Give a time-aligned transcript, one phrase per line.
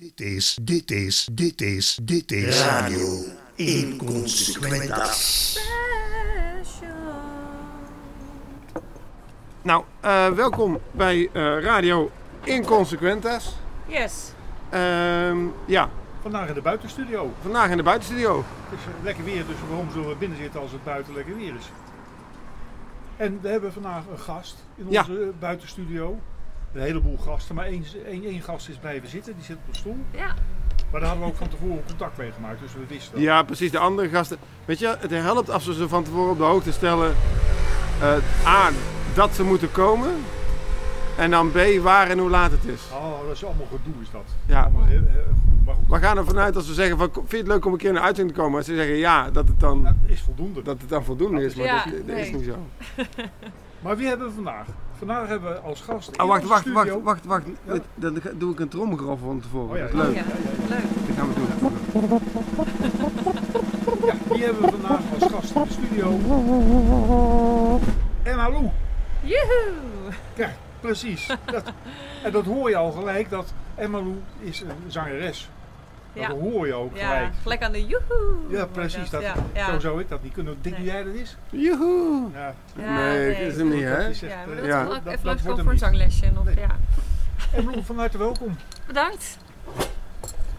[0.00, 5.58] Dit is, dit is, dit is, dit is Radio Inconsequentas.
[9.62, 12.10] Nou, eh, welkom bij eh, Radio
[12.44, 13.54] Inconsequentas.
[13.86, 14.32] Yes.
[14.70, 15.90] Ehm, ja,
[16.22, 17.32] Vandaag in de buitenstudio.
[17.42, 18.44] vandaag in de buitenstudio.
[18.68, 21.36] Het is eh, lekker weer, dus waarom zullen we binnen zitten als het buiten lekker
[21.36, 21.70] weer is?
[23.16, 25.00] En we hebben vandaag een gast in Ja.
[25.00, 26.18] onze eh, buitenstudio.
[26.72, 29.78] Een heleboel gasten, maar één, één, één gast is blijven zitten, die zit op de
[29.78, 29.96] stoel.
[30.10, 30.34] Ja.
[30.90, 33.22] Maar daar hadden we ook van tevoren contact mee gemaakt, dus we wisten dat.
[33.22, 33.70] Ja, precies.
[33.70, 34.36] De andere gasten.
[34.64, 37.14] Weet je, het helpt als we ze van tevoren op de hoogte stellen.
[38.00, 38.70] eh, A,
[39.14, 40.10] dat ze moeten komen.
[41.16, 42.80] En dan B, waar en hoe laat het is.
[42.92, 44.22] Oh, dat is allemaal gedoe is dat.
[44.46, 44.62] Ja.
[44.62, 45.86] Allemaal heel, heel goed, maar goed.
[45.88, 47.92] We gaan ervan uit als we zeggen van, vind je het leuk om een keer
[47.92, 48.56] naar uitzending te komen?
[48.58, 50.62] Als ze zeggen ja, dat het dan, Dat is voldoende.
[50.62, 51.54] dat het dan voldoende is.
[51.54, 52.56] Maar Ja, dat, dat is niet zo.
[53.80, 54.66] Maar wie hebben we vandaag?
[54.98, 57.44] Vandaag hebben we als gast Oh, wacht, wacht, wacht, wacht, wacht.
[57.64, 57.74] Ja.
[57.94, 59.70] Dan doe ik een tromgeroffel van tevoren.
[59.70, 60.22] Oh ja, dat is ja.
[60.24, 60.24] leuk.
[60.68, 60.82] Ja, leuk.
[61.06, 62.20] Dat gaan we doen.
[64.06, 66.18] Ja, die hebben we vandaag als gast in de studio.
[68.22, 68.70] Emma Lou.
[69.20, 69.72] Joehoe!
[70.34, 71.26] Ja, precies.
[71.44, 71.72] Dat,
[72.22, 75.48] en dat hoor je al gelijk, dat Emma Lou is een zangeres.
[76.18, 76.34] Dat Ja.
[76.34, 77.32] hoor je ook Ja, gelijk.
[77.42, 78.36] gelijk aan de joehoe.
[78.48, 79.10] Ja, precies.
[79.10, 79.72] Dat, Ja, ja.
[79.72, 80.56] Zo zou ik dat niet kunnen.
[80.60, 80.86] Denk Nee.
[80.86, 81.36] jij dat is?
[81.50, 82.28] Joehoe!
[82.34, 82.54] Ja.
[82.78, 84.06] Ja, nee, dat is hem niet, hè?
[84.06, 84.84] Dat Ja, maar eh, dat Ja.
[84.84, 86.30] dat- even dat langs voor een zanglesje.
[86.34, 86.54] Nog, Nee.
[86.56, 86.76] ja.
[87.64, 88.56] Lou, van harte welkom.
[88.86, 89.38] Bedankt.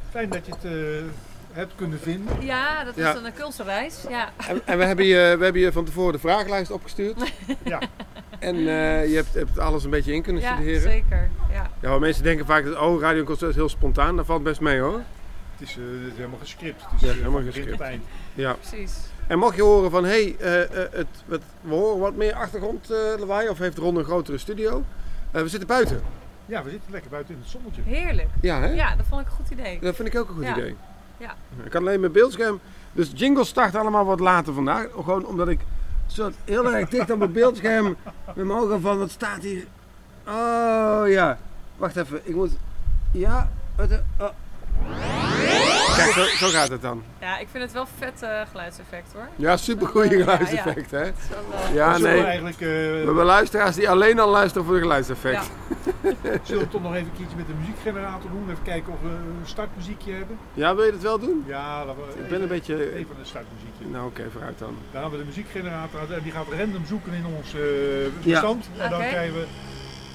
[0.09, 0.71] Fijn dat je het eh,
[1.51, 2.41] hebt kunnen vinden.
[2.45, 3.13] Ja, dat Ja.
[3.13, 4.03] is een kulsenreis.
[4.09, 4.29] Ja.
[4.47, 7.31] En, en we, hebben je, we hebben je van tevoren de vragenlijst opgestuurd.
[7.63, 7.79] Ja.
[8.39, 10.81] En eh, je hebt, hebt alles een beetje in kunnen ja, studeren.
[10.81, 11.29] zeker.
[11.51, 11.69] Ja.
[11.79, 14.15] Ja, mensen denken vaak dat oh, radio concert is heel spontaan.
[14.15, 15.01] Dat valt best mee hoor.
[15.59, 16.81] Het is, eh, het is helemaal gescript.
[16.83, 17.83] Het is Ja, eh, helemaal gescript.
[18.33, 18.53] Ja.
[18.53, 18.97] Precies.
[19.27, 22.91] En mocht je horen van hé, hey, eh, eh, het, we horen wat meer achtergrond
[22.91, 24.83] eh, lawaai of heeft Ron een grotere studio?
[25.31, 26.01] Eh, we zitten buiten.
[26.45, 27.81] Ja, we zitten lekker buiten in het zonnetje.
[27.85, 28.27] Heerlijk.
[28.41, 28.67] Ja, hè?
[28.67, 29.79] Ja, dat vond ik een goed idee.
[29.79, 30.57] Dat vind ik ook een goed Ja.
[30.57, 30.75] idee.
[31.17, 31.35] Ja.
[31.63, 32.59] Ik kan alleen mijn beeldscherm.
[32.91, 34.87] Dus jingle start allemaal wat later vandaag.
[34.93, 35.59] Gewoon omdat ik
[36.07, 37.85] zo heel erg dicht op mijn beeldscherm
[38.35, 39.65] met mijn ogen van wat staat hier.
[40.27, 41.37] Oh ja.
[41.77, 42.19] Wacht even.
[42.23, 42.51] Ik moet.
[43.11, 43.49] Ja.
[43.75, 43.89] Wat,
[44.19, 44.27] oh.
[45.95, 47.03] Kijk, zo, zo gaat het dan.
[47.19, 49.27] Ja, ik vind het wel vet eh, geluidseffect hoor.
[49.35, 50.99] Ja, super goede Ja, geluidseffect, hè?
[50.99, 51.11] Wel,
[51.67, 52.23] eh, Ja, nee.
[52.23, 55.49] eigenlijk, eh, We hebben luisteraars die alleen al luisteren voor de geluidseffect.
[56.43, 58.49] zullen we toch nog even een keertje met de muziekgenerator doen.
[58.49, 60.37] Even kijken of we een startmuziekje hebben.
[60.53, 61.43] Ja, wil je dat wel doen?
[61.47, 62.75] Ja, laten we Ik ben even- een beetje.
[62.95, 63.85] Even een startmuziekje.
[63.91, 64.75] Nou, oké, vooruit dan.
[64.91, 67.61] Dan gaan we de muziekgenerator uit en die gaat random zoeken in ons eh,
[68.23, 68.69] bestand.
[68.77, 69.45] En dan, krijgen we,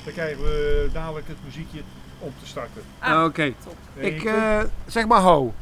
[0.05, 1.81] dan krijgen we dadelijk het muziekje
[2.19, 2.83] om te starten.
[2.99, 3.53] Ah, oké.
[3.65, 3.75] top.
[3.99, 5.55] Eén, Ik eh, zeg maar ho.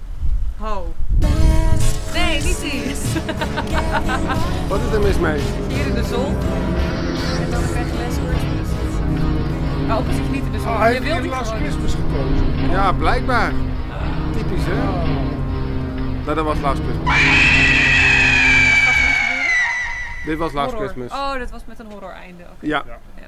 [0.58, 0.94] Ho.
[2.12, 2.82] Nee, niet die.
[4.68, 5.40] Wat is er mis mee?
[5.68, 6.36] Hier in de zon.
[7.44, 9.86] En dan krijg je Les Christmas.
[9.86, 10.68] Maar ook als ik niet in de zon.
[10.68, 11.50] Oh, hij je heeft Last.
[11.52, 12.70] Christmas gekozen.
[12.70, 13.52] Ja, blijkbaar.
[14.36, 14.88] Typisch, hè?
[14.88, 15.04] Oh.
[16.24, 17.16] Nou, dat was Last Christmas.
[20.24, 20.88] Dit was Last Horror.
[20.88, 21.18] Christmas.
[21.20, 22.42] Oh, dat was met een horror einde.
[22.42, 22.66] Oké.
[22.66, 22.82] Ja.
[22.86, 22.98] Ja.
[23.14, 23.26] Ja.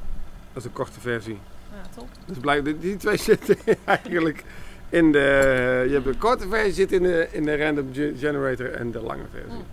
[0.53, 1.39] Dat is een korte versie.
[1.75, 2.09] Ja, top.
[2.27, 4.45] Dus blijk, die, die twee zitten eigenlijk
[4.89, 5.85] in de...
[5.89, 9.01] Je hebt de korte versie zit in de, in de random ge- generator en de
[9.01, 9.51] lange versie.
[9.53, 9.65] Mm.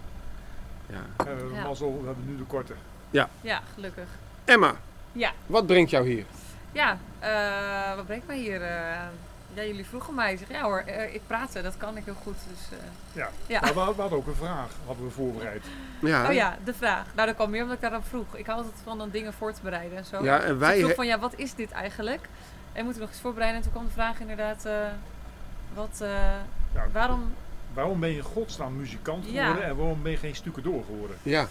[0.89, 0.95] Ja.
[1.17, 1.63] Eh, we hebben Ja.
[1.63, 2.73] mazzel, we hebben nu de korte.
[3.09, 3.29] Ja,
[3.73, 4.07] gelukkig.
[4.45, 4.75] Emma,
[5.11, 5.31] Ja.
[5.45, 6.25] wat brengt jou hier?
[6.71, 8.61] Ja, eh, wat brengt mij hier?
[8.61, 8.97] eh?
[9.53, 10.31] Ja, jullie vroegen mij.
[10.31, 12.35] Ik zeg, ja hoor, eh, ik praten, dat kan ik heel goed.
[12.49, 13.29] Dus, eh, Ja.
[13.47, 13.59] Ja.
[13.61, 15.65] Maar we, we hadden ook een vraag, hadden we voorbereid.
[15.99, 17.05] Ja, Oh ja, de vraag.
[17.15, 18.35] Nou, dat kwam meer omdat ik daarop vroeg.
[18.35, 20.23] Ik hou altijd van dan dingen voor te bereiden en zo.
[20.23, 20.77] Ja, en Dus ik wij...
[20.77, 22.27] vroeg he- van, ja, wat is dit eigenlijk?
[22.73, 23.57] En moeten we nog eens voorbereiden?
[23.57, 24.73] En toen kwam de vraag inderdaad, eh,
[25.73, 26.09] wat, eh,
[26.73, 27.33] Ja, waarom...
[27.73, 29.41] Waarom ben je godsnaam muzikant Ja.
[29.45, 31.17] geworden en waarom ben je geen stukendoor geworden?
[31.23, 31.47] Ja,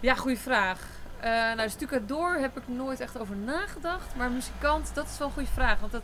[0.00, 0.80] Ja, goede vraag.
[1.20, 4.06] Eh nou, stucadoor heb ik nooit echt over nagedacht.
[4.16, 5.80] Maar muzikant, dat is wel een goede vraag.
[5.80, 6.02] Want dat,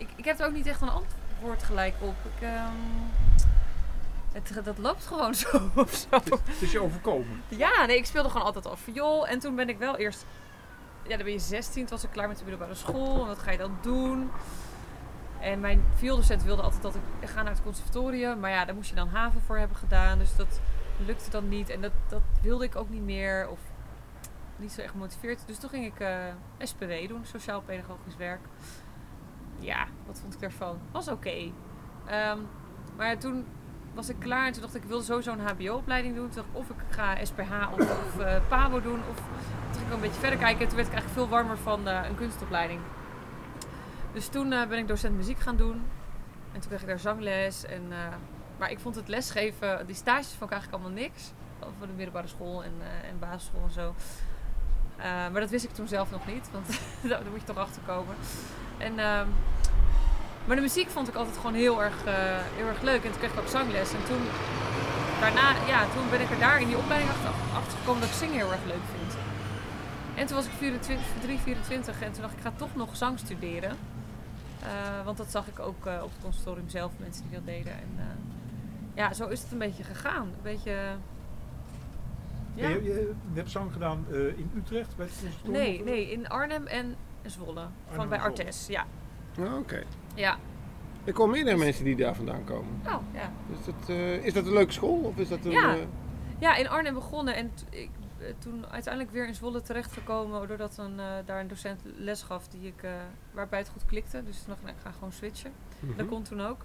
[0.00, 2.14] ik, ik heb er ook niet echt een antwoord gelijk op.
[2.36, 2.74] Ik, ehm,
[4.32, 6.06] het, dat loopt gewoon zo of zo.
[6.10, 7.42] Het, het is je overkomen.
[7.48, 9.26] Ja, nee, ik speelde gewoon altijd al viool.
[9.26, 10.24] En toen ben ik wel eerst...
[11.02, 13.20] Ja, dan ben je 16, toen was ik klaar met de middelbare school.
[13.20, 14.30] En wat ga je dan doen?
[15.40, 18.40] En mijn viooldocent wilde altijd dat ik ga naar het conservatorium.
[18.40, 20.18] Maar ja, daar moest je dan haven voor hebben gedaan.
[20.18, 20.60] Dus dat
[21.06, 21.68] lukte dan niet.
[21.68, 23.48] En dat, dat wilde ik ook niet meer.
[23.48, 23.58] Of
[24.56, 25.42] niet zo echt gemotiveerd.
[25.46, 26.18] Dus toen ging ik eh
[26.58, 28.40] SPW doen, Sociaal Pedagogisch Werk.
[29.60, 30.78] Ja, wat vond ik daarvan?
[30.92, 31.52] Was oké.
[32.06, 32.38] Ehm,
[32.96, 33.46] maar toen
[33.94, 36.30] was ik klaar en toen dacht ik, ik wilde sowieso een HBO-opleiding doen.
[36.52, 39.00] Of ik ga SPH of, of eh, PABO doen.
[39.10, 40.60] Of toen ging ik een beetje verder kijken.
[40.60, 42.80] En toen werd ik eigenlijk veel warmer van eh, een kunstopleiding.
[44.12, 45.82] Dus toen eh, ben ik docent muziek gaan doen.
[46.52, 47.64] En toen kreeg ik daar zangles.
[47.64, 47.82] En,
[48.58, 51.32] maar ik vond het lesgeven, die stages vond ik eigenlijk allemaal niks.
[51.78, 52.72] Voor de middelbare school en,
[53.10, 53.94] en basisschool en zo.
[55.02, 56.66] Eh, maar dat wist ik toen zelf nog niet, want
[57.10, 58.14] daar moet je toch achter komen.
[58.78, 59.26] En ehm,
[60.46, 62.14] Maar de muziek vond ik altijd gewoon heel erg, eh,
[62.58, 63.04] heel erg leuk.
[63.04, 63.92] En toen kreeg ik ook zangles.
[63.92, 64.22] En toen,
[65.20, 68.36] daarna, ja, toen ben ik er daar in die opleiding achter, gekomen dat ik zingen
[68.36, 69.16] heel erg leuk vind.
[70.14, 72.96] En toen was ik 24, 3, 24 en toen dacht ik, ik ga toch nog
[72.96, 73.76] zang studeren.
[74.62, 77.72] Eh, want dat zag ik ook op het conservatorium zelf, mensen die dat deden.
[77.72, 77.98] En
[78.94, 80.26] ja, zo is het een beetje gegaan.
[80.26, 80.76] Een beetje...
[82.54, 82.68] Ja.
[82.68, 85.62] Je, je, je hebt zang gedaan eh, in Utrecht bij het conservatorium?
[85.62, 87.66] Nee, nee, in Arnhem en Zwolle.
[87.90, 88.18] Van en bij.
[88.18, 88.86] Artes, ja.
[89.36, 89.82] Ja, Oké.
[90.14, 90.36] Ja.
[91.04, 92.80] Ik kom meerdere mensen die daar vandaan komen.
[92.86, 93.32] Oh, ja.
[93.58, 94.98] Is dat, eh, is dat een leuke school?
[95.04, 95.74] Of is dat een, Ja.
[95.74, 95.80] eh,
[96.38, 97.90] Ja, in Arnhem begonnen en ik,
[98.38, 102.66] toen uiteindelijk weer in Zwolle terechtgekomen doordat een, eh, daar een docent les gaf die
[102.66, 102.90] ik, eh,
[103.32, 104.22] waarbij het goed klikte.
[104.24, 105.52] Dus toen dacht ik, nou, ik ga gewoon switchen.
[105.80, 105.96] mhm.
[105.96, 106.60] Dat kon toen ook.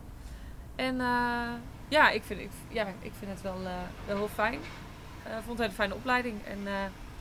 [0.76, 1.50] En eh,
[1.88, 3.72] ja, ik vind, ik, ja, ik vind het wel, eh,
[4.08, 4.60] wel heel fijn.
[5.26, 6.74] Eh, Ik vond het een hele fijne opleiding en eh,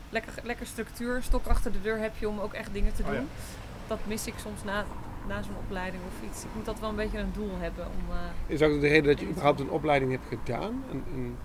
[0.08, 1.22] lekker, lekker structuur.
[1.22, 3.16] Stok achter de deur heb je om ook echt dingen te Oh, doen.
[3.16, 3.22] ja.
[3.86, 4.84] Dat mis ik soms na,
[5.28, 6.42] na zo'n opleiding of iets.
[6.42, 8.12] Ik moet dat wel een beetje een doel hebben om...
[8.14, 8.16] eh,
[8.54, 10.84] Is ook de reden dat je überhaupt een opleiding hebt gedaan?
[10.90, 11.36] Een, een...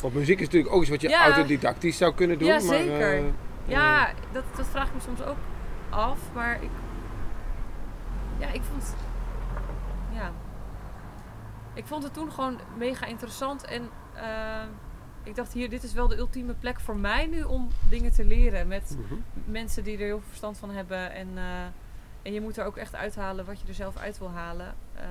[0.00, 1.24] Want muziek is natuurlijk ook iets wat je Ja.
[1.24, 2.48] autodidactisch zou kunnen doen.
[2.48, 3.22] Ja, maar, zeker.
[3.64, 5.36] Ja, dat, dat vraag ik me soms ook
[5.90, 6.70] af, maar ik.
[8.38, 8.94] Ja, ik vond.
[10.12, 10.30] Ja.
[11.74, 13.88] Ik vond het toen gewoon mega interessant en
[15.22, 18.24] ik dacht hier, dit is wel de ultieme plek voor mij nu om dingen te
[18.24, 19.14] leren met mhm.
[19.44, 21.64] mensen die er heel veel verstand van hebben en, eh,
[22.22, 24.74] en je moet er ook echt uithalen wat je er zelf uit wil halen.
[24.94, 25.06] Ehm,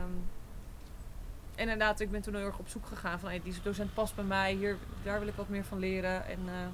[1.56, 4.16] en inderdaad, ik ben toen heel erg op zoek gegaan van hey, die docent past
[4.16, 6.26] bij mij, hier, daar wil ik wat meer van leren.
[6.26, 6.68] En, eh,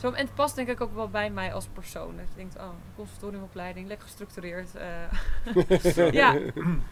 [0.00, 2.16] zo, en het past denk ik ook wel bij mij als persoon.
[2.16, 4.74] Dat je denkt, oh, conservatoriumopleiding, lekker gestructureerd.
[4.74, 6.12] eh.
[6.12, 6.38] ja,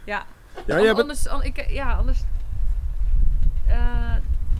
[0.05, 0.27] ja.
[0.67, 2.23] Ja, bent, anders, an- ik, ja, anders
[3.67, 4.15] eh,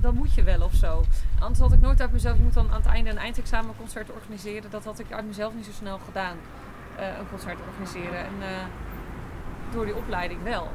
[0.07, 1.03] dan moet je wel of zo.
[1.39, 4.71] Anders had ik nooit uit mezelf, ik moet dan aan het einde een eindexamenconcert organiseren.
[4.71, 6.37] Dat had ik uit mezelf niet zo snel gedaan,
[6.97, 8.19] eh, een concert organiseren.
[8.19, 8.49] En eh,
[9.73, 10.69] door die opleiding wel.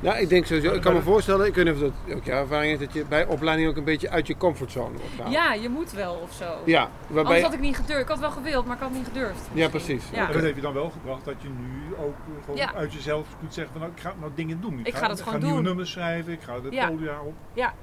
[0.00, 2.40] ja, ik denk sowieso, ik kan me voorstellen, ik weet niet of dat ook jouw
[2.40, 5.32] ervaring is, dat je bij opleiding ook een beetje uit je comfortzone wordt gehaald.
[5.34, 6.58] Ja, je moet wel of zo.
[6.64, 7.22] Ja, waarbij...
[7.24, 8.02] Anders had ik niet gedurfd.
[8.02, 9.48] Ik had wel gewild, maar ik had niet gedurfd.
[9.52, 10.04] Ja, precies.
[10.12, 10.26] Ja.
[10.26, 12.74] En dat heeft je dan wel gebracht dat je nu ook gewoon Ja.
[12.74, 14.80] uit jezelf kunt zeggen van nou, ik ga nou dingen doen.
[14.84, 15.64] Ik ga dat gewoon nieuwe doen.
[15.64, 16.88] nummers schrijven, ik ga de Ja.
[16.88, 17.34] podia op.
[17.54, 17.74] Ja,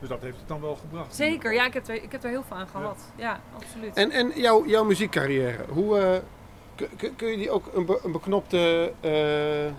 [0.00, 1.14] Dus dat heeft het dan wel gebracht.
[1.14, 1.52] zeker.
[1.52, 2.98] Ja, ik heb er, ik heb er heel veel aan gehad.
[3.16, 3.94] Ja, absoluut.
[3.96, 6.18] En, en jouw, jouw muziekcarrière, hoe, eh,
[7.16, 9.72] kun- je die ook een, be- een beknopte eh,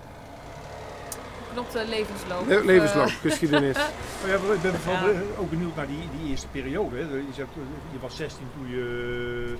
[1.53, 2.47] Knopte levensloop.
[2.47, 3.75] le- levensloop, eh, geschiedenis?
[3.75, 5.19] Maar ja, ik ben vooral Ja.
[5.39, 6.95] ook benieuwd naar die, die eerste periode.
[6.95, 7.01] Hè.
[7.01, 7.49] Je, zegt,
[7.91, 9.55] je was 16 toen je,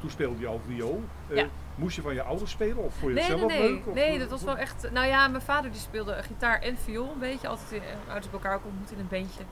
[0.00, 1.02] toen speelde je al viool.
[1.28, 1.46] Eh, Ja.
[1.74, 3.70] Moest je van je ouders spelen of vond je het Nee, zelf nee, nee.
[3.72, 3.86] leuk?
[3.86, 4.90] Of- Nee, dat was wel echt...
[4.92, 7.48] Nou ja, mijn vader die speelde gitaar en viool een beetje.
[7.48, 9.42] Altijd in, eh, ouders bij elkaar ook ontmoet in een bandje.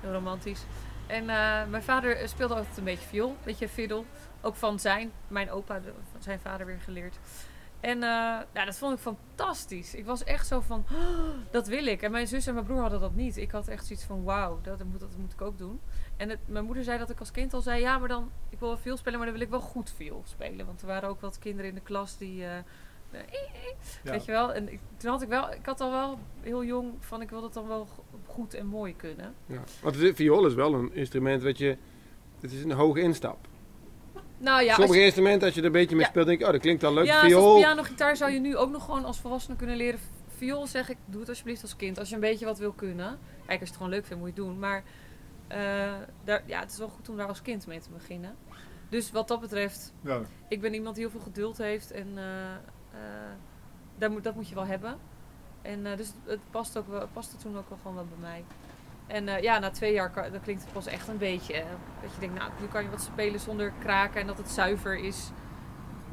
[0.00, 0.64] Heel romantisch.
[1.06, 4.02] En eh, mijn vader eh, speelde altijd een beetje viool, een beetje fiddle.
[4.40, 5.80] Ook van zijn, mijn opa,
[6.12, 7.18] van zijn vader weer geleerd.
[7.80, 9.94] En ja, dat vond ik fantastisch.
[9.94, 12.02] Ik was echt zo van, "Oh, dat wil ik.
[12.02, 13.36] En mijn zus en mijn broer hadden dat niet.
[13.36, 15.80] Ik had echt zoiets van, wauw, dat, moet, dat moet ik ook doen.
[16.16, 18.58] En het, mijn moeder zei dat ik als kind al zei, ja, maar dan, ik
[18.58, 20.66] wil wel veel spelen, maar dan wil ik wel goed veel spelen.
[20.66, 22.64] Want er waren ook wat kinderen in de klas die, eh, eh,
[24.02, 24.10] Ja.
[24.10, 24.52] weet je wel.
[24.54, 27.40] En ik, toen had ik wel, ik had al wel heel jong van, ik wil
[27.40, 29.34] dat dan wel go- goed en mooi kunnen.
[29.46, 29.62] Ja.
[29.82, 31.76] Want het, viool is wel een instrument wat je...
[32.40, 33.48] Het is een hoge instap.
[34.40, 36.10] Nou ja, als Sommige je, instrumenten, als je er een beetje mee Ja.
[36.10, 37.06] speelt, denk je, oh, dat klinkt al leuk.
[37.06, 40.00] ja, viool, zoals piano, gitaar zou je nu ook nog gewoon als volwassene kunnen leren.
[40.36, 41.98] Viool zeg ik, doe het alsjeblieft als kind.
[41.98, 43.18] Als je een beetje wat wil kunnen.
[43.46, 44.58] Kijk, als je het gewoon leuk vindt, moet je het doen.
[44.58, 44.82] Maar
[45.48, 45.58] eh,
[46.24, 48.36] daar, ja, het is wel goed om daar als kind mee te beginnen.
[48.88, 50.20] Dus wat dat betreft, Ja.
[50.48, 51.90] ik ben iemand die heel veel geduld heeft.
[51.90, 52.60] En eh, eh,
[53.98, 54.96] daar moet, dat moet je wel hebben.
[55.62, 58.30] En eh, dus het, het past, ook wel, paste toen ook wel gewoon wel bij
[58.30, 58.44] mij.
[59.10, 61.54] En eh, ja, na twee jaar kan- dan klinkt het pas echt een beetje.
[61.54, 61.64] eh,
[62.02, 64.96] dat je denkt, nou, nu kan je wat spelen zonder kraken en dat het zuiver
[64.98, 65.30] is.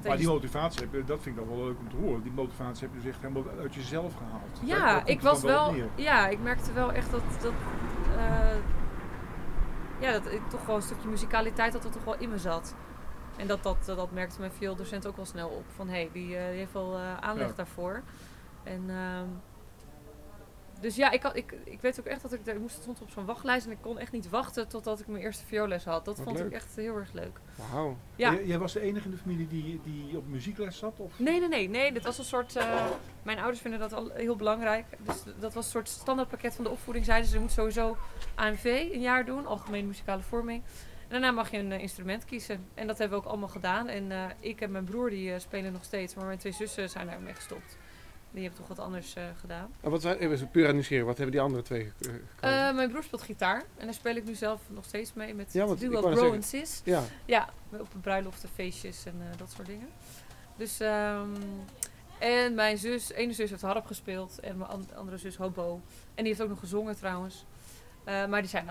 [0.05, 2.23] Maar die motivatie, heb je, dat vind ik dan wel leuk om te horen.
[2.23, 4.59] Die motivatie heb je dus echt helemaal uit jezelf gehaald.
[4.63, 5.75] Ja, ik was wel.
[5.95, 7.21] Ja, ik merkte wel echt dat.
[7.41, 7.51] dat
[8.17, 8.55] eh,
[9.99, 12.75] ja, dat ik toch wel een stukje muzikaliteit dat er toch wel in me zat.
[13.37, 15.63] En dat, dat, dat merkte mijn violdocent ook wel snel op.
[15.75, 17.53] Van hé, hey, die, die heeft wel aanleg Ja.
[17.55, 18.01] daarvoor.
[18.63, 19.25] En, ehm,
[20.81, 23.09] dus ja, ik, had, ik, ik weet ook echt dat ik, ik moest stond op
[23.09, 26.05] zo'n wachtlijst en ik kon echt niet wachten totdat ik mijn eerste vioolles had.
[26.05, 26.47] Dat Wat vond leuk.
[26.47, 27.39] ik echt heel erg leuk.
[27.71, 27.97] Wauw.
[28.15, 28.33] Ja.
[28.33, 30.99] Jij, jij was de enige in de familie die, die op muziekles zat?
[30.99, 31.19] Of?
[31.19, 31.91] Nee, nee, nee, nee.
[31.91, 32.55] Dit was een soort.
[32.55, 32.85] eh,
[33.23, 34.85] mijn ouders vinden dat al heel belangrijk.
[34.99, 37.05] Dus dat was een soort standaardpakket van de opvoeding.
[37.05, 37.97] Zeiden ze, je moet sowieso
[38.35, 40.63] AMV een jaar doen, algemene muzikale vorming.
[41.07, 42.65] En daarna mag je een eh, instrument kiezen.
[42.73, 43.87] En dat hebben we ook allemaal gedaan.
[43.87, 47.07] En eh, ik en mijn broer die spelen nog steeds, maar mijn twee zussen zijn
[47.07, 47.77] daarmee gestopt.
[48.37, 49.69] Die hebben toch wat anders eh, gedaan.
[49.81, 51.91] En wat zijn, even puur aan nieuwsgierig, wat hebben die andere twee
[52.39, 52.67] eh?
[52.69, 53.63] Eh, mijn broer speelt gitaar.
[53.77, 56.43] En daar speel ik nu zelf nog steeds mee met Ja, want duo Bro en
[56.43, 56.81] Sis.
[56.83, 59.87] ja, Ja, op bruiloften, feestjes en eh, dat soort dingen.
[60.57, 61.29] Dus, ehm,
[62.19, 65.73] En mijn zus, ene zus heeft harp gespeeld en mijn an- andere zus hobo.
[66.15, 67.45] En die heeft ook nog gezongen trouwens.
[68.03, 68.69] Eh, maar die zijn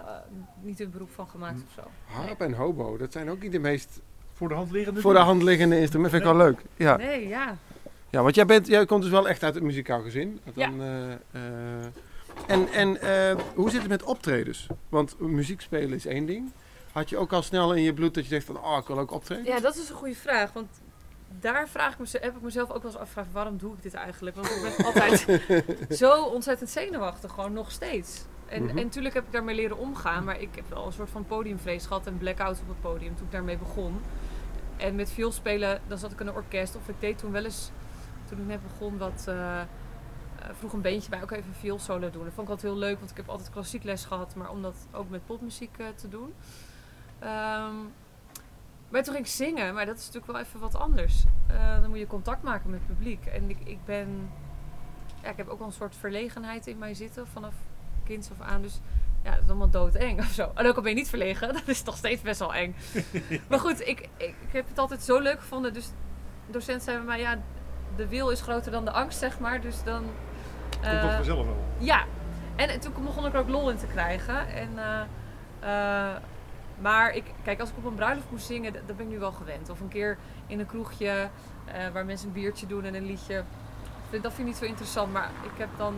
[0.61, 1.65] niet een beroep van gemaakt Hm.
[1.67, 1.91] of zo.
[2.13, 4.01] Harp en hobo, dat zijn ook niet de meest
[4.33, 6.21] Voor de hand liggende voor de hand liggende instrumenten.
[6.21, 6.61] Vind ik wel leuk.
[6.77, 6.97] Ja.
[6.97, 7.57] Nee, ja.
[8.11, 10.41] Ja, want jij, bent, jij komt dus wel echt uit het muzikaal gezin.
[10.55, 10.67] Ja.
[10.67, 11.85] Dan, eh, eh,
[12.47, 14.67] en en eh, hoe zit het met optredens?
[14.89, 16.53] Want muziek spelen is één ding.
[16.93, 18.99] Had je ook al snel in je bloed dat je zegt van, oh, ik wil
[18.99, 19.45] ook optreden?
[19.45, 20.53] Ja, dat is een goede vraag.
[20.53, 20.67] Want
[21.41, 23.95] daar vraag ik meze- heb ik mezelf ook wel eens afgevraagd, waarom doe ik dit
[23.95, 24.37] eigenlijk?
[24.37, 25.27] Want ik ben altijd
[25.99, 28.25] zo ontzettend zenuwachtig, gewoon nog steeds.
[28.49, 28.79] En, Mhm.
[28.79, 31.87] en natuurlijk heb ik daarmee leren omgaan, maar ik heb wel een soort van podiumvrees
[31.87, 34.01] gehad en blackout op het podium toen ik daarmee begon.
[34.77, 37.45] En met viool spelen, dan zat ik in een orkest of ik deed toen wel
[37.45, 37.71] eens,
[38.27, 39.67] toen ik net begon, wat eh, eh,
[40.53, 42.25] vroeg een beentje bij ook even viool solo doen.
[42.25, 44.63] Dat vond ik altijd heel leuk, want ik heb altijd klassiek les gehad, maar om
[44.63, 46.35] dat ook met popmuziek eh, te doen.
[47.19, 47.75] Ehm,
[48.89, 51.25] maar toen ging ik zingen, maar dat is natuurlijk wel even wat anders.
[51.81, 53.27] Dan moet je contact maken met het publiek.
[53.27, 54.31] En ik, ik ben,
[55.23, 57.55] ja, ik heb ook wel een soort verlegenheid in mij zitten vanaf
[58.05, 58.63] kinds af aan.
[58.63, 58.81] Dus
[59.27, 60.51] ja, dat is allemaal doodeng of zo.
[60.55, 62.75] En ook al ben je niet verlegen, dat is nog steeds best wel eng.
[63.49, 65.73] maar goed, ik, ik, ik heb het altijd zo leuk gevonden.
[65.73, 65.91] Dus
[66.47, 67.39] docent zei bij mij, ja,
[67.97, 69.61] de wil is groter dan de angst, zeg maar.
[69.61, 70.03] Dus dan...
[70.71, 71.57] Komt eh, dat vanzelf wel.
[71.79, 72.05] ja,
[72.57, 74.49] en, en toen begon ik er ook lol in te krijgen.
[74.49, 75.01] En, eh,
[75.61, 76.17] eh,
[76.79, 79.33] maar ik, kijk, als ik op een bruiloft moest zingen, dat ben ik nu wel
[79.33, 79.71] gewend.
[79.71, 81.29] Of een keer in een kroegje
[81.67, 83.45] eh, waar mensen een biertje doen en een liedje.
[84.11, 85.13] Dat vind ik niet zo interessant.
[85.13, 85.95] Maar ik heb dan.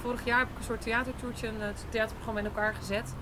[0.00, 3.14] Vorig jaar heb ik een soort theatertoertje, een eh, theaterprogramma in elkaar gezet.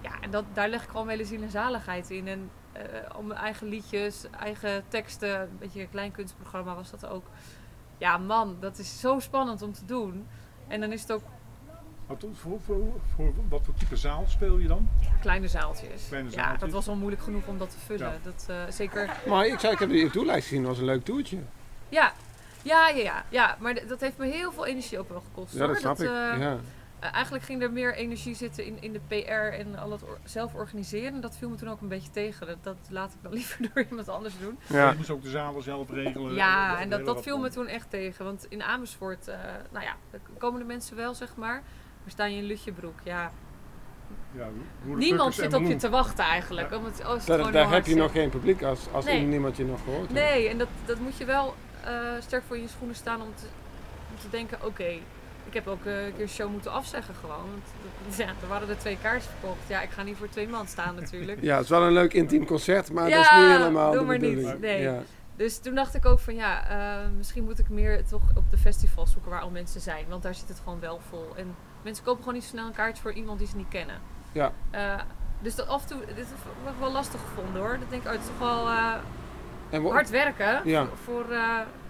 [0.00, 2.28] Ja, en dat, daar leg ik gewoon hele ziel en zaligheid in.
[2.28, 2.67] En eh,
[3.16, 7.24] om mijn eigen liedjes, eigen teksten, een beetje een klein kunstprogramma was dat ook.
[7.98, 10.26] Ja, man, dat is zo spannend om te doen.
[10.68, 11.22] En dan is het ook
[12.06, 14.88] Wat, voor, voor, voor wat voor type zaal speel je dan?
[15.20, 16.06] kleine zaaltjes.
[16.08, 16.60] Kleine Ja, zaaltjes.
[16.60, 18.08] dat was wel moeilijk genoeg om dat te vullen.
[18.12, 18.18] Ja.
[18.22, 19.10] Dat, eh, zeker.
[19.26, 21.38] Maar ik, zei, ik heb je toerlijst gezien, dat was een leuk toertje.
[21.88, 22.12] Ja,
[22.62, 23.24] ja, ja, ja.
[23.28, 25.52] ja maar dat heeft me heel veel energie ook wel gekost.
[25.54, 25.68] Ja, hoor.
[25.68, 26.06] dat snap ik.
[26.08, 26.56] eh, ja.
[27.00, 30.54] Eh, eigenlijk ging er meer energie zitten in, in de PR en al het zelf
[30.54, 31.20] organiseren.
[31.20, 32.46] Dat viel me toen ook een beetje tegen.
[32.46, 34.58] Dat, dat laat ik dan liever door iemand anders doen.
[34.66, 34.90] Ja.
[34.90, 36.34] Je moest ook de zalen zelf regelen.
[36.34, 38.24] Ja, en dat, dat viel me toen echt tegen.
[38.24, 39.38] Want in Amersfoort, eh,
[39.70, 39.96] nou ja,
[40.38, 41.62] komen de mensen wel, zeg maar.
[42.02, 43.32] Maar sta je in Lutjebroek, ja.
[44.32, 44.48] Ja,
[44.82, 46.72] Niemand zit op je te wachten eigenlijk.
[46.72, 49.20] Om het, oh, Daar, daar heb je nog geen publiek als, als Nee.
[49.22, 50.12] niemand je nog gehoord heeft.
[50.12, 53.46] Nee, en dat, dat moet je wel eh, sterk voor je schoenen staan om te,
[54.10, 54.98] om te denken, oké,
[55.48, 57.44] ik heb ook eh, een keer een show moeten afzeggen gewoon.
[58.02, 59.68] Want ja, er waren er twee kaartjes verkocht.
[59.68, 61.38] Ja, ik ga niet voor twee man staan natuurlijk.
[61.48, 64.00] Ja, het is wel een leuk intiem concert, maar Ja, dat is niet helemaal doe
[64.00, 64.60] de maar niet.
[64.60, 64.82] Nee.
[64.82, 65.02] Ja.
[65.36, 68.58] Dus toen dacht ik ook van ja, eh, misschien moet ik meer toch op de
[68.58, 70.04] festivals zoeken waar al mensen zijn.
[70.08, 71.32] Want daar zit het gewoon wel vol.
[71.36, 73.96] En mensen kopen gewoon niet zo snel een kaartje voor iemand die ze niet kennen.
[74.32, 74.52] Ja.
[74.70, 74.94] Eh,
[75.40, 77.78] dus dat af en toe, dit heb ik wel lastig gevonden hoor.
[77.80, 78.38] Dat denk ik, oh, het is toch
[79.80, 80.86] wel hard werken Ja.
[80.86, 81.34] voor, voor,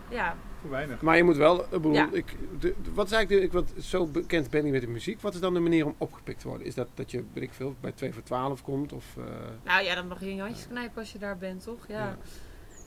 [0.09, 1.03] ja, Voor weinig.
[1.03, 2.09] Maar je moet wel, ik bedoel, Ja.
[2.13, 4.89] ik, de, de- wat is eigenlijk, de, ik, wat zo bekend ben ik met de
[4.89, 6.67] muziek, wat is dan de manier om opgepikt te worden?
[6.67, 8.93] Is dat dat je, weet ik veel, bij 2 voor 12 komt?
[8.93, 9.25] Of, eh,
[9.65, 11.87] Nou ja, dan mag je in je handjes knijpen als je daar bent, toch?
[11.89, 11.99] Ja.
[11.99, 12.17] Ja.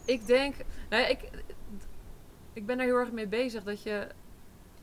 [0.06, 0.56] Ik denk,
[0.90, 1.30] nou ja, ik,
[2.54, 4.08] ik ben er heel erg mee bezig dat je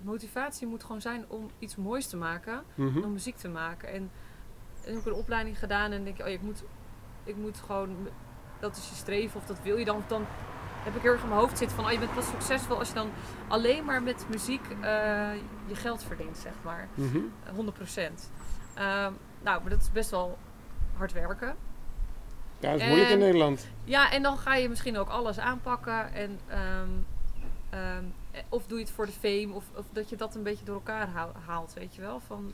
[0.03, 3.03] motivatie moet gewoon zijn om iets moois te maken, mhm.
[3.03, 3.89] om muziek te maken.
[3.89, 4.11] En,
[4.85, 6.65] en heb ik een opleiding gedaan en denk je, oh, ik moet,
[7.25, 7.97] ik moet gewoon,
[8.61, 10.03] dat is je streven of dat wil je dan.
[10.09, 10.27] Dan
[10.85, 12.89] heb ik heel erg in mijn hoofd zitten van, oh, je bent pas succesvol als
[12.89, 13.11] je dan
[13.49, 14.81] alleen maar met muziek eh,
[15.67, 16.89] je geld verdient, zeg maar.
[16.95, 17.19] Mhm.
[17.55, 18.31] 100 procent.
[19.43, 20.39] nou, maar dat is best wel
[20.97, 21.57] hard werken.
[22.61, 23.69] Ja, dat is moeilijk in Nederland.
[23.85, 26.13] Ja, en dan ga je misschien ook alles aanpakken.
[26.15, 26.89] En, ehm,
[27.71, 30.43] ehm, eh, of doe je het voor de fame, of, of dat je dat een
[30.43, 32.21] beetje door elkaar haal- haalt, weet je wel.
[32.21, 32.53] Van,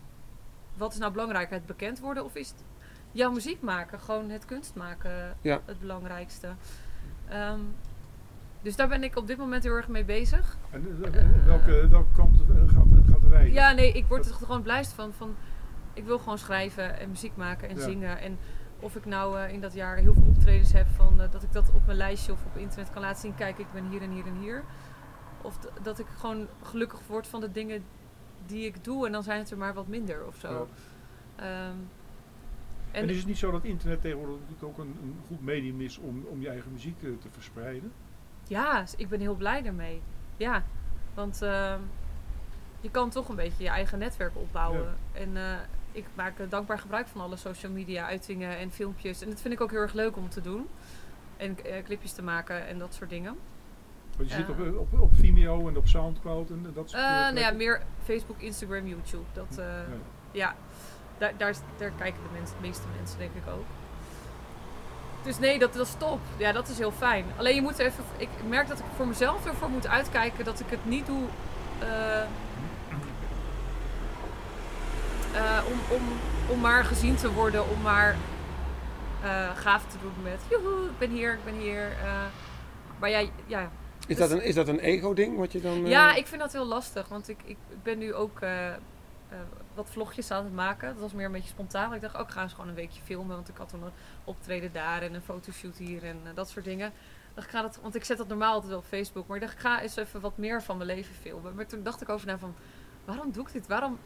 [0.77, 2.65] wat is nou belangrijker, het bekend worden of is het
[3.13, 4.01] jouw muziek maken?
[4.01, 5.61] Gewoon het kunst maken Ja.
[5.65, 6.49] het belangrijkste.
[7.29, 7.61] Ehm,
[8.65, 10.57] dus daar ben ik op dit moment heel erg mee bezig.
[10.71, 13.53] En eh, eh, welke, welke kant eh, gaat, gaat de wei?
[13.53, 15.35] Ja, nee, ik word er gewoon blijst van, van.
[15.93, 17.83] Ik wil gewoon schrijven en muziek maken en Ja.
[17.83, 18.19] zingen.
[18.19, 18.39] En
[18.81, 21.87] of ik nou in dat jaar heel veel optredens heb, van, dat ik dat op
[21.87, 23.35] mijn lijstje of op internet kan laten zien.
[23.35, 24.63] Kijk, ik ben hier en hier en hier.
[25.43, 27.85] Of dat ik gewoon gelukkig word van de dingen
[28.47, 29.07] die ik doe.
[29.07, 30.69] En dan zijn het er maar wat minder of zo.
[31.37, 31.49] Ehm,
[32.91, 35.81] En en is het niet zo dat internet tegenwoordig natuurlijk ook een, een goed medium
[35.81, 37.93] is om, om je eigen muziek te verspreiden?
[38.49, 40.03] Ja, ik ben heel blij daarmee.
[40.37, 40.63] Ja,
[41.15, 41.81] want ehm,
[42.81, 44.97] je kan toch een beetje je eigen netwerk opbouwen.
[45.13, 45.59] En eh,
[45.93, 49.23] ik maak dankbaar gebruik van alle social media uitingen en filmpjes.
[49.23, 50.69] En dat vind ik ook heel erg leuk om te doen.
[51.37, 53.37] En eh, clipjes te maken en dat soort dingen.
[54.17, 57.39] Want je zit op, eh, op, op Vimeo en op Soundcloud en dat soort nou
[57.39, 59.25] ja, meer Facebook, Instagram, YouTube.
[59.33, 59.85] Dat, Ja.
[60.33, 60.55] ja,
[61.19, 63.65] daar, daar, daar kijken de mensen, de meeste mensen denk ik ook.
[65.25, 66.19] Dus nee, dat, dat is top.
[66.37, 67.25] Ja, dat is heel fijn.
[67.37, 68.05] Alleen je moet even.
[68.17, 71.23] Ik merk dat ik voor mezelf ervoor moet uitkijken dat ik het niet doe.
[71.79, 72.21] eh,
[75.35, 76.03] eh, om, om,
[76.49, 78.17] om maar gezien te worden, om maar
[79.23, 80.41] eh gaaf te doen met.
[80.51, 81.97] Joehoe, ik ben hier, ik ben hier.
[82.99, 83.71] maar ja, ja,
[84.07, 85.87] Is dat een, is dat een ego-ding wat je dan...
[85.87, 87.09] ja, ik vind dat heel lastig.
[87.09, 88.39] Want ik, ik ben nu ook
[89.29, 89.37] eh,
[89.75, 90.89] wat vlogjes aan het maken.
[90.89, 91.95] Dat was meer een beetje spontaan.
[91.95, 93.37] Ik dacht, ook ga eens gewoon een weekje filmen.
[93.37, 93.91] Want ik had toen een
[94.25, 96.87] optreden daar en een fotoshoot hier en eh, dat soort dingen.
[96.87, 99.27] Ik dacht, ik ga dat, want ik zet dat normaal altijd op Facebook.
[99.27, 101.55] Maar ik dacht, ik ga eens even wat meer van mijn leven filmen.
[101.55, 102.55] Maar toen dacht ik over na van,
[103.05, 103.67] waarom doe ik dit?
[103.67, 103.99] Waarom...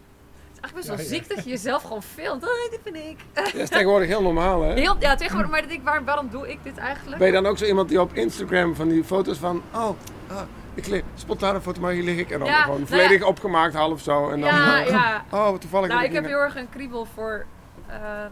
[0.49, 1.09] Het is eigenlijk best wel Ja, ja.
[1.09, 2.43] ziek dat je jezelf gewoon filmt.
[2.43, 3.19] Oh, dit ben ik.
[3.33, 4.73] Dat is tegenwoordig heel normaal, hè?
[4.73, 5.51] Heel, ja, tegenwoordig.
[5.51, 7.19] Maar denk ik, waar, waarom doe ik dit eigenlijk?
[7.19, 9.63] Ben je dan ook zo iemand die op Instagram van die foto's van...
[9.75, 9.91] Oh,
[10.29, 10.43] ah,
[10.79, 12.31] ik lig, spontane foto, maar hier lig ik.
[12.31, 14.29] En dan Ja, gewoon nou volledig opgemaakt, half zo.
[14.31, 15.25] En dan, ja, ja.
[15.31, 15.89] Oh, toevallig.
[15.89, 17.47] Nou, ik heb heel erg een kriebel voor.
[17.87, 18.25] eh,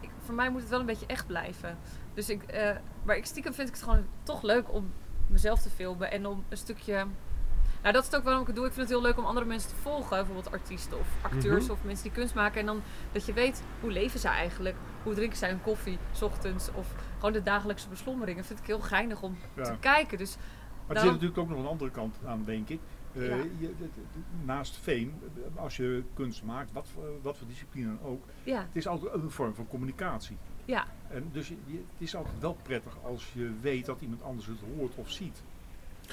[0.00, 1.78] ik, voor mij moet het wel een beetje echt blijven.
[2.14, 2.70] Dus ik, eh,
[3.02, 4.92] maar ik stiekem vind ik het gewoon toch leuk om
[5.26, 7.06] mezelf te filmen en om een stukje.
[7.82, 8.66] Nou, dat is ook waarom ik het doe.
[8.66, 10.08] Ik vind het heel leuk om andere mensen te volgen.
[10.16, 11.72] Bijvoorbeeld artiesten of acteurs Mhm.
[11.72, 12.60] of mensen die kunst maken.
[12.60, 12.82] En dan
[13.12, 14.76] dat je weet, hoe leven ze eigenlijk?
[15.02, 16.68] Hoe drinken zij hun koffie, s ochtends?
[16.74, 18.44] Of gewoon de dagelijkse beslommeringen.
[18.44, 19.62] vind ik heel geinig om Ja.
[19.62, 20.18] te kijken.
[20.18, 20.36] Dus
[20.86, 22.80] Maar er zit natuurlijk ook nog een andere kant aan, denk ik.
[23.14, 23.36] Eh, Ja.
[23.58, 23.74] je,
[24.44, 25.08] naast fame,
[25.54, 29.12] als je kunst maakt, wat, voor- wat voor discipline dan ook, ja, het is altijd
[29.14, 30.36] een vorm van communicatie.
[30.64, 34.22] ja, En dus je- je- het is altijd wel prettig als je weet dat iemand
[34.22, 35.42] anders het hoort of ziet.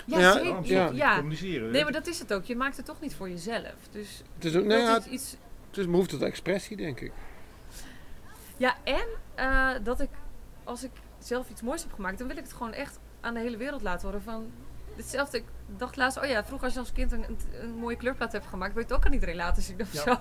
[0.06, 0.96] ja, Ja, zeker.
[0.96, 1.16] Ja.
[1.16, 1.72] communiceren?
[1.72, 2.44] Nee, maar dat is het ook.
[2.44, 3.76] Je maakt het toch niet voor jezelf.
[3.92, 5.32] Dus Het is, ook, ja, iets- iets
[5.70, 7.12] het is een behoefte tot expressie, denk ik.
[8.58, 10.10] Ja, en eh, dat ik,
[10.64, 13.40] als ik zelf iets moois heb gemaakt, dan wil ik het gewoon echt aan de
[13.40, 14.22] hele wereld laten horen.
[14.24, 14.46] Van
[14.96, 15.44] hetzelfde, ik
[15.78, 17.26] dacht laatst, oh ja, vroeger als je als kind een,
[17.62, 20.02] een, mooie kleurplaat hebt gemaakt, wil je het ook aan iedereen laten zien of Ja.
[20.02, 20.18] zo.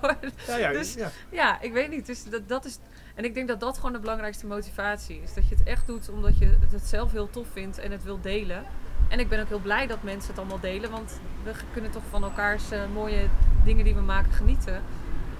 [0.47, 1.09] ja, ja, dus- ja.
[1.29, 2.05] ja, ik weet niet.
[2.05, 2.79] Dus dat, dat is,
[3.15, 5.33] en ik denk dat dat gewoon de belangrijkste motivatie is.
[5.33, 8.21] Dat je het echt doet omdat je het zelf heel tof vindt en het wil
[8.21, 8.63] delen.
[9.09, 12.03] En ik ben ook heel blij dat mensen het allemaal delen, want we kunnen toch
[12.09, 13.27] van elkaars eh, mooie
[13.63, 14.81] dingen die we maken genieten.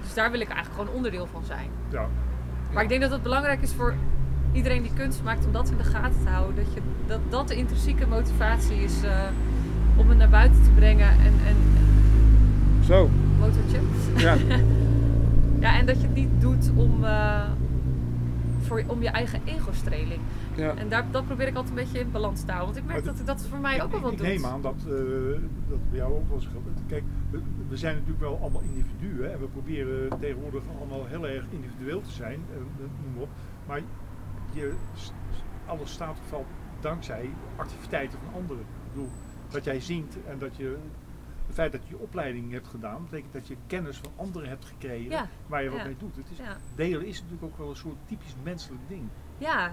[0.02, 1.70] Dus daar wil ik eigenlijk gewoon onderdeel van zijn.
[1.90, 2.08] ja.
[2.74, 3.94] Maar ik denk dat het belangrijk is voor
[4.52, 6.56] iedereen die kunst maakt om dat in de gaten te houden.
[6.64, 9.20] Dat je, dat, dat de intrinsieke motivatie is eh,
[9.96, 11.08] om het naar buiten te brengen.
[11.10, 11.56] En, en
[12.84, 13.10] Zo,
[13.40, 13.80] motortje.
[14.18, 14.36] ja.
[15.60, 17.50] Ja, en dat je het niet doet om, eh,
[18.62, 20.20] voor, om je eigen ego-streling.
[20.56, 20.74] ja.
[20.76, 22.74] En daar, dat probeer ik altijd een beetje in balans te houden.
[22.74, 24.28] Want ik merk dat dat voor mij ook wel ik, wat ik doet.
[24.28, 24.94] neem aan dat, eh,
[25.70, 26.68] dat bij jou ook wel eens geldt.
[26.88, 31.44] Kijk, we, we zijn natuurlijk wel allemaal individuen en we proberen tegenwoordig allemaal heel erg
[31.50, 32.40] individueel te zijn,
[32.78, 33.30] noem maar op.
[33.68, 33.82] Maar
[34.54, 34.74] je,
[35.66, 36.48] alles staat of valt
[36.80, 38.64] dankzij activiteiten van anderen.
[38.64, 39.10] Ik bedoel,
[39.50, 40.78] dat jij zingt en dat je,
[41.46, 44.66] het feit dat je je opleiding hebt gedaan, betekent dat je kennis van anderen hebt
[44.66, 45.86] gekregen Ja, waar je wat ja.
[45.86, 46.16] mee doet.
[46.16, 46.58] Het is, Ja.
[46.76, 49.08] Delen is natuurlijk ook wel een soort typisch menselijk ding.
[49.38, 49.72] Ja,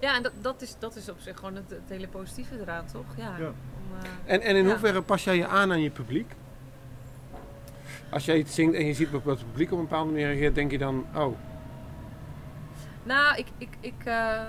[0.00, 2.86] ja en dat, dat, is, dat is op zich gewoon het, het hele positieve eraan,
[2.86, 3.16] toch?
[3.16, 3.36] Ja.
[3.38, 3.46] Ja.
[3.46, 3.54] Om,
[4.02, 4.70] eh, En, en in Ja.
[4.70, 6.34] hoeverre pas jij je aan aan je publiek?
[8.10, 10.54] Als jij iets zingt en je ziet dat het publiek op een bepaalde manier reageert,
[10.54, 11.36] denk je dan, oh,
[13.02, 14.42] Nou, ik, ik, ik, eh,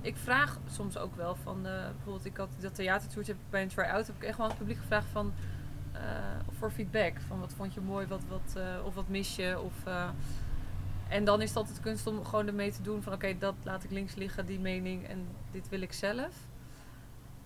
[0.00, 2.78] ik vraag soms ook wel van, eh, bijvoorbeeld ik had dat
[3.28, 5.32] ik bij een try-out, heb ik echt wel aan het publiek gevraagd van,
[5.92, 6.00] eh,
[6.58, 7.20] voor feedback.
[7.26, 9.60] Van wat vond je mooi, wat, wat, of wat mis je.
[9.60, 9.74] Of,
[11.08, 13.84] en dan is het altijd kunst om gewoon ermee te doen van oké, dat laat
[13.84, 16.34] ik links liggen, die mening en dit wil ik zelf.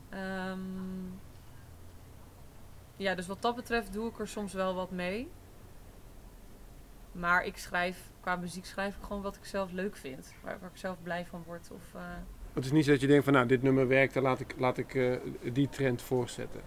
[0.08, 0.60] Ehm,
[2.96, 5.28] ja, dus wat dat betreft doe ik er soms wel wat mee.
[7.12, 10.34] Maar ik schrijf, qua muziek schrijf ik gewoon wat ik zelf leuk vind.
[10.42, 11.70] Waar, waar ik zelf blij van word.
[11.72, 12.00] Of, eh,
[12.52, 14.54] het is niet zo dat je denkt van, nou, dit nummer werkt, dan laat ik,
[14.58, 15.16] laat ik eh,
[15.52, 16.60] die trend voortzetten.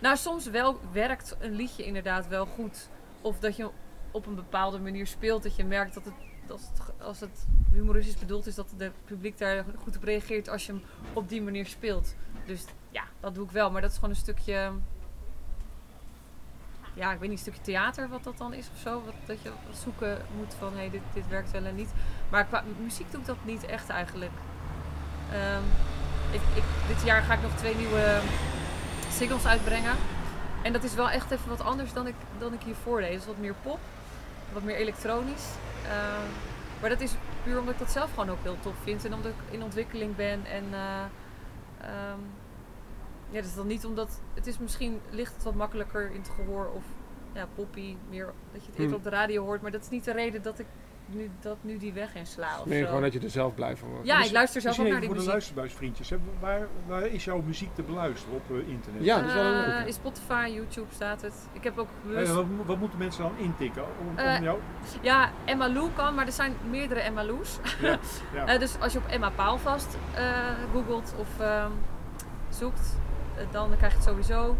[0.00, 2.88] Nou, soms wel werkt een liedje inderdaad wel goed.
[3.20, 3.70] Of dat je
[4.10, 5.42] op een bepaalde manier speelt.
[5.42, 6.14] Dat je merkt dat het,
[6.50, 10.66] als het, als het humoristisch bedoeld is, dat het publiek daar goed op reageert als
[10.66, 12.14] je hem op die manier speelt.
[12.46, 13.70] Dus ja, dat doe ik wel.
[13.70, 14.72] Maar dat is gewoon een stukje.
[17.00, 19.02] Ja, ik weet niet, een stukje theater wat dat dan is of zo.
[19.04, 19.50] Wat, dat je
[19.82, 21.92] zoeken moet van hé, hey, dit, dit werkt wel en niet.
[22.28, 24.32] Maar qua muziek doe ik dat niet echt eigenlijk.
[25.32, 25.62] Ehm,
[26.30, 28.20] ik, ik, dit jaar ga ik nog twee nieuwe
[29.10, 29.96] singles uitbrengen.
[30.62, 33.20] En dat is wel echt even wat anders dan ik, dan ik hiervoor deed.
[33.20, 33.78] Is wat meer pop,
[34.52, 35.46] wat meer elektronisch.
[35.84, 36.28] Ehm,
[36.80, 39.04] maar dat is puur omdat ik dat zelf gewoon ook heel tof vind.
[39.04, 40.46] En omdat ik in ontwikkeling ben.
[40.46, 41.04] En eh,
[41.80, 42.20] ehm,
[43.30, 44.20] ja, dat is dan niet omdat...
[44.34, 46.66] Het is misschien ligt het wat makkelijker in het gehoor.
[46.74, 46.82] Of
[47.32, 48.94] ja, poppy, meer dat je het eerder Hmm.
[48.94, 49.62] op de radio hoort.
[49.62, 50.66] Maar dat is niet de reden dat ik
[51.06, 52.86] nu, dat nu die weg insla of Nee, zo.
[52.86, 54.06] gewoon dat je er zelf blij van wordt.
[54.06, 55.44] Ja, ik luister zelf ook misschien naar die even muziek.
[55.44, 56.10] voor de luisterbuisvriendjes.
[56.10, 59.04] hè, Waar, waar is jouw muziek te beluisteren op eh, internet?
[59.04, 59.86] Ja, dat is wel een Eh, leuke.
[59.86, 61.34] in Spotify, YouTube staat het.
[61.52, 62.32] Ik heb ook bewust...
[62.32, 63.82] wat, wat moeten mensen dan intikken?
[63.82, 64.58] Om, om Eh, jou,
[65.00, 67.58] Ja, Emma Lou kan, maar er zijn meerdere Emma Lou's.
[67.80, 67.98] ja,
[68.34, 68.46] ja.
[68.46, 70.24] Eh, dus als je op Emma Paalvast eh
[70.72, 71.70] googelt of ehm,
[72.48, 72.96] zoekt,
[73.40, 74.56] eh, dan krijg je het sowieso.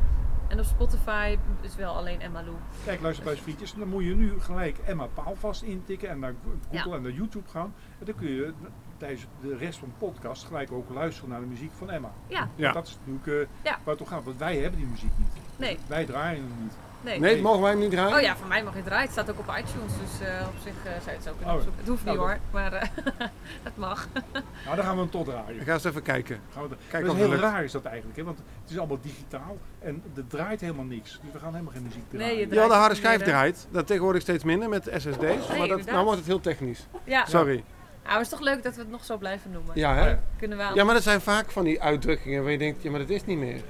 [0.48, 2.54] En op Spotify is wel alleen Emma Lou.
[2.84, 6.34] Kijk, luisterbuisvriendjes, dan moet je nu gelijk Emma Paalvast intikken en naar
[6.70, 6.96] Google Ja.
[6.96, 7.74] en naar YouTube gaan.
[7.98, 8.52] En dan kun je
[8.96, 12.10] tijdens de rest van de podcast gelijk ook luisteren naar de muziek van Emma.
[12.26, 12.72] Ja, Ja.
[12.72, 13.78] Dat is natuurlijk eh, Ja.
[13.84, 15.32] waar het om gaat, want wij hebben die muziek niet.
[15.56, 16.74] nee, Wij draaien hem niet.
[17.02, 17.42] Nee.
[17.42, 18.16] Mogen wij niet draaien?
[18.16, 19.02] Oh ja, voor mij mag je draaien.
[19.02, 21.48] Het staat ook op iTunes, dus eh, op zich eh, zou je het zo kunnen
[21.48, 21.80] Oh, opzoeken.
[21.80, 22.88] Het hoeft niet nou, hoor, maar eh,
[23.68, 24.08] het mag.
[24.64, 25.60] Nou, dan gaan we hem tot draaien.
[25.60, 26.40] Ik ga eens even kijken.
[26.52, 27.40] Gaan we de- Kijk dat is heel lukt.
[27.42, 28.24] raar is dat eigenlijk, hè?
[28.24, 31.10] want het is allemaal digitaal en er draait helemaal niks.
[31.22, 32.26] Dus we gaan helemaal geen muziek draaien.
[32.36, 33.66] Nee, je Ja, de harde schijf draait.
[33.70, 35.16] Dat tegenwoordig steeds minder met SSD's.
[35.16, 35.86] maar dat, inderdaad.
[35.86, 36.86] nou wordt het heel technisch.
[37.04, 37.54] Ja, Sorry.
[37.54, 37.64] nou,
[38.04, 39.72] maar het is toch leuk dat we het nog zo blijven noemen.
[39.74, 40.16] Ja, hè?
[40.38, 40.74] Kunnen we aan...
[40.74, 43.24] Ja, maar dat zijn vaak van die uitdrukkingen waar je denkt, ja, maar dat is
[43.24, 43.60] niet meer.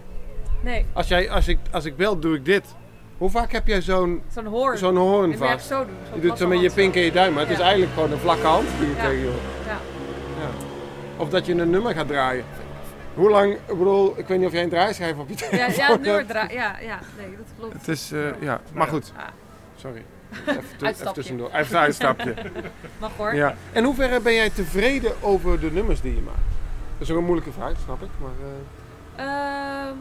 [0.62, 2.74] Nee, Als, jij, als, ik, als ik bel, doe ik dit.
[3.20, 4.78] Hoe vaak heb jij zo'n zo'n hoorn.
[4.78, 5.66] zo'n hoorn vast?
[5.66, 5.94] zo doen.
[6.14, 8.18] Je doet zo met je pink en je duim, maar het is eigenlijk gewoon een
[8.18, 9.02] vlakke hand die je Ja.
[9.02, 9.66] tegen je hoort.
[9.66, 9.72] Ja.
[10.40, 10.48] Ja.
[11.16, 12.44] Of dat je een nummer gaat draaien.
[13.14, 15.74] Hoe lang, ik bedoel, ik weet niet of jij een draaischijf op je Ja, telefoon
[15.74, 16.28] ja, het nummer hebt.
[16.28, 17.72] dra- ja, ja, nee, dat klopt.
[17.72, 19.12] Het is, eh, ja, maar goed,
[19.76, 20.02] sorry.
[20.82, 22.34] Even, tussendoor, even een uitstapje.
[23.00, 23.34] mag hoor.
[23.34, 23.54] Ja.
[23.72, 26.38] En hoe ver ben jij tevreden over de nummers die je maakt?
[26.98, 28.08] Dat is ook een moeilijke vraag, snap ik.
[28.20, 28.30] Maar,
[29.16, 29.94] eh, Ehm,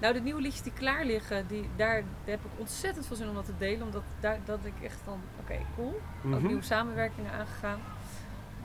[0.00, 3.28] nou, de nieuwe liedjes die klaar liggen, die, daar, daar heb ik ontzettend veel zin
[3.28, 3.82] om dat te delen.
[3.82, 6.00] Omdat daar, dat ik echt van, oké, cool.
[6.24, 6.46] Ook mhm.
[6.46, 7.80] nieuwe samenwerkingen aangegaan.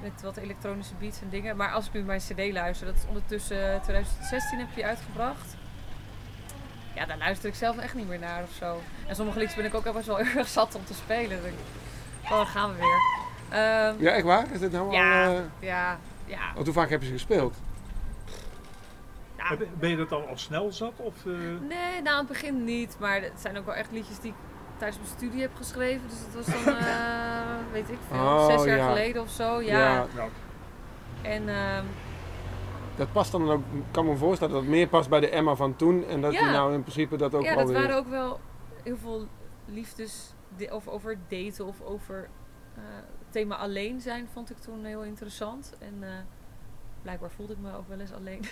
[0.02, 1.58] Met wat elektronische beats en dingen.
[1.58, 5.56] Maar als ik nu mijn cd luister, dat is ondertussen 2016 heb je die uitgebracht.
[6.96, 8.82] Ja, daar luister ik zelf echt niet meer naar of zo.
[9.08, 11.42] En sommige liedjes ben ik ook best wel heel erg zat om te spelen.
[11.42, 11.52] Dan
[12.24, 13.24] oh, dan gaan we weer.
[13.60, 14.52] Ehm, Ja, echt waar?
[14.52, 15.36] Is dit nou ja, al...
[15.36, 16.52] eh, ja, ja.
[16.56, 17.58] oh, hoe vaak heb je ze gespeeld?
[19.50, 19.58] Ja.
[19.80, 20.94] Ben- je dat dan al snel zat?
[20.96, 21.32] Of, eh,
[21.68, 22.98] Nee, nou aan het begin niet.
[23.00, 24.38] Maar het zijn ook wel echt liedjes die ik
[24.78, 26.08] tijdens mijn studie heb geschreven.
[26.10, 28.88] Dus dat was dan, eh, weet ik veel, Oh, zes jaar ja.
[28.88, 29.62] geleden of zo.
[29.62, 29.80] Ja.
[29.80, 30.06] Ja.
[30.16, 30.30] nou,
[31.22, 31.84] En ehm,
[32.96, 35.56] Dat past dan ook, ik kan me voorstellen dat het meer past bij de Emma
[35.56, 36.06] van toen.
[36.08, 36.40] En dat Ja.
[36.40, 37.82] die nou in principe dat ook ja, wel dat weer...
[37.82, 38.40] waren ook wel
[38.84, 39.28] heel veel
[39.66, 40.34] liefdes.
[40.72, 42.30] Of over daten of over
[42.76, 42.82] eh,
[43.20, 45.74] het thema alleen zijn vond ik toen heel interessant.
[45.80, 46.10] En eh,
[47.06, 48.44] blijkbaar voelde ik me ook wel eens alleen.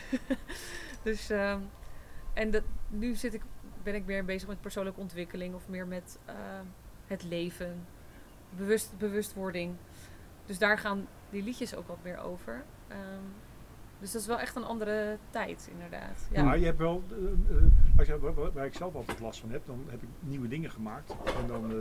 [1.03, 1.59] dus, ehm,
[2.33, 3.41] en dat, nu zit ik,
[3.83, 6.35] ben ik meer bezig met persoonlijke ontwikkeling of meer met eh,
[7.07, 7.85] het leven,
[8.57, 9.75] bewust, bewustwording.
[10.45, 12.63] Dus daar gaan die liedjes ook wat meer over.
[12.87, 13.25] Ehm,
[13.99, 16.27] dus dat is wel echt een andere tijd, inderdaad.
[16.31, 16.43] Ja.
[16.43, 17.63] Maar je hebt wel, eh, eh,
[17.97, 21.15] als je, waar, ik zelf altijd last van heb, dan heb ik nieuwe dingen gemaakt.
[21.41, 21.77] En dan, eh,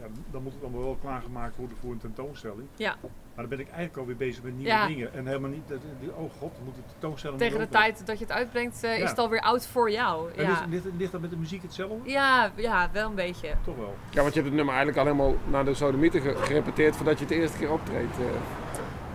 [0.00, 2.68] ja, dan moet het allemaal wel klaargemaakt worden voor een tentoonstelling.
[2.76, 2.96] Ja.
[3.40, 4.86] Maar dan ben ik eigenlijk alweer bezig met nieuwe Ja.
[4.86, 5.14] dingen.
[5.14, 8.24] En helemaal niet, dat- die- oh god, moet de tentoonstelling Tegen de tijd dat je
[8.24, 9.02] het uitbrengt, eh, Ja.
[9.04, 10.30] is het alweer oud voor jou.
[10.36, 10.48] En Ja.
[10.50, 12.10] ligt, ligt, ligt dat met de muziek hetzelfde?
[12.10, 13.48] Ja, ja, wel een beetje.
[13.64, 13.94] Toch wel.
[14.10, 17.14] Ja, want je hebt het nummer eigenlijk al helemaal naar de sodomieten ge- gerepeteerd voordat
[17.14, 18.16] je het de eerste keer optreedt.
[18.18, 18.24] eh.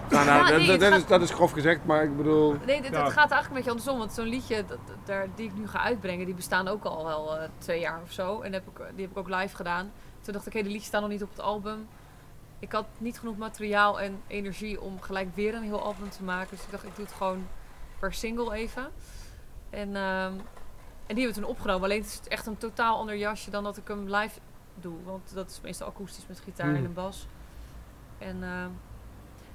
[0.09, 2.55] Nou, nou, Ja, dat, nee, dat, het is, dat is grof gezegd, maar ik bedoel...
[2.65, 3.03] Nee, dit, Ja.
[3.03, 3.97] het gaat eigenlijk een beetje andersom.
[3.97, 7.05] Want zo'n liedje dat, dat- daar, die ik nu ga uitbrengen, die bestaan ook al
[7.05, 8.41] wel eh, twee jaar of zo.
[8.41, 9.91] En heb ik, die heb ik ook live gedaan.
[10.21, 11.87] Toen dacht ik, hé, de liedjes staan nog niet op het album.
[12.59, 16.49] Ik had niet genoeg materiaal en energie om gelijk weer een heel album te maken.
[16.55, 17.47] Dus ik dacht, ik doe het gewoon
[17.99, 18.87] per single even.
[19.69, 20.33] En, ehm,
[21.07, 21.83] en die hebben we toen opgenomen.
[21.83, 24.39] Alleen het is echt een totaal ander jasje dan dat ik hem live
[24.75, 25.03] doe.
[25.03, 26.83] Want dat is meestal akoestisch met gitaar en Mhm.
[26.85, 27.27] een bas.
[28.17, 28.69] En, ehm,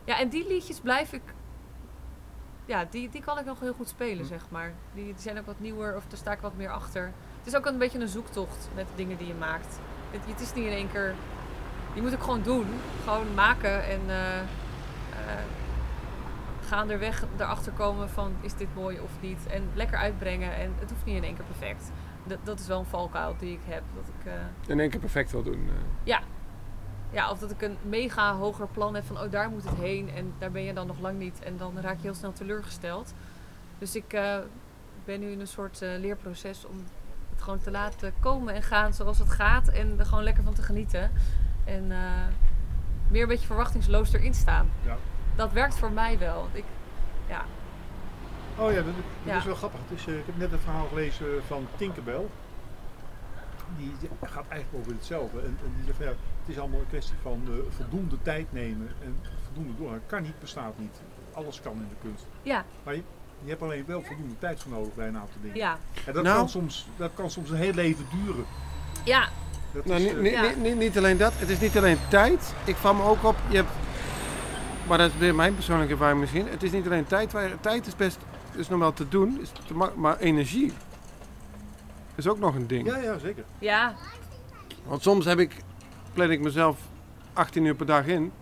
[0.05, 1.23] ja, en die liedjes blijf ik
[2.65, 4.73] ja, die, die kan ik nog heel goed spelen, zeg maar.
[4.95, 7.13] Die, die zijn ook wat nieuwer of daar sta ik wat meer achter.
[7.39, 9.79] Het is ook een beetje een zoektocht met de dingen die je maakt.
[10.11, 11.15] Het, het is niet in één keer...
[11.95, 12.67] Je moet ook gewoon doen.
[13.05, 14.41] Gewoon maken en eh,
[16.67, 19.47] gaandeweg erachter komen van is dit mooi of niet.
[19.47, 21.91] En lekker uitbrengen en het hoeft niet in één keer perfect.
[22.25, 23.83] Dat, dat is wel een valkuil die ik heb.
[23.95, 25.69] Dat ik, eh, In één keer perfect wil doen.
[25.69, 26.19] eh.
[27.13, 30.11] ja, of dat ik een mega hoger plan heb van oh daar moet het heen
[30.11, 33.15] en daar ben je dan nog lang niet en dan raak je heel snel teleurgesteld.
[33.79, 34.19] Dus ik
[35.05, 36.77] ben nu in een soort leerproces om
[37.31, 40.55] het gewoon te laten komen en gaan zoals het gaat en er gewoon lekker van
[40.55, 41.11] te genieten.
[41.71, 41.99] En eh,
[43.09, 44.71] meer een beetje verwachtingsloos erin staan.
[44.85, 44.97] Ja.
[45.37, 46.49] Dat werkt voor mij wel.
[46.53, 46.65] Ik,
[47.29, 47.45] ja,
[48.57, 49.37] Oh ja, dat, dat Ja.
[49.37, 49.81] is wel grappig.
[49.89, 52.27] Het eh, ik heb net een verhaal gelezen van Tinkerbell.
[53.77, 55.41] Die gaat eigenlijk over hetzelfde.
[55.41, 58.53] En, en die zegt van ja, het is allemaal een kwestie van eh, voldoende tijd
[58.53, 59.93] nemen en voldoende door.
[59.93, 61.01] Het kan niet, bestaat niet.
[61.33, 62.27] Alles kan in de kunst.
[62.43, 63.03] ja, Maar je,
[63.43, 65.57] je hebt alleen wel voldoende tijd voor nodig bij een aantal dingen.
[65.57, 65.79] ja.
[66.07, 66.37] En dat, Nou.
[66.37, 68.45] kan soms, dat kan soms een heel leven duren.
[69.05, 69.29] Ja,
[69.73, 70.43] Dat Nou, is, niet, eh, niet, Ja.
[70.43, 72.55] niet, niet, niet alleen dat, het is niet alleen tijd.
[72.65, 73.71] Ik val me ook op, je hebt,
[74.89, 76.49] maar dat is weer mijn persoonlijke ervaring misschien.
[76.49, 78.19] Het is niet alleen tijd, waar, tijd is best,
[78.57, 80.73] is nog wel te doen, is te ma- maar energie
[82.15, 82.87] is ook nog een ding.
[82.87, 83.45] ja, ja, zeker.
[83.59, 83.95] Ja,
[84.85, 85.57] Want soms heb ik,
[86.13, 86.79] plan ik mezelf
[87.33, 88.33] 18 uur per dag in.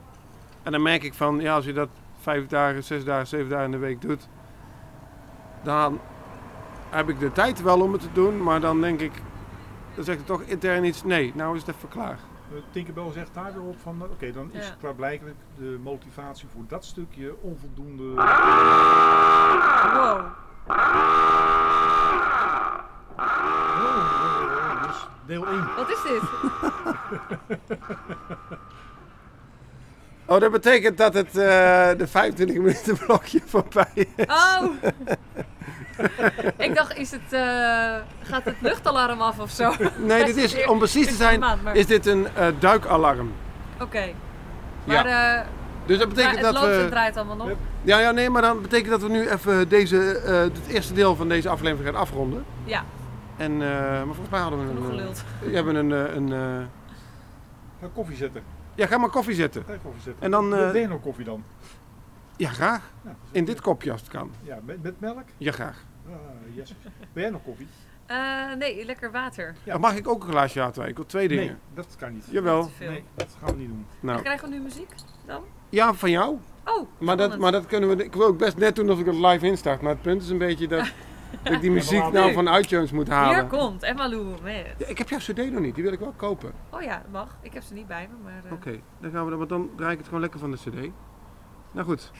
[0.63, 1.89] En dan merk ik van, ja, als je dat
[2.21, 4.29] vijf dagen, zes dagen, zeven dagen in de week doet,
[5.63, 6.01] dan
[6.91, 9.13] heb ik de tijd wel om het te doen, maar dan denk ik,
[9.99, 12.19] dan zegt het toch intern iets, nee, nou is het even klaar.
[12.53, 14.75] Eh, Tinkerbell zegt daar weer op van, eh, oké, dan is Ja.
[14.81, 18.05] klaarblijkelijk de motivatie voor dat stukje onvoldoende.
[19.95, 20.25] wow.
[23.81, 25.67] Oh, dus deel 1.
[25.77, 26.23] Wat is dit?
[30.31, 31.35] Oh, dat betekent dat het eh,
[31.97, 34.07] de 25 minuten blokje voorbij is.
[34.27, 34.63] Oh!
[36.67, 37.41] ik dacht, is het, eh,
[38.23, 39.73] gaat het luchtalarm af of zo?
[39.99, 43.33] Nee, dit is, om precies te zijn, is dit een eh, duikalarm.
[43.81, 44.03] Oké.
[44.85, 45.41] Maar eh,
[45.87, 46.89] Dus dat maar betekent het dat loopt en we...
[46.91, 47.51] draait allemaal nog.
[47.83, 51.17] Ja, ja, nee, maar dan betekent dat we nu even deze, eh, het eerste deel
[51.17, 52.45] van deze aflevering gaan afronden.
[52.65, 52.83] Ja,
[53.37, 54.87] En, eh, maar volgens mij hadden we een...
[54.87, 55.23] geluld.
[55.49, 55.93] Je hebt een...
[55.93, 56.65] eh, een eh,
[57.81, 58.43] Ga koffie zetten.
[58.75, 59.65] ja, ga maar koffie zetten.
[59.67, 60.23] Ga koffie zetten.
[60.25, 61.45] En dan, eh, Ben je nog koffie dan?
[62.37, 62.81] Ja, graag.
[63.05, 64.31] Ja, In dit kopje als het kan.
[64.43, 65.23] Ja, met, met melk?
[65.37, 65.85] Ja, graag.
[66.09, 66.75] Ah, yes.
[67.13, 67.69] Ben jij nog koffie?
[68.07, 69.55] Eh, nee, lekker water.
[69.65, 69.79] Ja.
[69.79, 70.89] Mag ik ook een glaasje water?
[70.89, 71.45] Ik wil twee dingen.
[71.47, 72.27] Nee, dat kan niet.
[72.31, 72.71] Jawel.
[72.81, 73.87] Nee, dat gaan we niet doen.
[74.01, 74.89] Nou, Krijgen we nu muziek
[75.27, 75.43] dan?
[75.69, 76.37] ja, van jou.
[76.65, 78.05] Oh, Maar dat, maar dat kunnen we...
[78.05, 79.81] Ik wil ook best net doen alsof ik het live instart.
[79.81, 80.93] Maar het punt is een beetje dat,
[81.43, 83.35] dat ik die muziek nou van iTunes moet halen.
[83.41, 84.75] Hier komt Emma Lou met...
[84.79, 85.75] Ja, ik heb jouw cd nog niet.
[85.75, 86.53] Die wil ik wel kopen.
[86.71, 87.37] Oh ja, dat mag.
[87.43, 88.43] Ik heb ze niet bij me, maar...
[88.45, 90.57] eh, Oké, dan gaan we dan, want dan draai ik het gewoon lekker van de
[90.57, 90.91] cd.
[91.73, 92.11] Nou goed.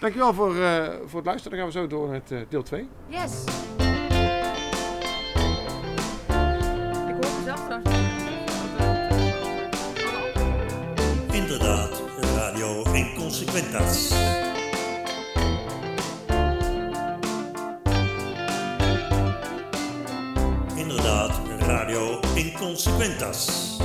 [0.00, 1.58] Dankjewel voor, eh, voor het luisteren.
[1.58, 2.88] Dan gaan we zo door met eh, deel 2.
[3.08, 3.44] Yes!
[7.08, 7.90] Ik hoor mezelf trouwens.
[11.32, 12.02] Inderdaad,
[12.34, 14.12] Radio Inconsequentas.
[20.76, 23.76] Inderdaad, Radio Inconsequentas.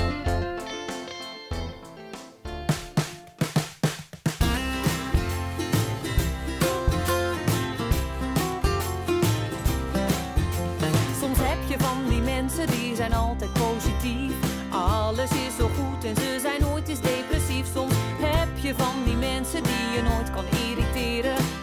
[21.22, 21.61] later.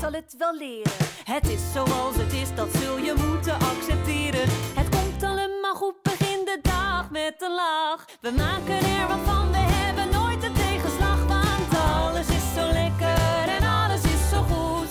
[0.00, 0.92] Zal het wel leren.
[1.24, 4.46] Het is zoals het is, dat zul je moeten accepteren.
[4.78, 8.04] Het komt allemaal goed, begin de dag met een lach.
[8.20, 11.18] We maken er wat van, we hebben nooit een tegenslag.
[11.26, 14.90] Want alles is zo lekker en alles is zo goed.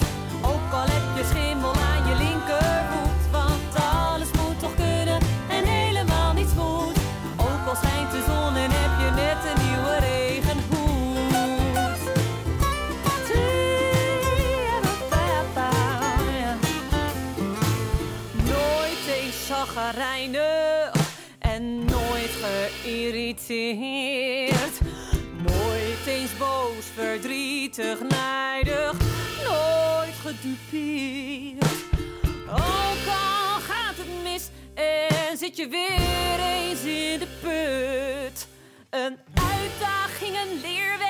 [0.51, 1.78] Ook al heb je schimmel
[23.37, 24.79] geïrriteerd.
[25.47, 28.93] Nooit eens boos, verdrietig, nijdig.
[29.43, 31.63] Nooit gedupeerd.
[32.49, 38.47] Ook al gaat het mis en zit je weer eens in de put.
[38.89, 41.08] Een uitdaging, een leerweg.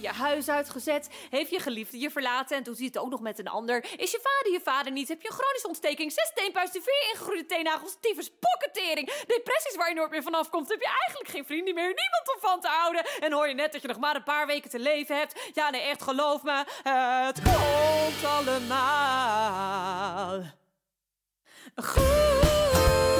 [0.00, 3.38] Je huis uitgezet, heeft je geliefde je verlaten en doet hij het ook nog met
[3.38, 3.84] een ander.
[3.96, 5.08] Is je vader je vader niet?
[5.08, 10.10] Heb je chronische ontsteking, zes teenpuisten, vier ingegroeide teennagels, tyfus, pokketering, depressies waar je nooit
[10.10, 13.04] meer vanaf komt, heb je eigenlijk geen vrienden meer, niemand om van te houden.
[13.20, 15.50] En hoor je net dat je nog maar een paar weken te leven hebt?
[15.54, 16.64] Ja, nee, echt, geloof me,
[17.26, 18.82] het komt allemaal
[21.76, 23.11] goed.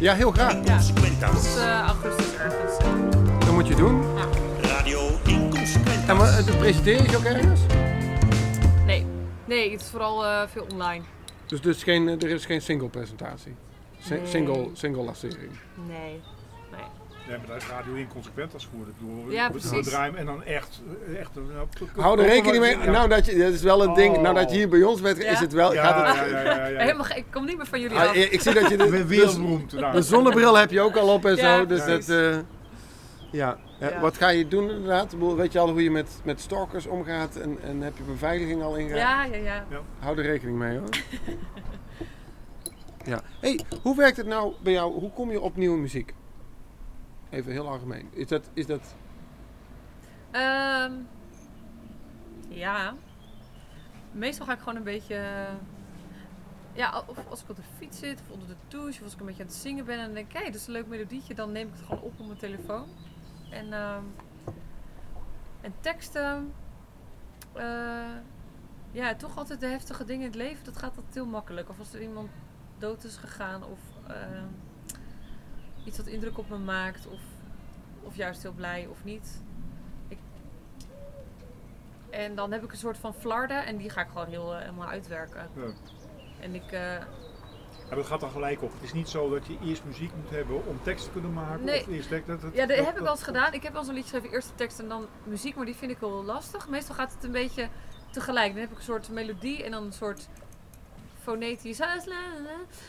[0.00, 0.52] Ja, heel graag.
[0.54, 1.42] Inconsequentas.
[1.42, 2.78] Tot eh, augustus ergens.
[3.44, 4.02] Dat moet je doen.
[4.60, 6.16] Radio En Inconsequentas.
[6.16, 7.60] maar, eh, presenteer je je ook ergens?
[8.86, 9.06] Nee.
[9.44, 11.04] Nee, het is vooral eh, veel online.
[11.46, 13.54] Dus, dus geen, er is geen single presentatie?
[14.10, 14.20] Nee.
[14.26, 15.50] Single, single lancering?
[15.88, 16.20] Nee.
[17.30, 17.38] Nee.
[17.38, 19.88] Maar dat is radio inconsequent als bedoel, we- Ja, precies.
[19.88, 20.82] draaien en dan echt...
[21.18, 21.66] echt nou,
[21.96, 22.78] Hou er rekening mee.
[22.78, 22.90] Ja.
[22.90, 24.16] Nou, dat, je, dat is wel een ding.
[24.16, 24.22] Oh.
[24.22, 25.30] Nou, dat je hier bij ons bent, Ja?
[25.30, 25.72] is het wel.
[25.72, 26.78] Ja, gaat het, ja, ja, ja, ja.
[26.84, 28.14] Helemaal, ik kom niet meer van jullie Ah, af.
[28.14, 29.72] ik ik zie dat je de, wereldberoemd.
[29.72, 29.92] nou.
[29.92, 31.66] de zonnebril heb je ook al op en Ja, zo.
[31.66, 32.36] Dus dat, eh,
[33.32, 33.58] ja.
[33.80, 34.00] Eh, Ja.
[34.00, 35.14] Wat ga je doen inderdaad?
[35.36, 38.76] Weet je al hoe je met, met stalkers omgaat en, en heb je beveiliging al
[38.76, 38.98] ingegaan?
[38.98, 39.64] Ja, ja, ja.
[39.98, 40.88] Hou er rekening mee hoor.
[43.12, 43.20] ja.
[43.40, 44.92] Hey, hoe werkt het nou bij jou?
[44.92, 46.14] Hoe kom je op nieuwe muziek?
[47.30, 48.08] Even heel algemeen.
[48.12, 48.94] Is dat, is dat
[50.30, 50.92] Ehm,
[52.48, 52.94] ja.
[54.12, 55.46] Meestal ga ik gewoon een beetje.
[56.72, 59.20] Ja, of als ik op de fiets zit, of onder de douche, of als ik
[59.20, 61.52] een beetje aan het zingen ben en denk hé, dat is een leuk melodietje, dan
[61.52, 62.88] neem ik het gewoon op op mijn telefoon.
[63.50, 64.02] En, ehm,
[65.60, 66.52] en teksten.
[67.52, 68.14] eh,
[68.92, 71.68] ja, toch altijd de heftige dingen in het leven, dat gaat altijd heel makkelijk.
[71.68, 72.30] Of als er iemand
[72.78, 74.44] dood is gegaan, of ehm,
[75.84, 77.20] iets wat indruk op me maakt, of,
[78.02, 79.40] of juist heel blij of niet.
[82.10, 84.60] En dan heb ik een soort van flarden en die ga ik gewoon heel eh,
[84.60, 85.48] helemaal uitwerken.
[85.56, 85.62] Ja.
[86.40, 86.94] En ik, eh,
[87.90, 88.72] Ja, dat gaat dan gelijk op.
[88.72, 91.64] Het is niet zo dat je eerst muziek moet hebben om tekst te kunnen maken.
[91.64, 91.80] Nee.
[91.80, 93.52] Of eerst dat, dat, ja, dat heb ik wel eens gedaan.
[93.52, 95.74] Ik heb wel eens een liedje geschreven, eerst de tekst en dan muziek, maar die
[95.74, 96.68] vind ik wel lastig.
[96.68, 97.68] Meestal gaat het een beetje
[98.10, 98.52] tegelijk.
[98.52, 100.28] Dan heb ik een soort melodie en dan een soort
[101.22, 101.80] fonetisch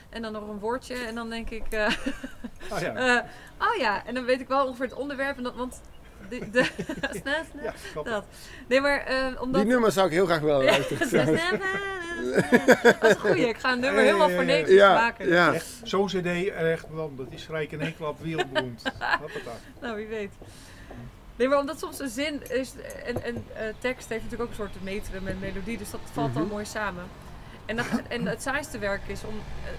[0.10, 1.88] en dan nog een woordje en dan denk ik, eh,
[2.70, 2.94] Ah, ja.
[3.18, 3.24] eh,
[3.68, 5.82] oh ja, en dan weet ik wel ongeveer het onderwerp, en dat, want
[6.30, 6.70] de, de,
[7.64, 8.26] ja, dat.
[8.68, 9.62] Nee, maar eh, omdat...
[9.62, 11.26] Die nummers zou ik heel graag wel luisteren.
[13.00, 13.48] dat is goeie.
[13.48, 15.28] Ik ga een nummer helemaal fonetisch Ja, maken.
[15.28, 15.54] ja.
[15.84, 18.84] Zo'n cd, echt, man, dat is gelijk in één klap wereldberoemd.
[19.82, 20.32] Nou, wie weet.
[21.36, 22.74] Nee, maar omdat soms een zin is
[23.06, 26.34] en, en eh, tekst heeft natuurlijk ook een soort metrum en melodie, dus dat valt
[26.34, 26.52] dan Mhm.
[26.52, 27.04] mooi samen.
[27.72, 27.78] En,
[28.16, 29.36] en het saaiste werk is om,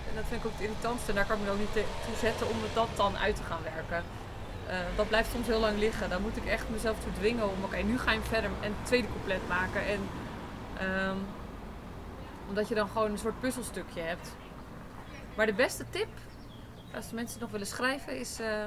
[0.09, 2.17] en dat vind ik ook het irritantste, en daar kan ik me ook niet toe
[2.21, 4.05] zetten om dat dan uit te gaan werken.
[4.67, 6.11] Eh, dat blijft soms heel lang liggen.
[6.11, 8.87] Dan moet ik echt mezelf toe dwingen om, oké, nu ga je verder en het
[8.87, 9.87] tweede couplet maken.
[9.87, 10.01] En,
[10.79, 11.17] ehm,
[12.49, 14.37] omdat je dan gewoon een soort puzzelstukje hebt.
[15.37, 16.09] Maar de beste tip,
[16.95, 18.65] als de mensen nog willen schrijven, is eh,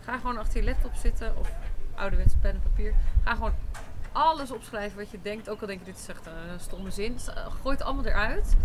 [0.00, 1.50] ga gewoon achter je laptop zitten of
[1.94, 2.94] ouderwetse pen en papier.
[3.24, 3.54] Ga gewoon
[4.24, 5.48] alles opschrijven wat je denkt.
[5.48, 7.14] Ook al denk je dit is echt een, stomme zin.
[7.18, 8.56] S- eh, Gooi het allemaal eruit.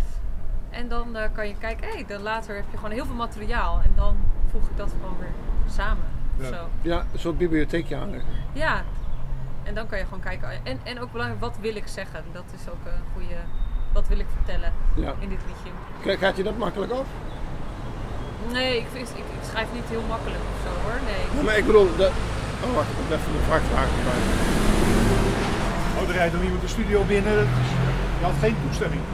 [0.70, 3.80] En dan eh, kan je kijken, hé, dan later heb je gewoon heel veel materiaal.
[3.84, 4.16] En dan
[4.50, 5.32] voeg ik dat gewoon weer
[5.74, 6.04] samen.
[6.38, 6.46] Ja.
[6.48, 6.68] Zo.
[6.82, 8.28] Ja, een soort bibliotheekje aanleggen.
[8.52, 8.82] Ja.
[9.62, 10.50] En dan kan je gewoon kijken.
[10.64, 12.24] En, en ook belangrijk, wat wil ik zeggen?
[12.32, 13.36] Dat is ook een goede.
[13.92, 15.14] Wat wil ik vertellen Ja.
[15.18, 15.70] in dit liedje?
[16.02, 17.06] Kijk, Gaat je dat makkelijk af?
[18.52, 20.98] Nee, ik, ik, ik schrijf niet heel makkelijk of zo hoor.
[21.34, 21.44] Nee.
[21.44, 22.10] Maar ik bedoel, dat...
[22.64, 24.71] Oh, wacht, ik moet even een vraag vragen.
[26.02, 27.34] Oh, er rijdt dan iemand de studio binnen.
[27.34, 27.70] Dat is-
[28.18, 29.00] Je had geen toestemming.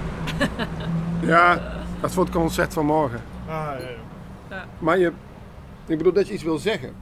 [1.21, 1.55] Ja,
[2.01, 3.21] dat is voor het concert van morgen.
[3.49, 3.89] Ah, ja,
[4.51, 4.65] ja.
[4.79, 5.13] Maar je,
[5.87, 6.95] ik bedoel dat je iets wil zeggen.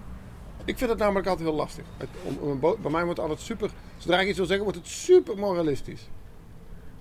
[0.64, 1.84] Ik vind het namelijk altijd heel lastig.
[1.96, 2.08] Het-
[2.40, 5.38] om, bij mij wordt het altijd super, zodra ik iets wil zeggen, wordt het super
[5.38, 6.08] moralistisch.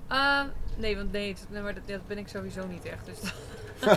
[0.08, 0.46] Ehm,
[0.78, 3.06] nee, want nee, het- nee maar dat, dat ben ik sowieso niet echt.
[3.06, 3.34] Dus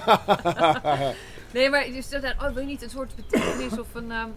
[1.54, 4.28] nee, maar dus dat, oh, wil je niet een soort betekenis of een ehm,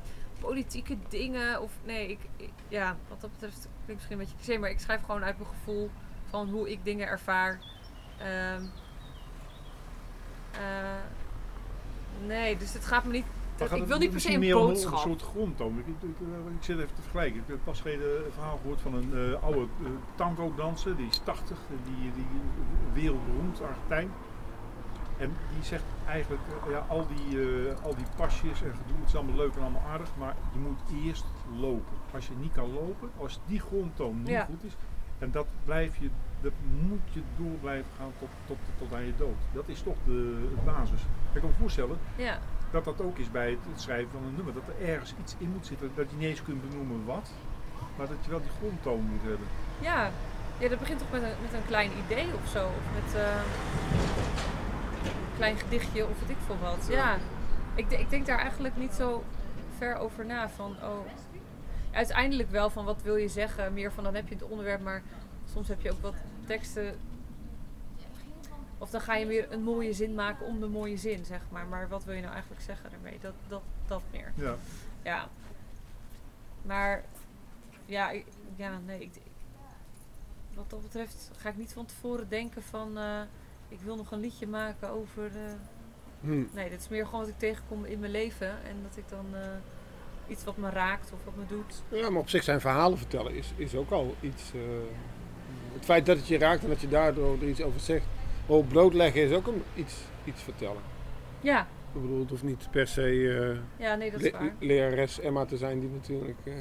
[0.41, 1.61] politieke dingen?
[1.61, 4.79] Of nee, ik, ik- ja, wat dat betreft klinkt misschien een beetje cliché, maar ik
[4.79, 5.89] schrijf gewoon uit mijn gevoel
[6.29, 7.59] van hoe ik dingen ervaar.
[8.17, 8.63] Ehm,
[10.51, 11.01] eh,
[12.27, 13.25] nee, dus het gaat me niet.
[13.81, 14.93] Ik wil niet per se een boodschap.
[14.93, 15.77] Een soort grondtoon.
[15.79, 17.39] Ik, ik, ik- zit even te vergelijken.
[17.41, 20.95] Ik heb pas geleden een verhaal gehoord van een eh, oude uh, tango-danser.
[20.95, 22.25] Die is 80, die, die
[22.93, 24.11] wereldberoemd Argentijn.
[25.21, 29.07] En die zegt eigenlijk, eh, ja, al die, eh, al die pasjes en gedoe, het
[29.07, 31.25] is allemaal leuk en allemaal aardig, maar je moet eerst
[31.59, 31.97] lopen.
[32.13, 34.45] Als je niet kan lopen, als die grondtoon niet Ja.
[34.45, 34.75] goed is,
[35.19, 36.09] en dat blijf je,
[36.41, 36.51] dat
[36.87, 39.37] moet je door blijven gaan tot, tot, tot aan je dood.
[39.53, 41.01] Dat is toch de, de basis.
[41.33, 42.37] Ik kan me voorstellen Ja,
[42.71, 44.53] dat dat ook is bij het, het schrijven van een nummer.
[44.53, 47.29] Dat er ergens iets in moet zitten, dat je niet eens kunt benoemen wat,
[47.97, 49.47] maar dat je wel die grondtoon moet hebben.
[49.79, 50.09] ja.
[50.57, 52.65] ja, dat begint toch met een, met een klein idee of zo.
[52.65, 53.41] Of met eh,
[55.41, 56.87] klein gedichtje of weet ik veel wat.
[56.89, 57.17] Ja,
[57.75, 59.23] ik, ik denk daar eigenlijk niet zo
[59.77, 60.49] ver over na.
[60.49, 60.99] Van, oh,
[61.91, 63.73] uiteindelijk wel van wat wil je zeggen.
[63.73, 65.03] Meer van dan heb je het onderwerp, maar
[65.53, 66.13] soms heb je ook wat
[66.45, 66.95] teksten.
[68.77, 71.65] Of dan ga je weer een mooie zin maken om de mooie zin, zeg maar.
[71.65, 73.17] Maar wat wil je nou eigenlijk zeggen daarmee?
[73.21, 74.31] Dat, dat, dat meer.
[74.35, 74.55] Ja.
[75.03, 75.27] Ja.
[76.61, 77.03] Maar
[77.85, 78.25] ja, ik,
[78.55, 78.99] ja nee.
[79.01, 79.21] Ik, ik-
[80.53, 83.21] wat dat betreft ga ik niet van tevoren denken van eh,
[83.71, 85.25] ik wil nog een liedje maken over.
[85.25, 85.41] eh,
[86.21, 86.43] Hm.
[86.53, 88.47] Nee, dit is meer gewoon wat ik tegenkom in mijn leven.
[88.47, 89.41] En dat ik dan eh,
[90.27, 91.81] iets wat me raakt of wat me doet.
[92.01, 94.51] Ja, maar op zich zijn verhalen vertellen is, is ook al iets.
[94.53, 94.59] eh,
[95.73, 98.05] het feit dat het je raakt en dat je daardoor er iets over zegt.
[98.45, 100.81] Op blootleggen is ook een, iets, iets vertellen.
[101.41, 101.61] Ja,
[101.95, 103.01] Ik bedoel, het hoeft niet per se
[103.77, 104.53] eh, ja nee, dat is le- waar.
[104.59, 106.37] lerares Emma te zijn die natuurlijk...
[106.43, 106.53] eh,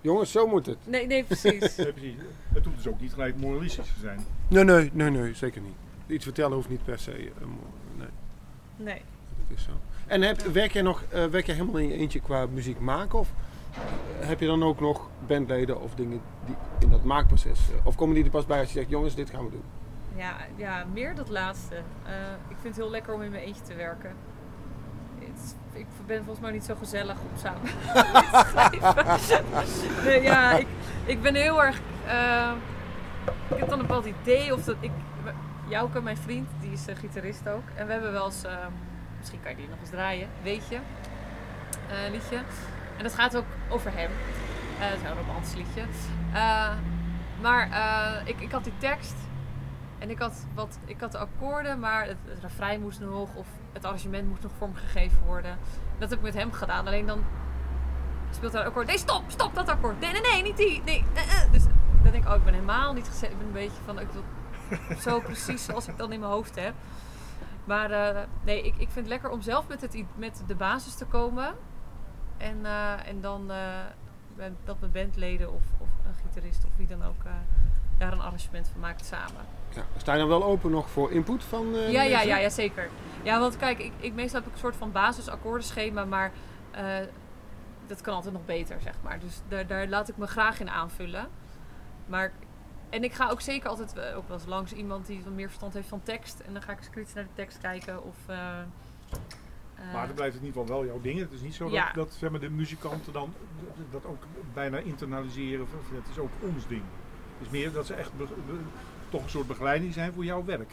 [0.00, 0.78] jongens, zo moet het.
[0.84, 1.58] Nee, nee, precies.
[1.74, 2.14] Precies.
[2.54, 4.26] Het hoeft dus ook niet gelijk moralistisch te zijn.
[4.48, 5.74] Nee, nee, nee, nee, zeker niet.
[6.08, 7.12] Iets vertellen hoeft niet per se...
[7.12, 7.46] eh,
[7.96, 8.06] nee,
[8.76, 9.02] Nee.
[9.48, 9.70] dat is zo.
[10.06, 13.18] En heb, werk jij nog eh, werk jij helemaal in je eentje qua muziek maken?
[13.18, 13.28] Of
[14.18, 17.58] heb je dan ook nog bandleden of dingen die in dat maakproces...
[17.58, 19.62] eh, of komen die er pas bij als je zegt, jongens, dit gaan we doen?
[20.16, 21.74] Ja, ja, meer dat laatste.
[22.48, 24.12] Ik vind het heel lekker om in mijn eentje te werken.
[25.72, 27.60] Ik ben volgens mij niet zo gezellig om samen
[29.28, 29.40] te
[30.04, 30.66] nee, ja, ik,
[31.04, 31.76] ik ben heel erg...
[33.48, 34.90] ik heb dan een bepaald idee of dat ik...
[35.68, 37.62] Jouke, mijn vriend, die is eh, gitarist ook.
[37.74, 38.44] En we hebben wel eens...
[38.44, 38.56] eh,
[39.18, 40.78] misschien kan je die nog eens draaien, weet je.
[41.88, 42.36] eh, liedje.
[42.96, 44.10] En dat gaat ook over hem.
[44.78, 45.82] Eh, Het is een romantisch liedje.
[46.32, 46.72] Eh,
[47.40, 49.14] maar eh, ik, ik had die tekst.
[49.98, 53.84] En ik had, wat, ik had de akkoorden, maar het, het moest nog, of het
[53.84, 55.58] arrangement moest nog vormgegeven worden.
[55.98, 56.86] Dat heb ik met hem gedaan.
[56.86, 57.24] Alleen dan
[58.30, 58.86] speelt hij een akkoord.
[58.86, 60.00] Nee, stop, stop dat akkoord.
[60.00, 60.82] Nee, nee, nee, niet die.
[60.84, 61.52] Nee, eh, eh.
[61.52, 61.62] Dus
[62.02, 63.30] dan denk ik, oh, ik ben helemaal niet gezet.
[63.30, 64.22] Ik ben een beetje van, ik wil
[65.06, 66.74] zo precies zoals ik dan in mijn hoofd heb.
[67.64, 70.94] Maar eh, nee, ik, ik vind het lekker om zelf met, het, met de basis
[70.94, 71.54] te komen.
[72.36, 73.46] En, eh, en dan
[74.36, 77.22] ben- dat mijn bandleden of, of een gitarist of wie dan ook
[77.98, 79.44] daar een arrangement van maakt samen.
[79.74, 82.88] Ja, sta je dan wel open nog voor input van Ja, ja, ja, ja, zeker.
[83.22, 86.32] Ja, want kijk, ik, ik, meestal heb ik een soort van basisakkoordenschema, maar
[87.88, 89.18] dat kan altijd nog beter, zeg maar.
[89.18, 91.28] Dus daar, daar laat ik me graag in aanvullen.
[92.06, 92.32] Maar,
[92.90, 95.46] en ik ga ook zeker altijd eh, ook wel eens langs iemand die wat meer
[95.46, 96.40] verstand heeft van tekst.
[96.40, 98.16] En dan ga ik eens kritisch naar de tekst kijken of...
[98.26, 101.18] eh, eh, Maar dan blijft het in ieder geval wel jouw ding.
[101.20, 101.84] Het is niet zo Ja.
[101.86, 103.34] dat, dat zeg maar, de muzikanten dan
[103.90, 104.22] dat ook
[104.54, 105.66] bijna internaliseren.
[105.94, 106.82] Het is ook ons ding.
[107.38, 108.10] Het is meer dat ze echt
[109.08, 110.72] toch een soort begeleiding zijn voor jouw werk.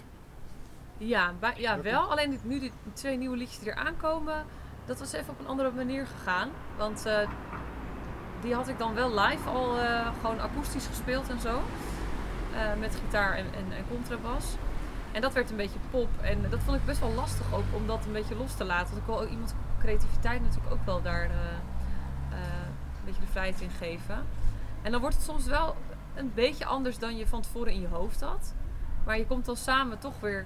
[0.97, 2.11] Ja, ja wel.
[2.11, 4.45] Alleen dit, nu die twee nieuwe liedjes die er aankomen,
[4.86, 6.49] dat was even op een andere manier gegaan.
[6.78, 7.05] Want
[8.41, 9.76] die had ik dan wel live al
[10.22, 11.61] gewoon akoestisch gespeeld en zo.
[12.55, 14.45] Eh, met gitaar en, en, en contrabas.
[15.11, 16.09] En dat werd een beetje pop.
[16.21, 18.87] En dat vond ik best wel lastig ook om dat een beetje los te laten.
[18.87, 21.29] Want ik wil ook iemand creativiteit natuurlijk ook wel daar eh,
[22.31, 22.37] eh,
[22.97, 24.25] een beetje de vrijheid in geven.
[24.81, 25.75] En dan wordt het soms wel
[26.13, 28.53] een beetje anders dan je van tevoren in je hoofd had.
[29.05, 30.45] Maar je komt dan samen toch weer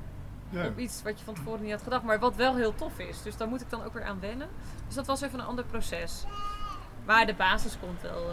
[0.50, 0.66] Ja.
[0.66, 3.22] op iets wat je van tevoren niet had gedacht, maar wat wel heel tof is.
[3.22, 4.48] Dus daar moet ik dan ook weer aan wennen.
[4.86, 6.26] Dus dat was even een ander proces.
[7.06, 8.26] Maar de basis komt wel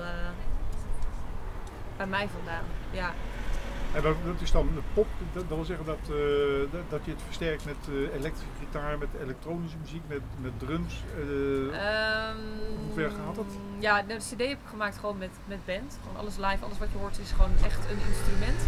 [1.97, 2.65] bij mij vandaan.
[2.91, 3.11] Ja.
[3.95, 7.05] En dat, dat is dan de pop, dat, dat wil zeggen dat, eh, dat, dat
[7.05, 10.95] je het versterkt met eh, elektrische gitaar, met elektronische muziek, met, met drums.
[11.17, 12.37] eh, Ehm,
[12.85, 13.47] Hoe ver gaat het?
[13.79, 15.99] Ja, de CD heb ik gemaakt gewoon met, met band.
[16.03, 18.61] Gewoon alles live, alles wat je hoort is gewoon echt een instrument.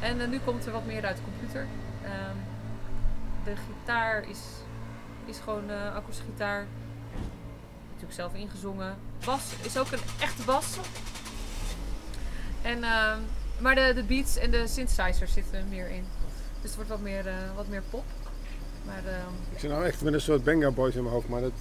[0.00, 1.66] En nu komt er wat meer uit de computer.
[2.04, 2.36] Ehm,
[3.44, 4.40] de gitaar is,
[5.24, 6.66] is gewoon akoestische gitaar.
[7.88, 8.96] Natuurlijk zelf ingezongen.
[9.24, 10.76] Bas is ook een echte bas.
[12.62, 13.18] En, ehm,
[13.62, 16.04] maar de, de beats en de synthesizers zitten er meer in.
[16.60, 18.04] Dus het wordt wat meer, eh, wat meer pop.
[18.86, 21.40] Maar ehm, Ik zit nou echt met een soort Benga Boys in mijn hoofd, maar
[21.40, 21.52] dat,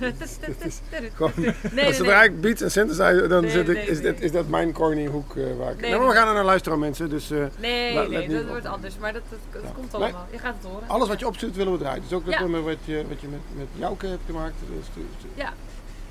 [0.00, 0.80] dat, dat is
[1.14, 1.32] gewoon...
[1.72, 2.28] nee, als zodra nee.
[2.28, 4.00] ik beats en synthesizer, dan zit ik, is.
[4.00, 5.80] Dit, is dat mijn corny hoek eh, waar ik...
[5.80, 8.48] Nee, nou, we gaan er naar luisteren mensen, dus eh, Nee, dat op.
[8.48, 8.98] wordt anders.
[8.98, 9.68] Maar dat, dat, dat Ja.
[9.74, 10.26] komt allemaal.
[10.30, 10.88] Je gaat het horen.
[10.88, 12.02] alles wat je opstuurt willen we draaien.
[12.02, 12.40] Dus ook dat Ja.
[12.40, 15.52] nummer wat je, wat je met, met Jouke hebt gemaakt, stuur, stuur, Ja.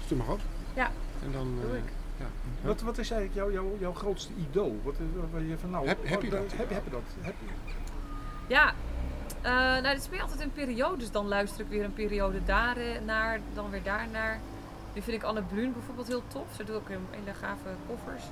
[0.05, 0.39] stuur maar op.
[0.75, 0.91] Ja.
[1.25, 1.57] En dan...
[1.61, 1.83] Doe eh, ik.
[2.17, 2.25] Ja.
[2.61, 4.79] wat, wat is eigenlijk jouw, jouw, jouw grootste idool?
[4.83, 4.95] Wat
[5.31, 6.53] waar je van, nou, Heb- heb je dat?
[6.55, 7.01] Heb, heb je dat?
[7.21, 7.73] Heb je?
[8.47, 8.73] Ja,
[9.41, 11.11] eh nou, dit is meer altijd in periodes.
[11.11, 14.39] Dan luister ik weer een periode daar eh, naar, dan weer daar naar.
[14.93, 16.45] Nu vind ik Anne Bruun bijvoorbeeld heel tof.
[16.55, 18.23] Ze doet ook hele gave koffers.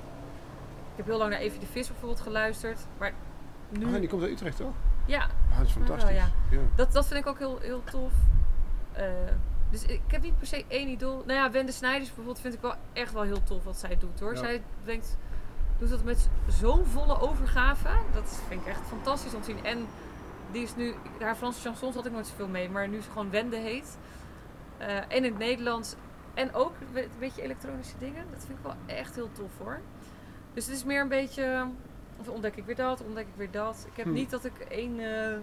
[0.91, 2.79] Ik heb heel lang naar Evie de Vis bijvoorbeeld geluisterd.
[2.97, 3.11] Maar
[3.69, 4.73] nu, Ah, die komt uit Utrecht toch?
[5.05, 5.21] ja,
[5.51, 6.15] Ah, dat is wel, fantastisch.
[6.17, 6.27] ja.
[6.49, 6.59] ja.
[6.75, 8.11] dat, dat vind ik ook heel, heel tof.
[8.93, 9.03] Eh,
[9.74, 11.24] dus ik heb niet per se één idool.
[11.26, 14.19] Nou ja, Wende Snijders bijvoorbeeld vind ik wel echt wel heel tof wat zij doet
[14.19, 14.34] hoor.
[14.34, 14.39] Ja.
[14.39, 15.17] Zij denkt,
[15.78, 17.89] doet dat met zo'n volle overgave.
[18.13, 19.65] Dat vind ik echt fantastisch om te zien.
[19.65, 19.88] En
[20.51, 23.30] die is nu, haar Franse chansons had ik nooit zoveel mee, maar nu ze gewoon
[23.30, 23.97] Wende heet.
[24.78, 25.95] Eh, en in het Nederlands.
[26.34, 28.26] En ook een beetje elektronische dingen.
[28.32, 29.80] Dat vind ik wel echt heel tof hoor.
[30.53, 31.67] Dus het is meer een beetje.
[32.19, 33.86] Of ontdek ik weer dat, ontdek ik weer dat.
[33.88, 34.13] Ik heb Hmm.
[34.13, 35.38] niet dat ik één, eh.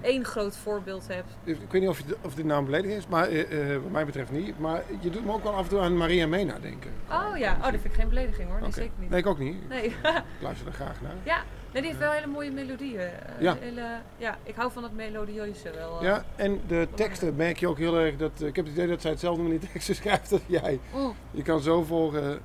[0.00, 1.24] Één groot voorbeeld heb.
[1.44, 3.90] Ik weet niet of, je, of dit nou een belediging is, maar eh, eh, wat
[3.90, 4.58] mij betreft niet.
[4.58, 6.90] Maar je doet me ook wel af en toe aan Maria Mena denken.
[7.10, 8.58] Oh ja, oh, dat vind ik geen belediging hoor.
[8.60, 8.78] Nee, Oké.
[8.80, 9.10] zeker niet.
[9.10, 9.68] Nee, ik ook niet.
[9.68, 9.84] Nee.
[9.84, 9.96] Ik
[10.40, 11.14] luister er graag naar.
[11.22, 13.00] ja, Nee, die heeft wel hele mooie melodieën.
[13.00, 13.56] eh, Ja.
[13.60, 16.02] Hele, ja, ik hou van het melodieuze wel.
[16.04, 18.40] Ja, en de teksten merk je ook heel erg dat.
[18.40, 20.80] ik heb het idee dat zij hetzelfde die teksten schrijft als jij.
[20.94, 21.14] Mm.
[21.30, 22.40] Je kan zo volgen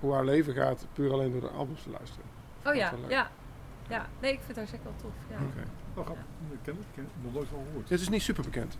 [0.00, 2.24] hoe haar leven gaat, puur alleen door de albums te luisteren.
[2.66, 3.30] Oh ja, ja.
[3.88, 5.12] Ja, nee, ik vind haar zeker wel tof.
[5.30, 5.36] Ja.
[5.46, 5.68] Oké.
[5.94, 6.14] Grappig.
[6.52, 7.88] Ik ken het, ik ken het nog nooit van gehoord.
[7.88, 8.78] Dit is niet super bekend.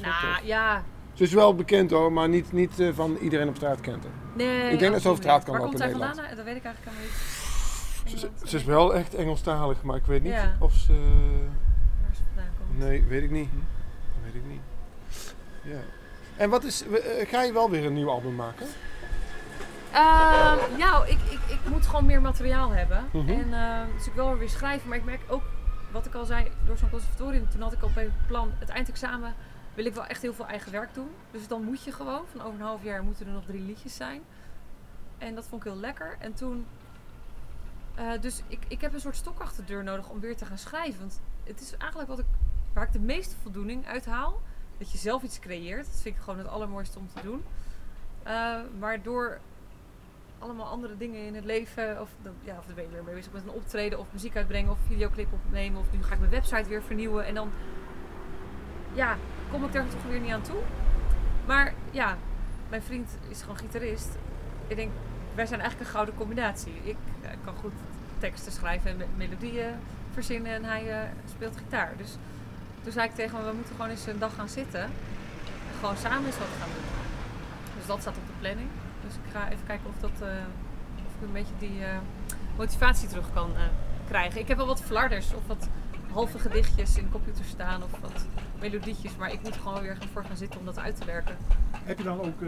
[0.00, 0.82] Nou, ja.
[1.12, 4.12] Ze is wel bekend hoor, maar niet, niet eh, van iedereen op straat kent haar.
[4.34, 6.16] Nee, Ik denk dat ze over straat kan Waar lopen komt in zij Nederland.
[6.16, 6.36] vandaan?
[6.36, 8.10] Dat weet ik eigenlijk helemaal niet.
[8.10, 8.48] Ze, ze- Engeland.
[8.50, 10.56] ze is wel echt Engelstalig, maar ik weet niet Ja.
[10.58, 10.92] of ze...
[10.92, 12.78] Waar ze vandaan komt.
[12.78, 13.48] Nee, weet ik niet.
[14.24, 14.60] Weet ik niet.
[15.62, 15.80] Ja.
[16.36, 16.84] En wat is...
[16.86, 18.66] we- eh, ga je wel weer een nieuw album maken?
[19.92, 23.04] Ehm, ja, ik, ik, ik moet gewoon meer materiaal hebben.
[23.12, 23.28] Mhm.
[23.28, 24.88] En ehm, dus ik wil er weer schrijven.
[24.88, 25.42] Maar ik merk ook,
[25.92, 29.34] wat ik al zei, door zo'n conservatorium, toen had ik al bij plan, het eindexamen
[29.74, 31.10] wil ik wel echt heel veel eigen werk doen.
[31.30, 33.96] Dus dan moet je gewoon, van over een half jaar moeten er nog drie liedjes
[33.96, 34.22] zijn.
[35.18, 36.16] En dat vond ik heel lekker.
[36.18, 36.66] En toen,
[37.94, 40.44] eh, dus ik, ik heb een soort stok achter de deur nodig om weer te
[40.44, 41.00] gaan schrijven.
[41.00, 42.26] Want het is eigenlijk wat ik,
[42.72, 44.40] waar ik de meeste voldoening uit haal.
[44.78, 45.86] Dat je zelf iets creëert.
[45.86, 47.44] Dat vind ik gewoon het allermooiste om te doen.
[48.22, 49.38] Eh, maar door
[50.42, 52.00] allemaal andere dingen in het leven.
[52.00, 52.08] Of,
[52.42, 54.78] ja, of dan ben je weer mee bezig met een optreden of muziek uitbrengen of
[54.86, 55.80] videoclip opnemen.
[55.80, 57.24] Of nu ga ik mijn website weer vernieuwen.
[57.26, 57.50] En dan
[58.92, 59.16] ja,
[59.50, 60.60] kom ik daar toch weer niet aan toe.
[61.46, 62.16] Maar ja,
[62.68, 64.16] mijn vriend is gewoon gitarist.
[64.66, 64.90] Ik denk,
[65.34, 66.72] wij zijn eigenlijk een gouden combinatie.
[66.82, 67.72] Ik eh, kan goed
[68.18, 69.74] teksten schrijven en me- melodieën
[70.12, 71.92] verzinnen en hij eh, speelt gitaar.
[71.96, 72.16] Dus
[72.82, 74.82] toen zei ik tegen hem, we moeten gewoon eens een dag gaan zitten.
[74.82, 74.90] En
[75.80, 76.84] gewoon samen eens wat gaan doen.
[77.76, 78.68] Dus dat staat op de planning.
[79.12, 80.28] Dus ik ga even kijken of, dat, eh,
[80.96, 81.96] of ik een beetje die eh,
[82.56, 83.62] motivatie terug kan eh,
[84.08, 84.40] krijgen.
[84.40, 85.68] Ik heb wel wat flarders of wat
[86.12, 88.26] halve gedichtjes in de computer staan of wat
[88.60, 89.16] melodietjes.
[89.16, 91.36] Maar ik moet gewoon weer voor gaan zitten om dat uit te werken.
[91.84, 92.40] Heb je dan ook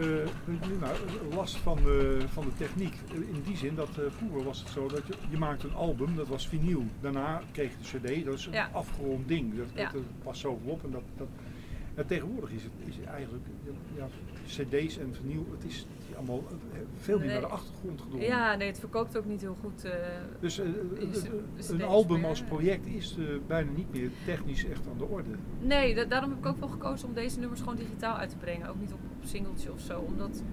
[0.79, 0.95] nou,
[1.35, 2.95] last van de, van de techniek?
[3.11, 6.27] In die zin dat vroeger was het zo dat je, je maakte een album, dat
[6.27, 6.83] was vinyl.
[7.01, 8.69] Daarna kreeg je de cd, dat is een Ja.
[8.71, 9.57] afgerond ding.
[9.57, 9.91] Dat, Ja.
[9.91, 10.83] dat, past zoveel op.
[10.83, 11.27] En dat, dat,
[11.95, 13.45] en tegenwoordig is het is eigenlijk,
[13.95, 14.07] ja,
[14.47, 15.85] cd's en vinyl, het is
[16.15, 16.43] allemaal
[16.73, 17.39] eh, veel meer Nee.
[17.39, 18.25] naar de achtergrond gedrongen.
[18.27, 19.83] Ja, nee, het verkoopt ook niet heel goed.
[19.83, 19.91] eh,
[20.39, 20.65] Dus eh,
[21.69, 25.29] een album meer, als project is bijna niet meer technisch echt aan de orde.
[25.59, 28.37] Nee, da- daarom heb ik ook wel gekozen om deze nummers gewoon digitaal uit te
[28.37, 28.69] brengen.
[28.69, 29.99] Ook niet op, op singeltje of zo.
[29.99, 30.43] Omdat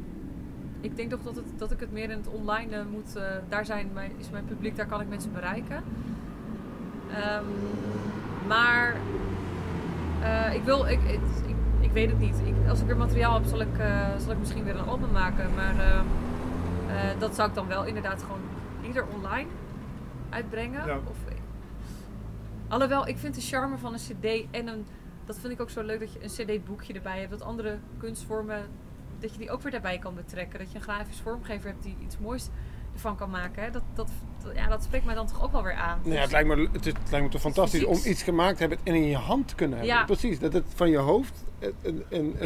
[0.81, 3.19] ik denk toch dat, het, dat ik het meer in het online moet.
[3.49, 5.83] daar zijn mijn, is mijn publiek, daar kan ik mensen bereiken.
[7.15, 7.45] Ehm,
[8.47, 8.97] maar
[10.55, 10.87] ik wil.
[10.87, 11.21] Ik, ik,
[11.83, 12.37] ik weet het niet.
[12.45, 15.11] Ik, als ik weer materiaal heb, zal ik, eh, zal ik misschien weer een album
[15.11, 15.55] maken.
[15.55, 18.41] Maar eh, eh, dat zou ik dan wel inderdaad gewoon
[18.87, 19.49] ieder online
[20.31, 20.87] uitbrengen.
[20.87, 20.97] Ja.
[20.97, 21.17] Of,
[22.69, 24.87] alhoewel, ik vind de charme van een cd en een...
[25.27, 27.31] Dat vind ik ook zo leuk dat je een cd-boekje erbij hebt.
[27.31, 28.63] Dat andere kunstvormen,
[29.19, 30.59] dat je die ook weer daarbij kan betrekken.
[30.59, 32.49] Dat je een grafisch vormgever hebt die iets moois
[32.95, 33.73] ervan kan maken.
[33.73, 34.09] Dat, dat,
[34.43, 35.99] dat- ja, dat spreekt mij dan toch ook wel weer aan.
[36.03, 38.55] Nou ja, Dus- het, lijkt me, het, het lijkt me toch fantastisch om iets gemaakt
[38.57, 39.97] te hebben en in je hand te kunnen hebben.
[39.97, 40.05] Ja.
[40.05, 41.45] Precies, dat het van je hoofd,
[42.11, 42.37] en,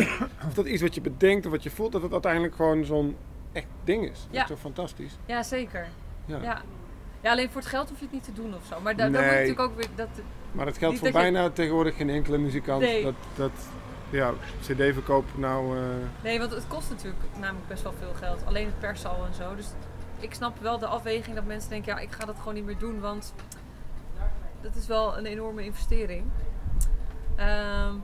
[0.55, 3.17] dat iets wat je bedenkt of wat je voelt, dat het uiteindelijk gewoon zo'n
[3.53, 4.21] echt ding is.
[4.25, 4.43] Dat Ja.
[4.43, 5.17] is toch fantastisch?
[5.27, 5.87] Ja, zeker.
[6.25, 6.39] Ja.
[6.43, 6.63] Ja.
[7.21, 8.81] ja, alleen voor het geld hoef je het niet te doen of zo.
[8.81, 9.89] Maar da- dan moet natuurlijk ook weer...
[9.95, 10.09] Dat,
[10.53, 12.81] Maar dat geldt voor dat je- bijna tegenwoordig geen enkele muzikant.
[12.81, 13.03] Nee.
[13.03, 13.51] Dat, dat
[14.11, 15.77] ja, cd-verkoop nou...
[15.79, 15.83] eh,
[16.23, 18.43] Nee, want het kost natuurlijk namelijk best wel veel geld.
[18.47, 19.55] Alleen het persen al en zo.
[19.55, 19.67] Dus
[20.21, 22.79] ik snap wel de afweging dat mensen denken, ja, ik ga dat gewoon niet meer
[22.79, 23.35] doen, want
[24.61, 26.25] dat is wel een enorme investering.
[27.37, 27.95] Ehm,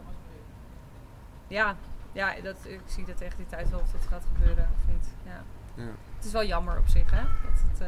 [1.49, 1.77] ja,
[2.13, 5.07] ja dat, ik zie dat tegen die tijd wel of dat gaat gebeuren of niet.
[5.25, 5.43] Ja.
[5.75, 5.91] Ja.
[6.17, 7.21] Het is wel jammer op zich, hè?
[7.23, 7.81] Dat het,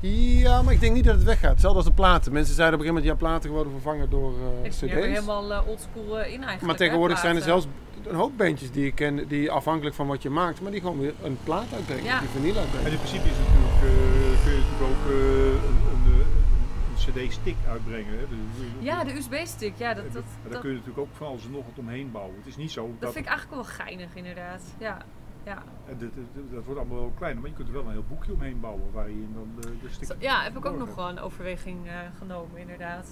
[0.00, 1.50] eh, Ja, maar ik denk niet dat het weggaat.
[1.50, 2.32] Hetzelfde als de platen.
[2.32, 4.80] Mensen zeiden op een gegeven moment, ja, platen worden vervangen door eh, ik cd's.
[4.80, 6.62] ben weer helemaal eh, oldschool in eigenlijk.
[6.62, 7.66] maar tegenwoordig hè, zijn er zelfs
[8.06, 10.98] een hoop bandjes die ik ken, die afhankelijk van wat je maakt, maar die gewoon
[10.98, 12.18] weer een plaat uitbrengen, Ja.
[12.20, 12.86] die vinyl uitbrengen.
[12.86, 13.46] En in principe is het
[13.82, 18.18] kun je natuurlijk ook eh, een, een, eh, een cd-stick uitbrengen.
[18.18, 18.26] Hè.
[18.28, 21.14] Dus- Ja, de USB-stick, ja, dat, En dat, maar daar dat, kun je natuurlijk ook
[21.16, 22.36] van alles en nog wat omheen bouwen.
[22.36, 24.62] Het is niet zo dat, dat vind ik eigenlijk wel geinig, inderdaad.
[24.78, 24.98] Ja,
[25.44, 25.62] ja.
[25.88, 28.04] en dit- dit- dat wordt allemaal wel kleiner, maar je kunt er wel een heel
[28.08, 30.16] boekje omheen bouwen waarin dan de, de stick.
[30.18, 33.06] Ja, heb ik ook nog wel een overweging eh, genomen, inderdaad.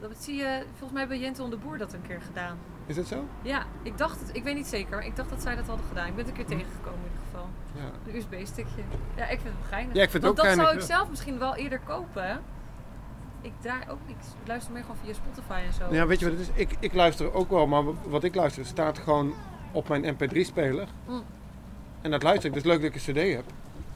[0.00, 2.58] Dat, dat zie je, volgens mij bij Jentel de Boer dat een keer gedaan.
[2.90, 3.24] Is dat zo?
[3.42, 5.86] Ja, ik dacht het, ik weet niet zeker, maar ik dacht dat zij dat hadden
[5.86, 6.06] gedaan.
[6.06, 7.48] Ik ben het een keer tegengekomen in ieder geval.
[7.74, 8.10] Ja.
[8.10, 8.82] Een USB-stickje.
[9.16, 9.94] Ja, ik vind het wel geinig.
[9.94, 12.40] Ja, ik vind het Want ook dat geinig, zou ik zelf misschien wel eerder kopen.
[13.40, 14.34] Ik daar ook niet.
[14.42, 15.94] Ik luister meer gewoon via Spotify en zo.
[15.94, 16.54] Ja, weet je wat het is?
[16.54, 19.34] Ik, ik luister ook wel, maar wat ik luister staat gewoon
[19.72, 20.88] op mijn mp3-speler.
[21.06, 21.22] Mm.
[22.00, 22.56] En dat luister ik.
[22.56, 23.44] Is leuk dat ik een cd heb.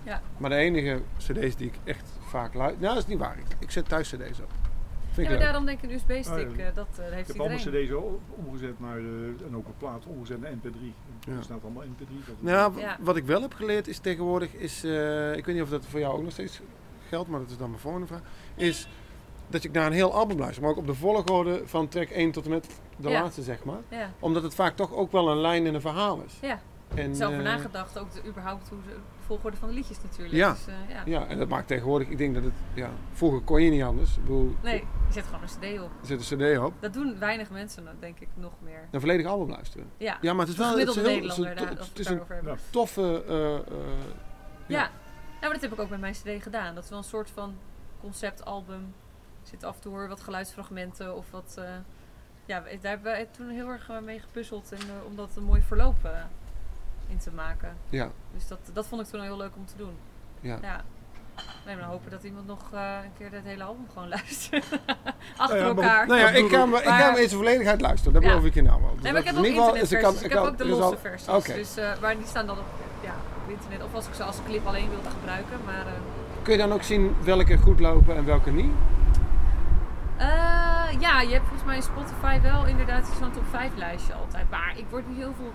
[0.03, 0.21] Ja.
[0.37, 2.81] Maar de enige cd's die ik echt vaak luister...
[2.81, 3.39] Nou, dat is niet waar.
[3.39, 4.64] Ik, ik zet thuis cd's op.
[5.15, 6.65] Vind Ja, ik daarom denk ik een USB-stick, Oh, ja.
[6.65, 7.93] eh, dat Ik heeft heb allemaal cd's
[8.47, 9.05] omgezet naar, eh,
[9.47, 10.93] en ook een plaat omgezet naar mp3.
[11.21, 11.33] Ja.
[11.37, 12.27] Er staat allemaal mp3.
[12.27, 12.97] Dat Nou, Ja.
[13.01, 16.01] wat ik wel heb geleerd is tegenwoordig, is, eh, ik weet niet of dat voor
[16.01, 16.61] jou ook nog steeds
[17.09, 18.21] geldt, maar dat is dan mijn volgende vraag,
[18.55, 18.89] is
[19.49, 20.63] dat ik naar een heel album luister.
[20.63, 23.23] Maar ook op de volgorde van track 1 tot en met de Ja.
[23.23, 23.81] laatste, zeg maar.
[23.89, 26.39] Ja, Omdat het vaak toch ook wel een lijn en een verhaal is.
[26.41, 26.61] ja.
[26.95, 28.95] En, Er eh, nagedacht, ook de, überhaupt hoe ze,
[29.25, 30.35] volgorde van de liedjes natuurlijk.
[30.35, 30.51] Ja.
[30.53, 31.03] Dus, eh, ja.
[31.05, 34.17] Ja, en dat maakt tegenwoordig, ik denk dat het, ja, vroeger kon je niet anders.
[34.17, 35.91] Ik bedoel, Nee, je zet gewoon een cd op.
[36.01, 36.73] er zit een cd op.
[36.81, 38.89] Dat doen weinig mensen, nou, denk ik, nog meer.
[38.91, 39.87] Een volledig album luisteren.
[39.97, 42.07] Ja, Ja, maar het is wel het is heel- het is een- daar, het is
[42.09, 42.23] een.
[42.45, 42.55] Ja.
[42.71, 43.25] toffe...
[43.29, 43.61] eh, eh,
[44.67, 44.79] Ja.
[44.79, 44.79] ja.
[44.79, 44.91] ja,
[45.41, 46.75] maar dat heb ik ook met mijn cd gedaan.
[46.75, 47.55] Dat is wel een soort van
[48.01, 48.95] conceptalbum.
[49.43, 51.55] Zitten af en toe wat geluidsfragmenten of wat...
[52.47, 56.05] ja, daar hebben we toen heel erg mee gepuzzeld en, om dat een mooi verloop
[56.05, 56.11] eh,
[57.07, 57.77] in te maken.
[57.89, 59.97] ja, Dus dat, dat vond ik toen heel leuk om te doen.
[60.41, 60.59] ja.
[60.63, 60.81] Ja.
[61.67, 64.65] Nee, maar dan hopen dat iemand nog eh, een keer het hele album gewoon luistert.
[65.37, 66.07] Achter ja, elkaar.
[66.07, 66.61] Nou ja, Dat ik ga, ik.
[66.65, 68.29] hem- ik ga hem de volledigheid luisteren, dat Ja.
[68.29, 68.95] beloof ik je nou wel.
[69.03, 70.01] Nee, maar ik heb In ook dus internetversies.
[70.01, 71.29] kan- ik heb kan- ook de losse al- versies.
[71.29, 71.53] Oké.
[71.55, 72.65] Dus, eh, maar die staan dan op,
[73.03, 73.83] ja, op internet.
[73.85, 75.59] Of als ik ze als clip alleen wilde gebruiken.
[75.65, 75.93] Maar, eh,
[76.43, 78.73] Kun je dan ook zien welke goed lopen en welke niet?
[80.17, 80.27] eh,
[81.01, 84.51] ja, je hebt volgens mij in Spotify wel inderdaad zo'n top 5 lijstje altijd.
[84.51, 85.53] Maar ik word niet heel veel,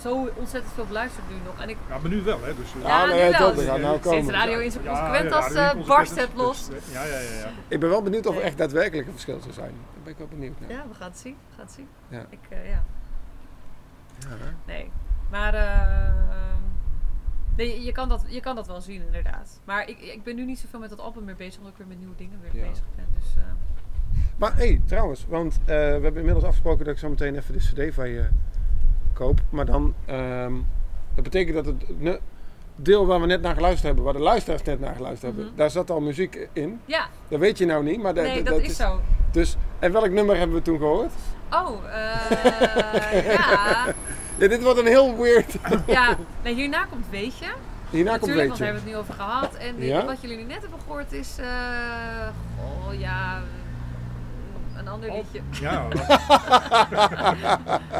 [0.00, 1.60] zo ontzettend veel beluisterd nu nog.
[1.62, 2.54] En ik, Ja, maar nu wel, hè.
[2.54, 3.38] Dus, eh, Ja, nu ja, wel.
[3.38, 4.34] dat- dat gaat nou sinds komen.
[4.34, 6.68] Radio ja, Inconsequent ja, als ja, eh, die barst het los.
[6.92, 7.30] Ja, ja, ja.
[7.38, 7.50] ja.
[7.68, 8.48] Ik ben wel benieuwd of er Nee.
[8.48, 9.70] echt daadwerkelijk een verschil zou zijn.
[9.94, 10.70] Daar ben ik wel benieuwd naar.
[10.70, 11.36] Ja, we gaan het zien.
[11.48, 11.88] We gaan het zien.
[12.08, 12.24] Ja.
[12.28, 12.84] Ik, eh, ja.
[14.18, 14.36] Ja?
[14.66, 14.90] Nee.
[15.30, 16.12] Maar eh,
[17.56, 19.60] nee, je, kan dat, je kan dat wel zien inderdaad.
[19.64, 21.86] Maar ik, ik ben nu niet zoveel met dat album meer bezig, omdat ik weer
[21.86, 22.68] met nieuwe dingen weer Ja.
[22.68, 23.06] bezig ben.
[23.18, 23.42] Dus eh,
[24.36, 27.52] Maar hé, hey, trouwens, want eh, we hebben inmiddels afgesproken dat ik zo meteen even
[27.58, 28.28] de CD van je
[29.12, 29.40] koop.
[29.50, 30.52] Maar dan, ehm,
[31.14, 32.20] dat betekent dat het ne-
[32.76, 35.56] deel waar we net naar geluisterd hebben, waar de luisteraars net naar geluisterd hebben, Mhm.
[35.56, 36.80] daar zat al muziek in.
[36.84, 39.00] ja, Dat weet je nou niet, maar dat, nee, dat, is zo.
[39.32, 41.12] Dus, en welk nummer hebben we toen gehoord?
[41.50, 43.86] Oh, eh ja.
[44.38, 45.54] Ja, dit wordt een heel weird.
[45.86, 46.16] ja.
[46.42, 47.46] Nee, hierna komt Weetje.
[47.90, 48.64] Hierna komt Natuurlijk, want weet daar je.
[48.64, 49.54] hebben we het nu over gehad.
[49.54, 50.04] En Ja?
[50.04, 51.46] wat jullie nu net hebben gehoord is, eh
[52.86, 53.40] oh ja,
[54.76, 55.16] een ander Oh.
[55.16, 55.40] liedje.
[55.60, 56.00] Ja, Dat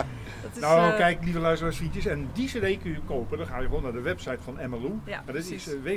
[0.54, 3.38] is, nou eh, kijk, lieve luisteraars, vriendjes, en die cd kun je kopen.
[3.38, 4.92] Dan ga je gewoon naar de website van Emmalou.
[5.04, 5.74] Ja, en dat is precies.
[5.74, 5.90] uh,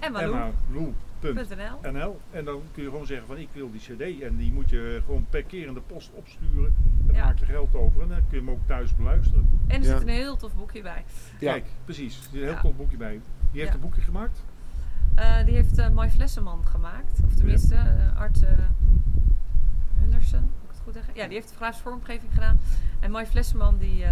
[0.00, 0.52] Emmalou.
[0.68, 1.90] www.emmalou.nl.
[1.92, 2.20] .nl.
[2.30, 4.22] En dan kun je gewoon zeggen van ik wil die cd.
[4.22, 6.74] En die moet je gewoon per keer in de post opsturen.
[7.06, 7.24] Dan Ja.
[7.24, 9.48] maak je geld over en dan kun je hem ook thuis beluisteren.
[9.66, 9.98] En er Ja.
[9.98, 11.04] zit een heel tof boekje bij.
[11.38, 11.52] Ja.
[11.52, 12.16] Kijk, precies.
[12.16, 12.60] Er zit een heel Ja.
[12.60, 13.20] tof boekje bij.
[13.50, 13.74] Wie heeft Ja.
[13.74, 14.42] een boekje gemaakt?
[15.14, 17.20] Eh, die heeft eh Mooi Flessenman gemaakt.
[17.26, 18.48] Of tenminste, eh, Art eh,
[20.00, 20.50] Henderson,
[20.92, 21.22] goed zeggen?
[21.22, 22.60] Ja, die heeft de grafische vormgeving gedaan.
[23.00, 24.10] En Mooi Flessenman, die, eh,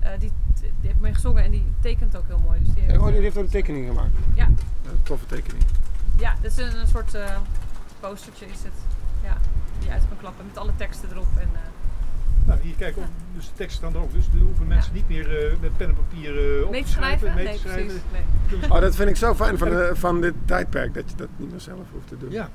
[0.00, 2.58] eh, die, die heeft mee gezongen en die tekent ook heel mooi.
[2.64, 4.12] Dus die Ja, heeft, oh, die heeft ook een tekening gemaakt.
[4.34, 4.44] Ja.
[4.84, 5.64] Ja, een toffe tekening.
[6.18, 7.36] Ja, dit is een, een soort eh,
[8.00, 8.72] postertje is het.
[9.22, 9.36] Ja,
[9.78, 11.26] die je uit kan klappen met alle teksten erop.
[11.38, 11.60] En, eh,
[12.46, 13.04] Nou, hier kijk, op,
[13.34, 14.12] dus de tekst staan er ook.
[14.12, 17.34] Dus er hoeven mensen niet meer eh, met pen en papier op mee te schrijven?
[17.34, 17.86] mee Nee, te schrijven.
[17.86, 18.02] precies.
[18.60, 18.70] Nee.
[18.70, 21.50] Oh, dat vind ik zo fijn van, eh, van dit tijdperk, dat je dat niet
[21.50, 22.30] meer zelf hoeft te doen.
[22.30, 22.48] Ja,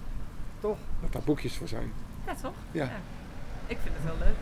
[0.60, 0.78] toch?
[1.02, 1.92] Dat daar boekjes voor zijn.
[2.26, 2.54] Ja, toch?
[2.72, 2.90] Ja.
[3.68, 4.36] Ik vind het heel leuk.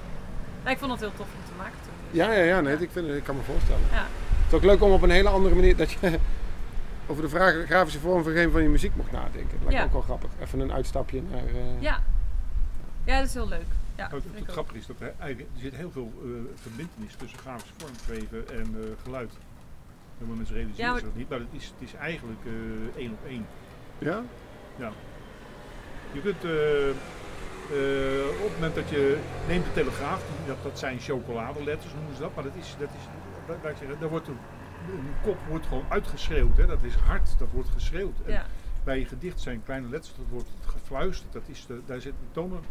[0.61, 1.93] Nou, ik vond het heel tof om te maken toen.
[2.09, 2.19] dus.
[2.19, 2.80] Ja, ja, ja, nee, Ja.
[2.80, 3.82] Ik, vind, het- ik kan me voorstellen.
[3.91, 4.05] Ja.
[4.43, 6.19] Het is ook leuk om op een hele andere manier dat je
[7.09, 9.57] over de vraag, grafische vormgeving van je muziek mocht nadenken.
[9.59, 9.84] Dat lijkt Ja.
[9.84, 10.30] ook wel grappig.
[10.41, 11.45] Even een uitstapje naar...
[11.45, 11.99] eh, Ja.
[13.03, 13.65] ja, dat is heel leuk.
[13.95, 16.30] Ja, vind het grappige is dat er, eigenlijk, er zit heel veel eh
[16.61, 19.32] verbindenis tussen grafisch vormgeven en eh, geluid.
[20.17, 23.01] Heel mensen realiseren Ja, maar- zich dat niet, maar het is, het is eigenlijk eh,
[23.01, 23.45] één op één.
[23.99, 24.21] ja?
[26.11, 26.43] Je kunt
[28.43, 32.36] op het moment dat je neemt de telegraaf, dat, dat zijn chocoladeletters noemen ze dat,
[32.36, 33.05] maar dat is, dat is
[33.47, 34.38] ik zeggen, daar wordt een,
[34.91, 36.66] een kop wordt gewoon uitgeschreeuwd, hè?
[36.66, 38.16] dat is hard, dat wordt geschreeuwd.
[38.26, 38.45] En
[38.84, 42.32] bij je gedicht zijn kleine letters, dat wordt gefluisterd, dat is de, daar zit een
[42.32, 42.66] toon op.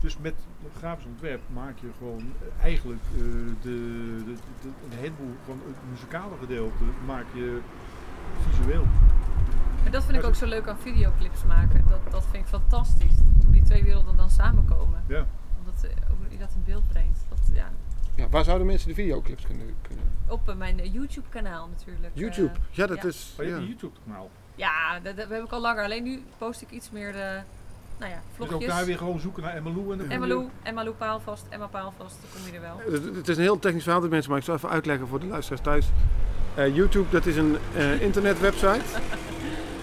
[0.00, 0.34] Dus met
[0.78, 3.20] grafisch ontwerp maak je gewoon eh, eigenlijk eh,
[3.62, 7.58] de, de, de, een heleboel van het muzikale gedeelte maak je
[8.48, 8.84] visueel.
[9.90, 11.84] Dat vind ik ook zo leuk aan videoclips maken.
[11.88, 13.16] Dat, dat vind ik fantastisch.
[13.44, 15.02] Hoe die twee werelden dan samenkomen.
[15.06, 15.26] Ja.
[15.58, 17.18] Omdat eh, hoe je dat in beeld brengt.
[17.28, 17.70] Dat, ja.
[18.14, 18.28] ja.
[18.28, 19.74] Waar zouden mensen de videoclips kunnen...
[19.82, 20.04] kunnen?
[20.28, 22.12] Op eh, mijn eh, YouTube kanaal natuurlijk.
[22.14, 22.50] YouTube.
[22.70, 23.08] ja, dat ja.
[23.08, 23.34] is...
[23.36, 23.58] Maar je Ja.
[23.58, 24.30] hebt een YouTube kanaal.
[24.54, 25.84] ja, dat, dat heb ik al langer.
[25.84, 27.40] Alleen nu post ik iets meer de,
[27.98, 28.70] nou ja, Dus ook vlogjes.
[28.74, 32.56] daar weer gewoon zoeken naar Emmalou en Emmalou, Emmalou Paalvast, Emma Paalvast, dan kom je
[32.56, 32.80] er wel.
[32.92, 35.20] Het, het is een heel technisch verhaal, dit mensen, maar ik zal even uitleggen voor
[35.20, 35.86] de luisteraars thuis.
[36.54, 38.80] Eh, YouTube, dat is een eh, internetwebsite.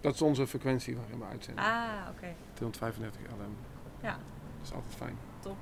[0.00, 1.64] Dat is onze frequentie waarin we uitzenden.
[1.64, 1.72] Ah,
[2.16, 2.26] oké.
[2.54, 3.56] 235 LM.
[4.02, 4.10] Ja.
[4.58, 5.16] Dat is altijd fijn.
[5.40, 5.56] Top.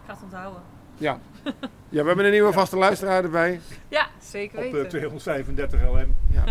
[0.00, 0.62] Ik ga het onthouden.
[0.96, 1.18] Ja.
[1.88, 3.60] ja, we hebben een nieuwe vaste luisteraar erbij.
[3.88, 4.82] Ja, zeker Op weten.
[4.82, 6.14] eh, 235 LM.
[6.26, 6.44] Ja.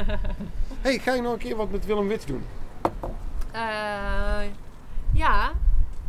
[0.82, 2.44] hey, ga je nog een keer wat met Willem Wits doen?
[3.52, 4.40] Eh,
[5.14, 5.52] ja,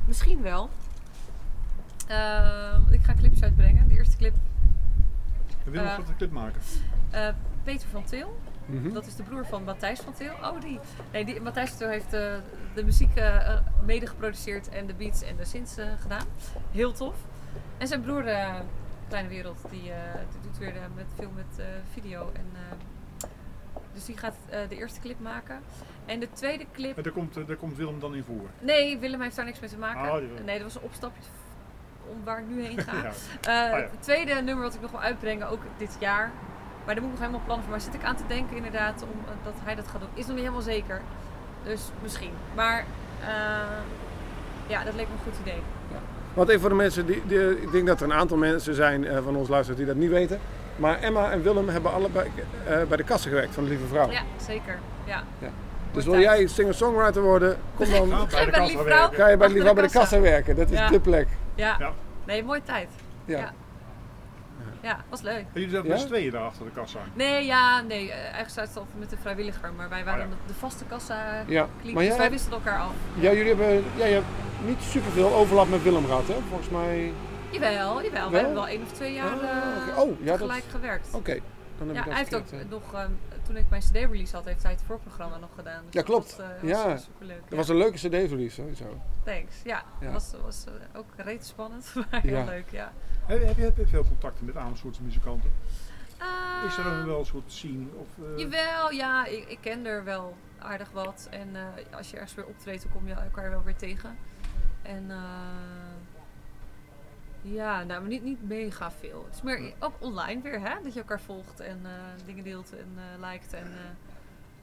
[0.05, 0.71] misschien wel.
[2.09, 3.89] Eh, ik ga clips uitbrengen.
[3.89, 4.35] De eerste clip,
[5.65, 5.91] We willen Eh.
[5.97, 6.61] nog wat een clip maken.
[7.11, 7.29] eh,
[7.63, 8.41] Peter van Til.
[8.67, 8.93] Mhm.
[8.93, 10.33] Dat is de broer van Matthijs van Til.
[10.43, 10.81] Oh, die.
[11.13, 12.33] Nee, die, Matthijs van Til heeft eh,
[12.75, 16.27] de muziek eh, eh, mede geproduceerd en de beats en de synths eh, gedaan.
[16.73, 17.15] Heel tof.
[17.79, 18.55] En zijn broer, eh,
[19.09, 22.31] Kleine Wereld, die, eh, die doet weer met, veel met eh, video.
[22.35, 22.61] En, eh,
[23.95, 25.61] dus die gaat eh, de eerste clip maken.
[26.07, 28.49] En de tweede clip En daar komt, eh, daar komt Willem dan in voor.
[28.59, 30.13] Nee, Willem heeft daar niks mee te maken.
[30.13, 31.23] Oh, nee, dat was een opstapje
[32.11, 32.93] om waar ik nu heen ga.
[33.03, 33.11] Ja.
[33.41, 33.89] Eh, ja.
[33.91, 36.31] Het tweede nummer wat ik nog wil uitbrengen, ook dit jaar.
[36.85, 37.71] Maar daar moet ik nog helemaal plannen voor.
[37.71, 40.09] Maar zit ik aan te denken inderdaad om, dat hij dat gaat doen.
[40.15, 41.01] Is nog niet helemaal zeker.
[41.65, 42.33] Dus misschien.
[42.55, 42.85] Maar
[43.21, 43.27] eh,
[44.67, 45.63] ja, dat leek me een goed idee.
[46.35, 49.05] Want even voor de mensen, die, die, ik denk dat er een aantal mensen zijn
[49.05, 50.41] eh, van ons luisteraars die dat niet weten.
[50.81, 52.31] Maar Emma en Willem hebben allebei
[52.67, 54.11] eh, bij de kassen gewerkt van de Lieve Vrouw.
[54.11, 54.79] Ja, zeker.
[55.05, 55.23] Ja.
[55.39, 55.51] dus
[55.93, 58.09] Wordt wil jij singer-songwriter worden, kom dan.
[58.09, 59.13] Nou, Ga je bij de kassa lieve werken.
[59.15, 59.25] vrouw?
[59.25, 60.57] Ga je bij de Lieve Vrouw bij de de kassa werken.
[60.57, 60.89] Dat is Ja.
[60.89, 61.29] de plek.
[61.55, 61.77] Ja.
[61.79, 61.93] Ja.
[62.25, 62.89] Nee, mooie tijd.
[63.25, 63.39] Ja.
[63.39, 63.53] Ja.
[64.83, 65.35] Ja, was leuk.
[65.35, 65.93] En jullie zaten Ja?
[65.93, 66.99] met z'n tweeën daar achter de kassa.
[67.15, 68.11] Nee, ja, nee.
[68.13, 69.73] eh, Eigenlijk altijd met de vrijwilliger.
[69.77, 70.35] Maar wij waren Oh ja.
[70.47, 71.45] de, de vaste kassa.
[71.47, 71.67] Ja.
[71.81, 72.93] kliek, Maar dus jij, wij wisten elkaar af.
[73.15, 74.27] ja, jullie hebben, ja, je hebt
[74.67, 76.35] niet superveel overlap met Willem gehad, hè?
[76.49, 77.13] Volgens mij.
[77.51, 78.31] Jawel, jawel.
[78.31, 79.99] We hebben wel één of twee jaar Ah, eh.
[79.99, 81.15] Oh, ja, dat- gelijk gewerkt.
[81.15, 81.39] Oké,
[81.79, 82.35] dan heb Ja, ik dat hij heeft
[82.65, 83.11] ook nog, ehm,
[83.43, 85.83] toen ik mijn CD-release had, heeft hij het voorprogramma nog gedaan.
[85.85, 86.37] Dus Ja, klopt.
[86.37, 86.89] Dat was, eh, Ja.
[86.89, 87.41] was superleuk.
[87.49, 89.01] Dat was een leuke CD-release sowieso.
[89.25, 89.55] Thanks.
[89.65, 90.13] Ja, Ja.
[90.13, 92.45] dat was, was eh, ook reet spannend, maar heel Ja.
[92.45, 92.67] leuk.
[92.71, 92.93] Ja.
[93.27, 95.51] Heb, heb je heb je veel contacten met Amersfoortse muzikanten?
[96.67, 97.87] Is er dan wel een soort scene?
[97.97, 101.27] Of, eh, Jawel, ja, ik, ik ken er wel aardig wat.
[101.31, 104.17] En eh, als je ergens weer optreedt, dan kom je elkaar wel weer tegen.
[104.83, 105.17] En eh,
[107.43, 109.25] ja, nou, maar niet, niet mega veel.
[109.25, 110.83] Het is meer ook online weer, hè?
[110.83, 111.91] Dat je elkaar volgt en eh,
[112.27, 113.53] dingen deelt en eh liked.
[113.53, 113.91] En, eh,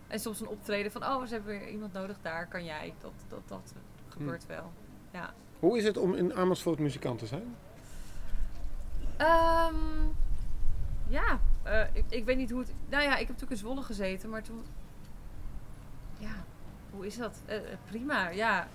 [0.07, 2.93] en soms een optreden van, oh, ze hebben weer iemand nodig, daar kan jij.
[3.01, 3.73] Dat, dat, dat
[4.07, 4.71] gebeurt wel.
[5.11, 5.33] Ja.
[5.59, 7.55] Hoe is het om in Amersfoort muzikant te zijn?
[9.17, 9.75] Ehm,
[11.07, 11.39] ja,
[11.93, 12.73] ik, ik weet niet hoe het.
[12.89, 14.63] Nou ja, ik heb natuurlijk in Zwolle gezeten, maar toen.
[16.17, 16.45] Ja,
[16.91, 17.41] hoe is dat?
[17.89, 18.67] Prima, ja.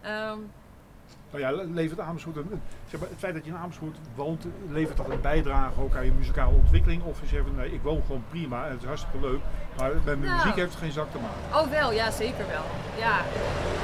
[0.00, 0.38] Ehm,
[1.30, 2.60] Nou ja, le- levert Amersfoort een,
[2.90, 6.04] zeg maar, het feit dat je in Amersfoort woont, levert dat een bijdrage ook aan
[6.04, 7.02] je muzikale ontwikkeling?
[7.02, 9.40] Of je zegt van nee, ik woon gewoon prima en het is hartstikke leuk,
[9.78, 10.36] maar bij mijn Nou.
[10.36, 11.60] muziek heeft het geen zak te maken.
[11.66, 12.64] oh, wel, ja, zeker wel.
[12.98, 13.16] Ja,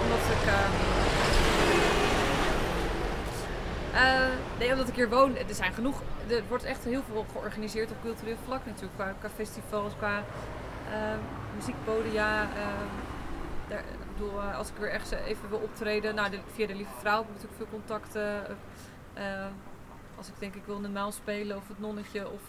[0.03, 0.47] omdat ik.
[0.47, 0.73] ehm,
[3.95, 4.27] eh,
[4.59, 5.37] nee, omdat ik hier woon.
[5.37, 6.03] Er zijn genoeg.
[6.29, 8.95] Er wordt echt heel veel georganiseerd op cultureel vlak natuurlijk.
[8.95, 10.23] Qua, qua festivals, qua
[10.93, 11.19] ehm,
[11.57, 12.47] muziekpodia.
[13.69, 13.83] daar,
[14.25, 17.16] bedoel, eh, als ik weer ergens even wil optreden, nou, de, via de Lieve Vrouw
[17.16, 18.47] heb ik natuurlijk veel contacten.
[19.14, 19.47] Eh,
[20.16, 22.41] als ik denk ik wil normaal spelen of het nonnetje of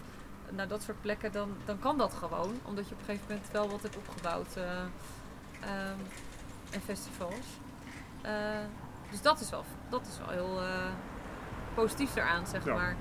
[0.50, 2.60] nou, dat soort plekken, dan, dan kan dat gewoon.
[2.64, 4.56] Omdat je op een gegeven moment wel wat hebt opgebouwd.
[4.56, 6.00] ehm,
[6.72, 7.46] en festivals.
[9.10, 10.60] Dus dat is wel, dat is wel heel
[11.74, 12.74] positief eraan, zeg Ja.
[12.74, 12.96] maar.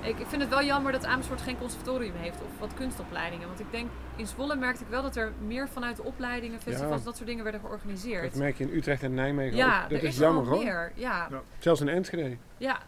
[0.00, 3.46] Ik, ik vind het wel jammer dat Amersfoort geen conservatorium heeft of wat kunstopleidingen.
[3.48, 6.98] Want ik denk, in Zwolle merkte ik wel dat er meer vanuit de opleidingen, festivals,
[6.98, 7.04] Ja.
[7.04, 8.22] dat soort dingen werden georganiseerd.
[8.30, 9.90] Dat merk je in Utrecht en Nijmegen ja, ook.
[9.90, 10.64] Dat er is, is jammer wel hoor.
[10.64, 10.92] meer.
[10.94, 11.40] Ja, Ja.
[11.58, 12.36] Zelfs in Enschede.
[12.56, 12.78] ja.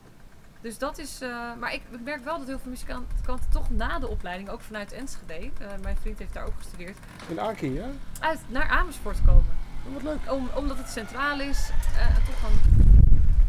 [0.63, 1.21] Dus dat is.
[1.21, 1.29] eh,
[1.61, 3.17] maar ik merk wel dat heel veel muzikanten
[3.51, 6.97] toch na de opleiding, ook vanuit Enschede, eh, mijn vriend heeft daar ook gestudeerd,
[7.29, 7.87] In Aki, ja?
[8.21, 9.45] uit naar Amersfoort komen.
[9.87, 10.33] Oh, wat leuk.
[10.33, 11.71] Om, omdat het centraal is.
[11.99, 12.59] eh, toch een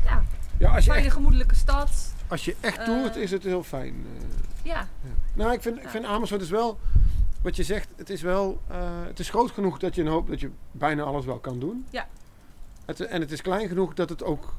[0.06, 0.24] ja,
[0.58, 2.14] Ja, als je fijne, echt, gemoedelijke stad.
[2.28, 4.06] als je echt toert, is het heel fijn.
[4.18, 4.24] eh.
[4.64, 5.10] Ja, Ja.
[5.34, 6.80] Nou, ik vind, ik vind Amersfoort is wel,
[7.42, 10.28] wat je zegt, het is wel, eh, het is groot genoeg dat je een hoop,
[10.28, 11.86] dat je bijna alles wel kan doen.
[11.89, 12.08] Ja.
[12.86, 14.54] Het, en het is klein genoeg dat het ook,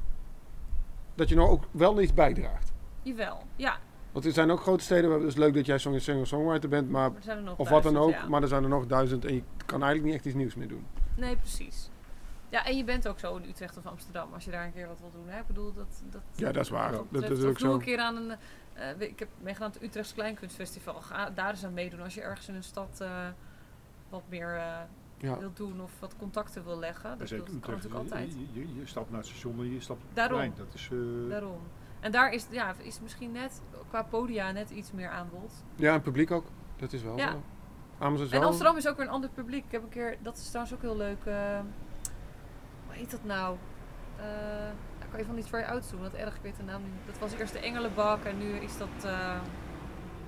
[1.14, 2.72] dat je nou ook wel iets bijdraagt.
[3.02, 3.42] jawel.
[3.56, 3.78] Ja,
[4.12, 7.10] Want er zijn ook grote steden, waar het is leuk dat jij singer-songwriter bent, maar,
[7.20, 8.28] zijn nog of wat dan ook, ja.
[8.28, 10.68] maar er zijn er nog duizend en je kan eigenlijk niet echt iets nieuws meer
[10.68, 10.86] doen.
[11.16, 11.90] Nee, precies.
[12.48, 14.86] Ja, en je bent ook zo in Utrecht of Amsterdam als je daar een keer
[14.86, 15.28] wat wil doen.
[15.28, 15.38] Hè?
[15.40, 16.92] Ik bedoel, dat, dat, Ja, dat is waar.
[16.92, 17.72] Dat, dat dat is ook zo.
[17.72, 18.36] een keer aan een...
[18.74, 20.94] eh, weet- ik heb meegedaan aan het Utrechts Kleinkunstfestival.
[21.00, 23.26] Ga daar eens aan meedoen als je ergens in een stad eh,
[24.08, 24.76] wat meer eh,
[25.16, 25.38] Ja.
[25.38, 27.18] wil doen of wat contacten wil leggen.
[27.18, 28.32] Dat Dat, kan Utrecht, natuurlijk altijd.
[28.32, 30.36] je, je, je stapt naar het station en je stapt op het Daarom.
[30.36, 30.52] plein.
[30.56, 30.88] Dat is,
[31.28, 31.60] Daarom.
[32.00, 35.52] En daar is, ja, is misschien net qua podia net iets meer aanbod.
[35.76, 36.44] ja, en publiek ook.
[36.76, 37.28] Dat is wel Ja.
[37.28, 37.34] is
[38.20, 39.64] En wel- Amsterdam is ook weer een ander publiek.
[39.64, 41.24] Ik heb een keer, dat is trouwens ook heel leuk.
[41.24, 41.60] eh,
[42.86, 43.56] hoe heet dat nou?
[45.12, 46.00] Kan je van die try-outs doen.
[46.00, 46.92] Wat erg, ik weet de naam niet.
[47.06, 48.88] Dat was eerst de Engelenbak en nu is dat...
[49.04, 49.34] eh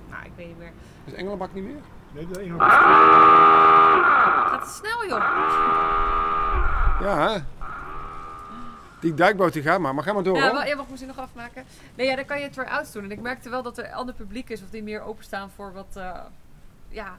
[0.09, 0.71] nou, ik weet niet meer.
[1.05, 1.81] Is Engelenbak niet meer?
[2.11, 5.19] Nee, de ene Gaat het snel, joh.
[7.01, 7.39] Ja, hè?
[8.99, 9.93] Die duikboot die gaat maar.
[9.93, 11.63] Maar ga maar door Ja, maar, ja, mag misschien nog afmaken?
[11.95, 13.03] Nee, ja, dan kan je try-outs doen.
[13.03, 15.95] En ik merkte wel dat er ander publiek is of die meer openstaan voor wat,
[15.95, 16.19] eh,
[16.87, 17.17] ja,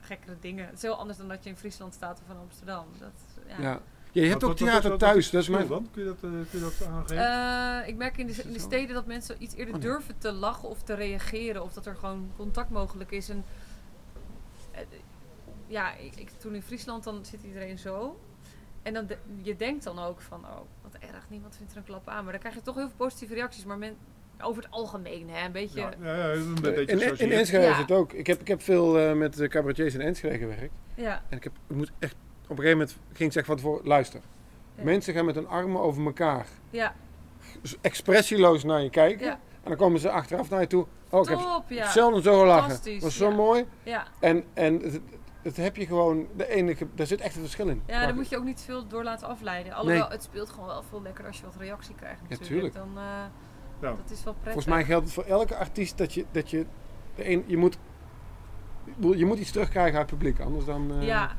[0.00, 0.64] gekkere dingen.
[0.66, 2.86] Het is heel anders dan dat je in Friesland staat of in Amsterdam.
[2.98, 3.10] Dat,
[3.46, 3.62] ja.
[3.62, 3.78] Ja.
[4.14, 5.24] Ja, je hebt Wat- ook wat- theater wat- thuis.
[5.24, 5.66] wat Dat is mijn...
[5.68, 5.88] dan?
[5.92, 7.82] Kun je dat, eh, kun je dat aangeven?
[7.82, 8.64] Eh, ik merk in de, in de Zo.
[8.66, 9.90] steden dat mensen iets eerder Oh, nee.
[9.90, 11.62] durven te lachen of te reageren.
[11.62, 13.28] Of dat er gewoon contact mogelijk is.
[13.28, 13.44] En,
[14.72, 14.80] eh,
[15.66, 18.20] ja, ik, ik- toen in Friesland dan zit iedereen zo.
[18.82, 21.84] En dan de- je denkt dan ook van, oh, wat erg, niemand vindt er een
[21.84, 22.22] klap aan.
[22.22, 23.64] Maar dan krijg je toch heel veel positieve reacties.
[23.64, 23.96] Maar men,
[24.40, 25.80] over het algemeen, hè, een beetje...
[25.80, 27.32] ja, ja, ja, een beetje In, in.
[27.38, 27.70] Enschede Ja.
[27.70, 28.12] is het ook.
[28.12, 30.74] Ik heb, ik heb veel eh, met cabaretiers in Enschede gewerkt.
[30.94, 32.14] Ja, En ik, heb, ik moet echt...
[32.52, 33.86] Op een gegeven moment ging ik zeggen van tevoren...
[33.86, 34.20] Luister.
[34.76, 34.82] Ja.
[34.84, 36.46] Mensen gaan met hun armen over elkaar.
[36.70, 36.94] ja,
[37.80, 39.26] expressieloos naar je kijken.
[39.26, 39.32] ja.
[39.32, 40.86] En dan komen ze achteraf naar je toe.
[41.10, 41.38] Oh, ik heb
[41.68, 41.90] ja.
[41.90, 43.00] zelden zo gelachen.
[43.00, 43.34] Was zo ja.
[43.34, 43.64] mooi.
[43.82, 45.00] Ja, En, en het,
[45.42, 46.26] het heb je gewoon...
[46.36, 47.82] De enige, daar zit echt een verschil in.
[47.86, 49.72] ja daar moet je ook niet veel door laten afleiden.
[49.72, 52.48] Alhoewel, het speelt gewoon wel veel lekker als je wat reactie krijgt natuurlijk.
[52.48, 52.74] tuurlijk.
[52.74, 53.04] Dan, eh,
[53.80, 53.94] Ja.
[53.96, 54.52] Dat is wel prettig.
[54.52, 56.24] Volgens mij geldt het voor elke artiest dat je...
[56.30, 56.66] Dat je,
[57.14, 57.74] de een, je, moet,
[58.84, 60.40] ik bedoel, je moet iets terugkrijgen uit het publiek.
[60.40, 61.36] Anders dan, eh, Ja,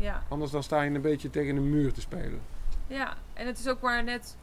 [0.00, 0.22] ja.
[0.28, 2.40] anders dan sta je een beetje tegen een muur te spelen.
[2.86, 4.36] Ja, en het is ook maar net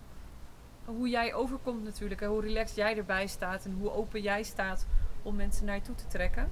[0.85, 2.21] hoe jij overkomt natuurlijk.
[2.21, 3.65] En hoe relaxed jij erbij staat.
[3.65, 4.85] En hoe open jij staat
[5.21, 6.49] om mensen naar je toe te trekken.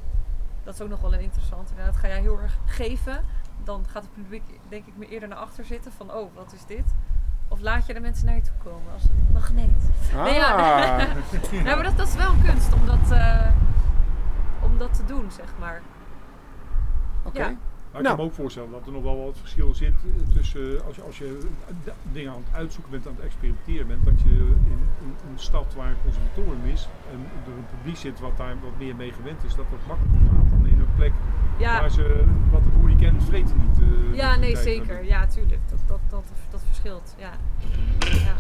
[0.64, 1.70] Dat is ook nog wel een interessant.
[1.70, 3.24] Inderdaad, ga jij heel erg geven.
[3.64, 5.92] Dan gaat het publiek denk ik meer eerder naar achter zitten.
[5.92, 6.94] Van, oh, wat is dit?
[7.48, 9.90] Of laat je de mensen naar je toe komen als een magneet.
[10.14, 10.54] Nee, ja.
[10.56, 13.48] Ah, Nou, maar dat, dat is wel een kunst om dat, eh,
[14.62, 15.82] om dat te doen, zeg maar.
[17.24, 17.40] oké.
[17.40, 17.56] Ja.
[17.96, 18.20] Maar ik Nou.
[18.20, 20.96] kan me ook voorstellen dat er nog wel wat verschil zit eh, tussen eh, als
[20.96, 24.30] je, als je eh, dingen aan het uitzoeken bent, aan het experimenteren bent, dat je
[24.72, 28.56] in een, een stad waar een conservatorium is en er een publiek zit wat daar
[28.62, 31.12] wat meer mee gewend is, dat dat makkelijker gaat dan in een plek
[31.58, 33.78] Ja, waar ze wat de boer die kent vreten niet.
[34.18, 35.06] ja nee, zeker.
[35.06, 35.60] Ja, tuurlijk.
[35.70, 37.16] Dat, dat, dat, dat verschilt.
[37.18, 37.32] Ja.
[38.00, 38.36] ja.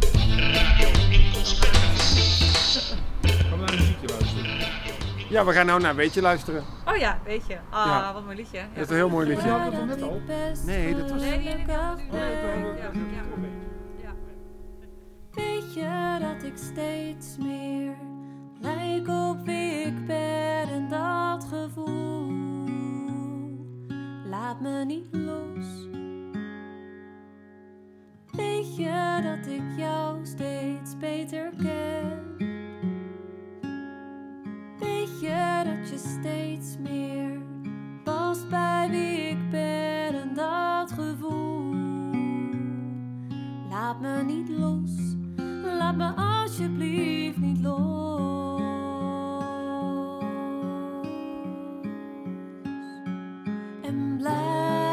[3.49, 5.14] Gaan we naar een muziekje luisteren?
[5.29, 6.63] Ja, we gaan nou naar Weetje luisteren.
[6.87, 7.57] Oh ja, weet je.
[7.69, 8.07] Ah, Ja.
[8.13, 8.57] wat een mooi liedje.
[8.57, 8.65] Ja.
[8.73, 9.47] Dat is een heel mooi liedje.
[9.47, 10.21] Ja, dat was net al.
[10.65, 11.65] Nee, dat was- Nee, die.
[14.01, 14.13] Ja.
[15.31, 17.93] Weet je dat ik steeds meer
[18.61, 22.31] lijk op wie ik ben en dat gevoel
[24.29, 25.65] laat me niet los.
[28.31, 32.24] Weet je dat ik jou steeds beter ken?
[34.85, 37.41] Weet je dat je steeds meer
[38.03, 41.73] past bij wie ik ben en dat gevoel
[43.69, 44.91] Laat me niet los,
[45.77, 48.61] laat me alsjeblieft niet los.
[53.81, 54.84] En blijf,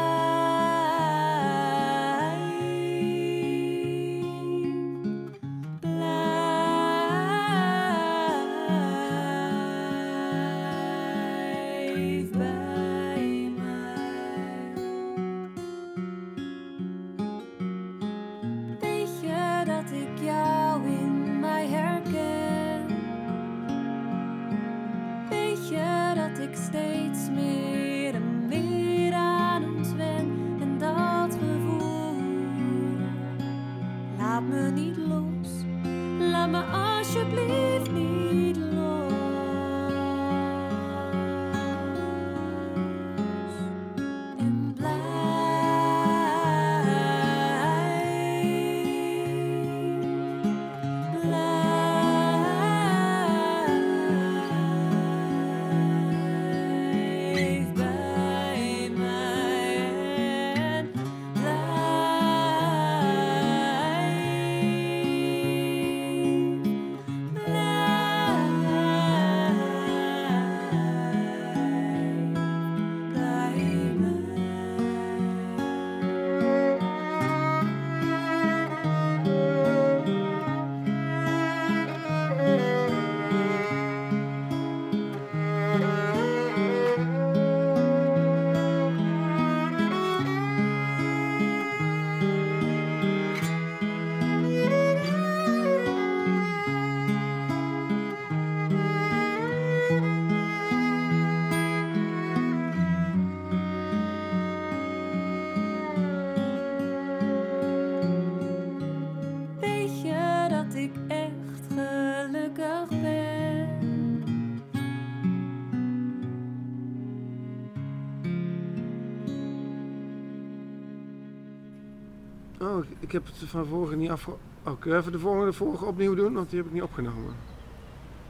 [123.03, 124.31] ik- heb het van vorige niet afge...
[124.63, 126.33] Oh, kun je even de volgende de vorige opnieuw doen?
[126.33, 127.35] Want die heb ik niet opgenomen.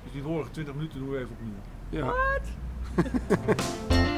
[0.04, 1.62] Dus die vorige 20 minuten doen we even opnieuw.
[1.90, 2.14] Ja.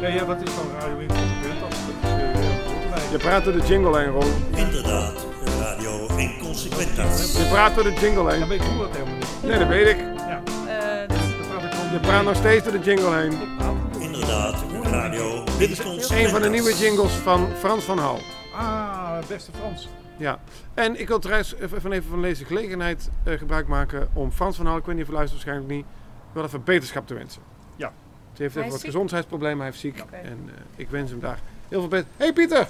[0.00, 1.60] Ja, ja, wat is dan radio inconsequent?
[2.02, 3.10] Eh.
[3.10, 4.32] Je praat door de jingle heen, Ron.
[4.54, 5.26] Inderdaad,
[5.60, 7.36] Radio Inconsequentas.
[7.42, 8.40] Je praat door de jingle Ja, heen.
[8.40, 9.42] maar ik hoor dat helemaal niet.
[9.42, 9.96] Nee, dat weet ik.
[9.98, 11.18] Ja, Eh, dus
[11.92, 13.32] Je praat nog steeds door de jingle heen.
[14.00, 15.70] Inderdaad, Radio Dit
[16.10, 18.18] is een van de nieuwe jingles van Frans van Hal.
[18.54, 19.88] Ah, beste Frans.
[20.16, 20.40] Ja,
[20.74, 24.66] en ik wil trouwens even even van deze gelegenheid eh, gebruik maken om Frans van
[24.66, 25.86] Hal, ik weet niet of je luistert waarschijnlijk niet,
[26.32, 27.42] wel even beterschap te wensen.
[27.76, 27.92] Ja.
[28.32, 28.90] Ze heeft Hij even is wat ziek?
[28.90, 29.98] gezondheidsproblemen, hij heeft ziek.
[30.10, 31.38] En eh, ik wens hem daar
[31.68, 32.06] heel veel beter.
[32.16, 32.68] hey Pieter!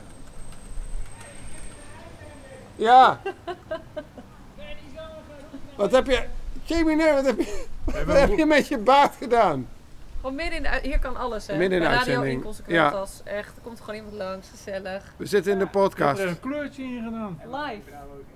[2.76, 3.20] Ja!
[5.76, 6.24] wat heb je...
[6.62, 9.68] Jamie, nee, wat heb je, wat heb je met je baard gedaan?
[10.35, 10.79] Midden in de...
[10.83, 11.57] Hier kan alles, hè.
[11.57, 12.35] Midden in de Radio uitzending.
[12.37, 12.89] Inconsequent Ja.
[12.99, 13.57] als echt.
[13.57, 15.12] Er komt gewoon iemand langs, gezellig.
[15.16, 16.20] We zitten in de Ik heb podcast.
[16.20, 17.41] er een kleurtje in gedaan.
[17.45, 17.91] Live.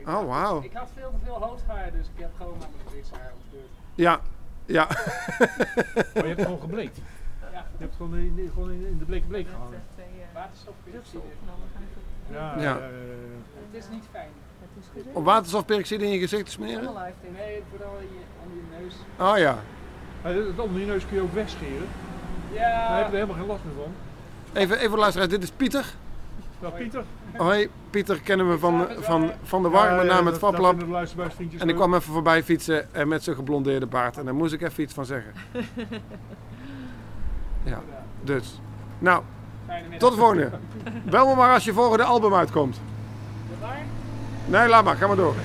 [0.06, 0.62] Oh, wauw.
[0.62, 3.70] Ik had veel te veel hoofdhaar, dus ik heb gewoon naar mijn gezichtshaar opgestuurd.
[3.94, 4.20] Ja,
[4.66, 4.86] ja.
[6.14, 6.98] Maar je hebt gewoon gebleekt.
[7.52, 9.82] Ja, Je hebt gewoon in, in- gewoon in, de bleke bleek Met, gehangen.
[9.96, 11.22] eh, waterstofperoxide.
[12.30, 12.76] Ja, Ja.
[12.78, 12.82] eh,
[13.70, 14.28] Het is niet fijn.
[14.60, 15.12] Het is goed.
[15.14, 16.82] Om waterstofperoxide in je gezicht te smeren?
[17.36, 18.94] Nee, vooral in je, onder je neus.
[19.30, 19.58] Oh ja.
[20.22, 21.86] Het onder je neus kun je ook wegscheren.
[22.54, 23.92] Daar Ja, heb je er helemaal geen last meer van.
[24.62, 25.84] Even, even luisteren, dit is Pieter.
[26.60, 27.04] Nou, Pieter.
[27.36, 30.40] Hoi, Pieter kennen we van, van, van de warme Ja, ja, naam het
[31.58, 34.16] En ik kwam even voorbij fietsen en met zijn geblondeerde baard.
[34.18, 35.32] En daar moest ik even iets van zeggen.
[37.62, 37.80] Ja,
[38.22, 38.60] dus.
[38.98, 39.22] Nou,
[39.98, 40.50] tot de volgende.
[41.10, 42.80] Bel me maar als je volgende album uitkomt.
[44.46, 45.34] Nee, laat maar, ga maar door.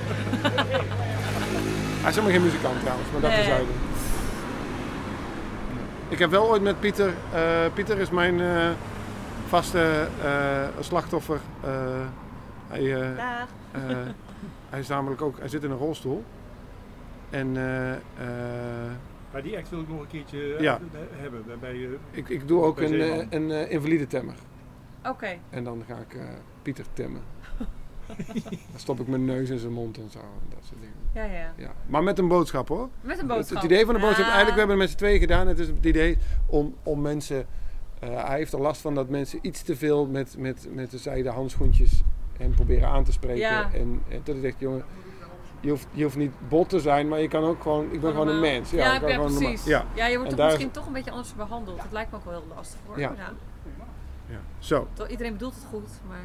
[2.00, 3.74] Hij is helemaal geen muzikant trouwens, maar dat is zuiden.
[6.08, 8.70] Ik heb wel ooit met Pieter, eh, Pieter is mijn eh,
[9.46, 11.40] vaste eh, slachtoffer.
[11.64, 11.70] Eh,
[12.68, 13.18] hij, eh, eh,
[14.70, 16.24] hij is namelijk ook, hij zit in een rolstoel.
[17.30, 17.98] En eh, eh,
[19.32, 20.78] Maar die act wil ik nog een keertje Ja.
[21.12, 21.44] hebben.
[21.46, 24.34] Bij, bij, ik, ik doe ook een, een eh, invalide temmer.
[25.08, 25.28] Oké.
[25.50, 26.22] En dan ga ik eh,
[26.62, 27.20] Pieter temmen.
[28.70, 30.18] dan stop ik mijn neus in zijn mond en zo.
[30.18, 30.94] En dat soort dingen.
[31.30, 31.52] Ja, ja.
[31.56, 31.72] Ja.
[31.86, 32.88] Maar met een boodschap hoor.
[33.00, 33.56] Met een boodschap.
[33.62, 34.32] het idee van de boodschap, Ah.
[34.34, 35.46] eigenlijk we hebben het met z'n tweeën gedaan.
[35.46, 37.46] Het is het idee om, om mensen,
[37.98, 40.98] eh, hij heeft er last van dat mensen iets te veel met, met, met de
[40.98, 42.02] zijde handschoentjes
[42.36, 43.38] hem proberen aan te spreken.
[43.40, 43.72] Ja.
[43.72, 44.84] En, en dat ik zeg, jongen,
[45.60, 48.10] je hoeft, je hoeft niet bot te zijn, maar je kan ook gewoon, ik ben
[48.10, 48.70] gewoon een mens.
[48.70, 49.38] Ja, ik ben ja, normaal.
[49.38, 49.64] precies.
[49.64, 51.76] Ja, Ja, je wordt toch is- misschien toch een beetje anders behandeld.
[51.76, 52.98] Dat lijkt me ook wel heel lastig hoor.
[52.98, 53.12] Ja.
[53.16, 53.32] Ja.
[54.28, 54.38] ja.
[54.58, 56.24] Zo, Toch, Iedereen bedoelt het goed, maar...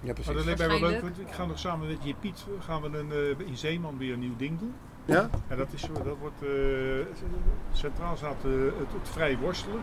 [0.00, 0.34] ja Maar precies.
[0.34, 2.98] dat lijkt mij wel leuk, want ik ga nog samen met je Piet gaan we
[2.98, 4.74] een, eh, in Zeeman weer een nieuw ding doen.
[5.08, 5.28] Ja?
[5.48, 7.24] En dat, is, dat wordt, eh,
[7.72, 9.80] centraal staat eh, het, het vrij worstelen.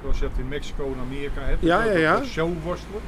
[0.00, 1.62] Zoals je dat in Mexico en Amerika hebt.
[1.62, 3.00] Ja, ja, Show worstelen.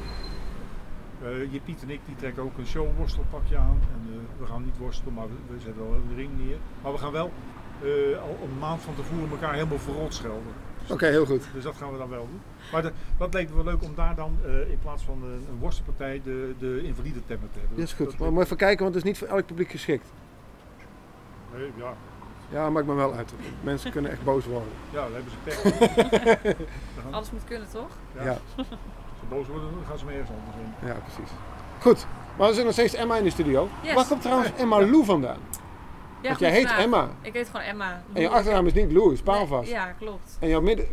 [1.23, 3.79] Eh, je Piet en ik die trekken ook een show worstelpakje aan.
[3.93, 6.57] En we gaan niet worstelen, maar we, we zetten wel een ring neer.
[6.81, 7.31] Maar we gaan wel
[8.21, 10.53] al een maand van tevoren elkaar helemaal verrot schelden.
[10.89, 11.43] Oké, heel goed.
[11.53, 12.41] Dus dat gaan we dan wel doen.
[12.71, 15.45] Maar de- dat leek me wel leuk om daar dan eh, in plaats van een,
[15.49, 17.77] een worstelpartij de, de invalide temmen te hebben.
[17.77, 18.17] Dat is goed.
[18.19, 20.05] Dat Maar even kijken, want het is niet voor elk publiek geschikt.
[21.55, 21.93] Nee, ja,
[22.49, 23.33] Ja, maakt me wel uit.
[23.63, 24.69] Mensen kunnen echt boos worden.
[24.93, 26.55] ja, dan hebben ze pech.
[27.11, 27.89] Alles moet kunnen, toch?
[28.15, 28.23] Ja.
[28.23, 28.37] Ja.
[28.55, 28.67] Als
[29.19, 30.87] ze boos worden, dan gaan ze me ergens anders in.
[30.87, 31.31] Ja, precies.
[31.79, 32.05] Goed,
[32.37, 33.67] maar we zijn nog steeds Emma in de studio.
[33.81, 33.93] Yes.
[33.93, 35.37] Waar komt trouwens Emma Lou vandaan?
[36.21, 36.79] Ja, Want jij heet vraag.
[36.79, 37.09] Emma.
[37.21, 38.03] Ik heet gewoon Emma.
[38.13, 39.63] En je achternaam is niet Lou, is paalvast.
[39.69, 40.37] Nee, ja, klopt.
[40.39, 40.87] En jouw midden...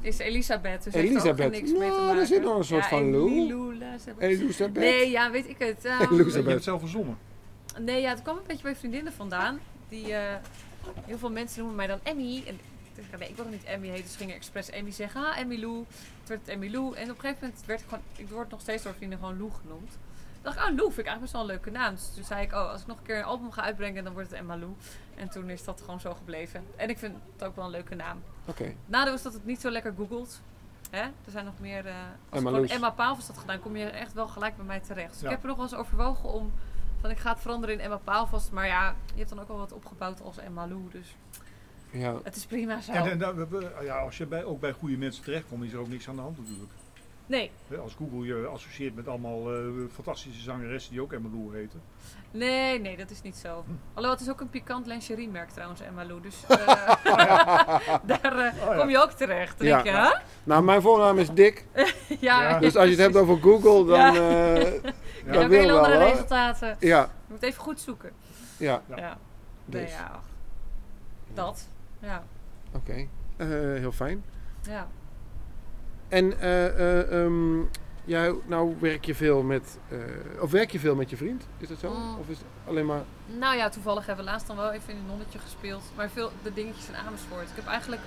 [0.00, 1.50] Is Elisabeth, dus Elisabeth.
[1.50, 2.20] niks mee te Nou, maken.
[2.20, 3.30] er zit nog een soort ja, van Lou.
[3.72, 4.18] Elisabeth.
[4.18, 4.82] Elisabeth.
[4.82, 5.84] Nee, ja, weet ik het.
[5.84, 6.32] ehm, Elisabeth.
[6.32, 7.18] Je hebt het zelf verzonnen.
[7.80, 9.60] nee, ja, het kwam een beetje bij vriendinnen vandaan.
[9.88, 10.34] Die, eh,
[11.04, 12.42] heel veel mensen noemen mij dan Emmy.
[12.46, 12.54] En
[12.94, 14.02] ik dacht, nee, ik wil niet Emmy heten.
[14.04, 15.24] Dus gingen expres Emmy zeggen.
[15.26, 15.84] Ah, Emmy Lou.
[16.20, 16.94] Het werd Emmy Lou.
[16.96, 18.04] En op een gegeven moment werd ik gewoon...
[18.16, 19.98] Ik word nog steeds door vrienden gewoon Lou genoemd.
[20.42, 21.94] Dacht ik, oh, Lou vind ik eigenlijk best wel een leuke naam.
[21.94, 24.12] Dus toen zei ik, oh, als ik nog een keer een album ga uitbrengen, dan
[24.12, 24.72] wordt het Emma Lou.
[25.14, 26.64] En toen is dat gewoon zo gebleven.
[26.76, 28.22] En ik vind het ook wel een leuke naam.
[28.44, 28.74] Oké.
[28.86, 30.40] Nadeel is dat het niet zo lekker googelt.
[30.90, 31.00] Hè?
[31.02, 31.86] Er zijn nog meer...
[31.86, 31.94] eh
[32.30, 32.70] als Emma ik.
[32.70, 35.12] Emma Paalvast had gedaan, kom je echt wel gelijk bij mij terecht.
[35.12, 35.26] Dus Ja.
[35.26, 36.52] ik heb er nog wel eens overwogen om...
[37.00, 38.50] Van ik ga het veranderen in Emma Paalvast.
[38.52, 40.80] Maar ja, je hebt dan ook al wat opgebouwd als Emma Lou.
[40.90, 41.16] Dus
[41.90, 42.18] Ja.
[42.22, 42.92] het is prima zo.
[42.92, 46.08] En, en ja, als je bij, ook bij goede mensen terechtkomt, is er ook niks
[46.08, 46.70] aan de hand natuurlijk.
[47.26, 49.58] Nee, Hè, Als Google je associeert met allemaal eh,
[49.94, 51.82] fantastische zangeressen die ook Emma Lou heten.
[52.30, 53.48] nee, nee, dat is niet zo.
[53.88, 56.20] Alhoewel, het is ook een pikant lingeriemerk trouwens, Emma Lou.
[56.20, 58.76] Dus Oh, eh, daar eh, ja.
[58.76, 59.58] kom je ook terecht.
[59.58, 59.82] Dan Ja.
[59.82, 60.18] denk je, hè?
[60.44, 61.64] Nou, mijn voornaam is Dick.
[62.20, 62.58] Ja, Ja.
[62.58, 64.12] Dus als je het hebt over Google, dan...
[64.14, 64.54] Ja.
[64.54, 64.72] eh,
[65.26, 66.08] Ja, dan wil wel, andere hoor.
[66.10, 66.76] resultaten.
[66.80, 68.10] Ja, Je moet even goed zoeken.
[68.56, 68.82] ja.
[68.88, 68.96] Ja.
[68.96, 69.18] Ja.
[69.64, 69.92] Nee, Dus.
[69.92, 70.20] ja.
[71.34, 71.68] Dat.
[71.98, 72.24] Ja.
[72.74, 73.06] Oké.
[73.36, 74.24] Eh, heel fijn.
[74.62, 74.88] Ja.
[76.12, 77.60] En eh, eh, ehm,
[78.04, 79.98] jij, nou werk je veel met, eh,
[80.42, 81.46] of werk je veel met je vriend?
[81.58, 81.94] Is dat zo?
[81.94, 82.18] Mm.
[82.18, 84.98] Of is het alleen maar, Nou ja, toevallig hebben we laatst dan wel even in
[84.98, 85.82] een nonnetje gespeeld.
[85.96, 87.50] Maar veel de dingetjes in Amersfoort.
[87.50, 88.00] Ik heb eigenlijk,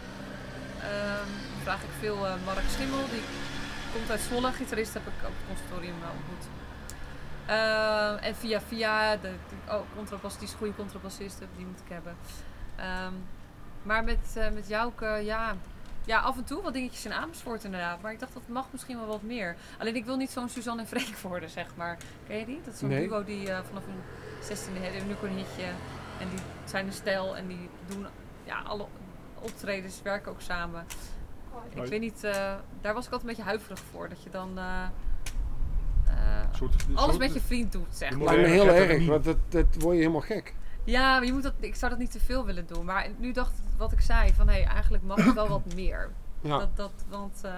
[0.80, 1.30] ehm,
[1.62, 3.06] vraag ik veel Mark Schimmel.
[3.12, 3.22] Die
[3.94, 4.52] komt uit Zwolle.
[4.52, 6.46] Gitarist heb ik op het conservatorium wel ontmoet.
[7.46, 9.32] Ehm, en via via, de,
[9.70, 12.16] oh, contrabassist, die is een goede contrabassist, die moet ik hebben.
[13.84, 15.56] Maar met, eh met Jouke, ja,
[16.06, 18.02] ja, af en toe wat dingetjes in Amersfoort inderdaad.
[18.02, 19.56] Maar ik dacht, dat mag misschien wel wat meer.
[19.80, 21.98] Alleen ik wil niet zo'n Suzanne en Freek worden, zeg maar.
[22.28, 22.60] Ken je die?
[22.66, 23.08] Dat is zo'n Nee.
[23.08, 24.02] duo die eh, vanaf hun
[24.58, 25.64] 16e hebben nu ook een hitje.
[26.20, 28.06] En die zijn een stijl en die doen
[28.44, 28.86] ja, alle
[29.42, 30.86] optredens, werken ook samen.
[31.70, 32.32] Ik Maar- weet niet, eh,
[32.82, 34.10] daar was ik altijd een beetje huiverig voor.
[34.10, 34.84] Dat je dan eh,
[36.08, 38.38] eh, soort- alles soort- met je vriend doet, zeg maar.
[38.40, 40.54] me heel erg, want dat, dat word je helemaal gek.
[40.86, 42.86] Ja, maar je moet dat, ik zou dat niet te veel willen doen.
[42.86, 45.74] Maar nu dacht ik wat ik zei, van hé, hey, eigenlijk mag het wel wat
[45.76, 46.10] meer.
[46.42, 47.54] Ja, Dat, dat, want eh,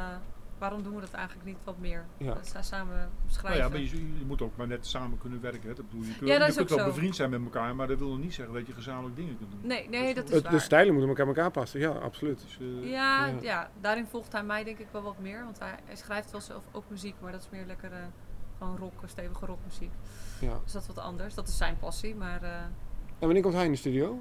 [0.57, 2.05] waarom doen we dat eigenlijk niet wat meer?
[2.17, 2.33] Ja.
[2.33, 3.61] Dat sa- samen Nou schrijven.
[3.63, 5.69] ja, maar je, je moet ook maar net samen kunnen werken.
[5.69, 5.75] Hè.
[5.75, 6.91] Dat bedoel, je kunt, Ja, dat je is kunt ook wel zo.
[6.93, 9.51] bevriend zijn met elkaar, maar dat wil nog niet zeggen dat je gezamenlijk dingen kunt
[9.51, 9.59] doen.
[9.63, 10.51] Nee, nee, dat is Het- waar.
[10.51, 12.41] de stijlen moeten elkaar elkaar passen, ja, absoluut.
[12.41, 13.35] Dus, eh, Ja, Ja.
[13.41, 13.69] ja.
[13.81, 15.43] daarin volgt hij mij denk ik wel wat meer.
[15.43, 17.97] Want hij, hij schrijft wel zelf ook muziek, maar dat is meer lekker eh,
[18.57, 19.91] gewoon rock, stevige rockmuziek.
[20.39, 20.59] Ja.
[20.63, 21.33] Dus dat is wat anders.
[21.33, 22.15] Dat is zijn passie.
[22.15, 22.51] Maar eh,
[23.19, 24.19] En wanneer komt hij in de studio?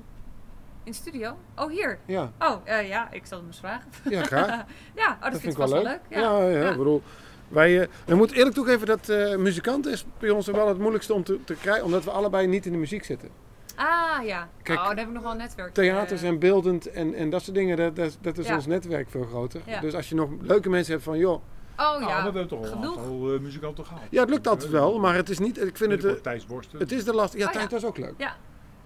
[0.84, 1.36] in de studio?
[1.56, 1.98] Oh, hier.
[2.06, 3.90] Ja, Oh, eh, ja, ik zal hem eens vragen.
[4.10, 4.48] ja graag.
[4.94, 6.00] ja, oh, dat, dat vind ik wel leuk.
[6.08, 6.70] Ja, ja, Ja.
[6.70, 7.02] ik bedoel,
[7.48, 11.14] wij, eh, we moeten eerlijk toegeven dat eh muzikanten is bij ons wel het moeilijkste
[11.14, 13.28] om te, te krijgen, omdat we allebei niet in de muziek zitten.
[13.76, 14.48] Ah, ja.
[14.62, 15.74] Kijk, oh, dan heb ik nog wel een netwerk.
[15.74, 18.54] Theaters en beeldend en, en dat soort dingen, dat, dat, dat is Ja.
[18.54, 19.60] ons netwerk veel groter.
[19.66, 19.80] Ja.
[19.80, 21.42] Dus als je nog leuke mensen hebt van, joh, Oh,
[21.76, 22.06] nou, ja.
[22.06, 22.96] maar we hebben toch al genoeg.
[23.34, 24.02] eh, muzikanten gehad.
[24.10, 26.78] ja, het lukt altijd wel, maar het is niet, ik vind het, Thijs Borsten.
[26.78, 27.34] het is de last.
[27.34, 27.68] Ja, Oh, Thijs, ja.
[27.70, 28.14] dat is ook leuk.
[28.16, 28.36] Ja.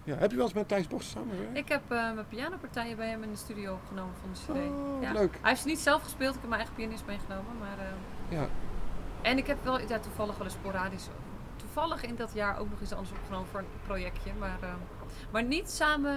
[0.05, 1.57] Ja, heb je wel eens met Thijs Bos samengewerkt?
[1.59, 4.68] Ik heb eh, mijn pianopartijen bij hem in de studio opgenomen van de CD.
[4.70, 5.12] Oh, ja.
[5.12, 5.32] leuk.
[5.40, 7.59] Hij heeft ze niet zelf gespeeld, ik heb mijn eigen pianist meegenomen.
[7.59, 8.46] Maar, eh, Ja.
[9.22, 11.09] En ik heb wel ja, toevallig wel eens sporadisch,
[11.57, 14.30] toevallig in dat jaar ook nog eens anders opgenomen voor een projectje.
[14.38, 14.68] Maar, eh,
[15.30, 16.16] maar niet samen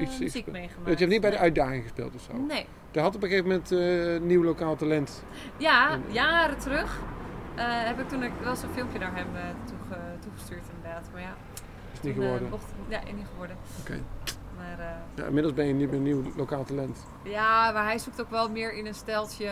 [0.00, 0.84] Iets- muziek meegemaakt.
[0.86, 2.32] Dus je hebt niet bij de uitdaging gespeeld of zo?
[2.36, 2.66] Nee.
[2.90, 5.24] Daar had op een gegeven moment nieuw lokaal talent.
[5.56, 7.00] Ja, En- jaren terug
[7.56, 9.26] heb ik toen ik wel eens een filmpje naar hem
[9.64, 11.08] toege- toegestuurd inderdaad.
[11.12, 11.34] Maar ja,
[12.04, 12.48] niet toen, eh, geworden.
[12.50, 13.56] mocht- ja, niet geworden.
[13.80, 13.98] Oké.
[14.56, 17.06] Maar eh, Ja, inmiddels ben je niet meer nieuw lokaal talent.
[17.22, 19.50] ja, maar hij zoekt ook wel meer in een steltje,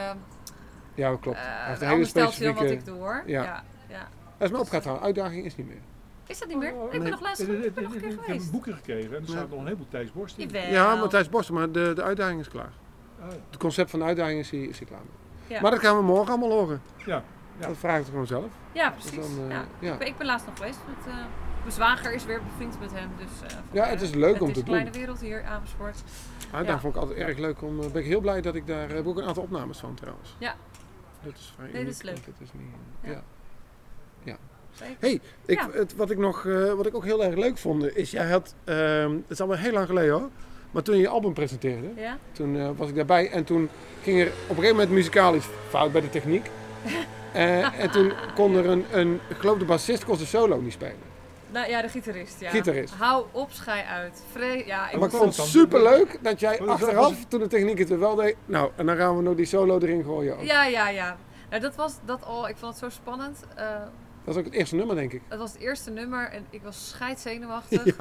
[0.95, 1.37] Ja, klopt.
[1.39, 3.23] eh, Hij heeft een een hele ander steltje dan wat ik doe hoor.
[3.27, 3.43] Ja.
[3.43, 3.63] Ja.
[3.89, 5.07] Ja, Dat is me opgegaan trouwens.
[5.07, 5.81] Uitdaging is niet meer.
[6.27, 6.75] Is dat niet meer?
[6.75, 7.11] Oh, ik ben nee.
[7.11, 8.51] nog laatst Ik ik ben nog een keer heb een geweest.
[8.51, 10.49] boekje gekregen en er staat nog een heleboel Thijs Borsten in.
[10.49, 10.71] Jawel.
[10.73, 12.73] Ja, Matthijs Borsten, maar de, de uitdaging is klaar.
[13.19, 13.25] Ja.
[13.51, 15.01] Het concept van de uitdaging is hier, is hier klaar
[15.49, 15.61] mee.
[15.61, 16.83] Maar dat gaan we morgen allemaal horen.
[16.97, 17.23] Ja,
[17.59, 17.67] ja.
[17.67, 18.45] Dat vraag ik gewoon zelf.
[18.73, 19.37] Ja, Dus precies.
[19.37, 19.65] dan, ja.
[19.79, 19.93] ja.
[19.93, 21.15] Ik, ben, ik ben laatst nog geweest met...
[21.63, 23.51] eh, mijn zwager is weer bevriend met hem, dus...
[23.51, 25.01] eh, Ja, het is leuk om het te is een kleine doen.
[25.01, 25.97] wereld hier, Amersfoort.
[26.53, 26.79] Uitdaging Ja.
[26.79, 27.63] vond ik altijd erg leuk.
[27.63, 28.89] Om, eh, ben ik heel blij dat ik daar...
[28.91, 30.35] heb ook een aantal opnames van trouwens.
[30.39, 30.55] Ja.
[31.23, 32.15] Dat is vrij Nee, dat is leuk.
[32.17, 32.69] Het is niet,
[33.13, 33.23] Ja.
[34.23, 34.37] ja.
[34.73, 34.97] Zeker.
[35.01, 35.69] Hey, ik, Ja.
[35.73, 38.55] het, wat, ik nog, eh, wat ik ook heel erg leuk vond, is jij had,
[38.65, 40.29] ehm, het is alweer heel lang geleden hoor,
[40.71, 42.19] maar toen je je album presenteerde, Ja?
[42.33, 43.69] toen eh, was ik daarbij en toen
[44.03, 46.51] ging er op een gegeven moment muzikaal iets fout bij de techniek.
[47.33, 50.73] Eh, en toen kon er een, een, ik geloof de bassist kon zijn solo niet
[50.73, 50.97] spelen.
[51.53, 52.51] Nou ja, de gitarist, ja.
[52.51, 52.95] Gitarist.
[52.95, 54.23] Hou op, schij uit.
[54.33, 56.83] Vre ja, ik maar ik vond- het super leuk dat jij Wat dat?
[56.83, 59.35] achteraf, Was toen de techniek het er wel deed, nou en dan gaan we nog
[59.35, 60.43] die solo erin gooien ook.
[60.43, 61.17] Ja, ja, ja.
[61.51, 62.49] Nou, dat was dat al.
[62.49, 63.45] Ik vond het zo spannend.
[63.55, 63.67] Eh,
[64.25, 65.23] Dat is ook het eerste nummer denk ik.
[65.29, 67.83] het was het eerste nummer en ik was scheidzenuwachtig.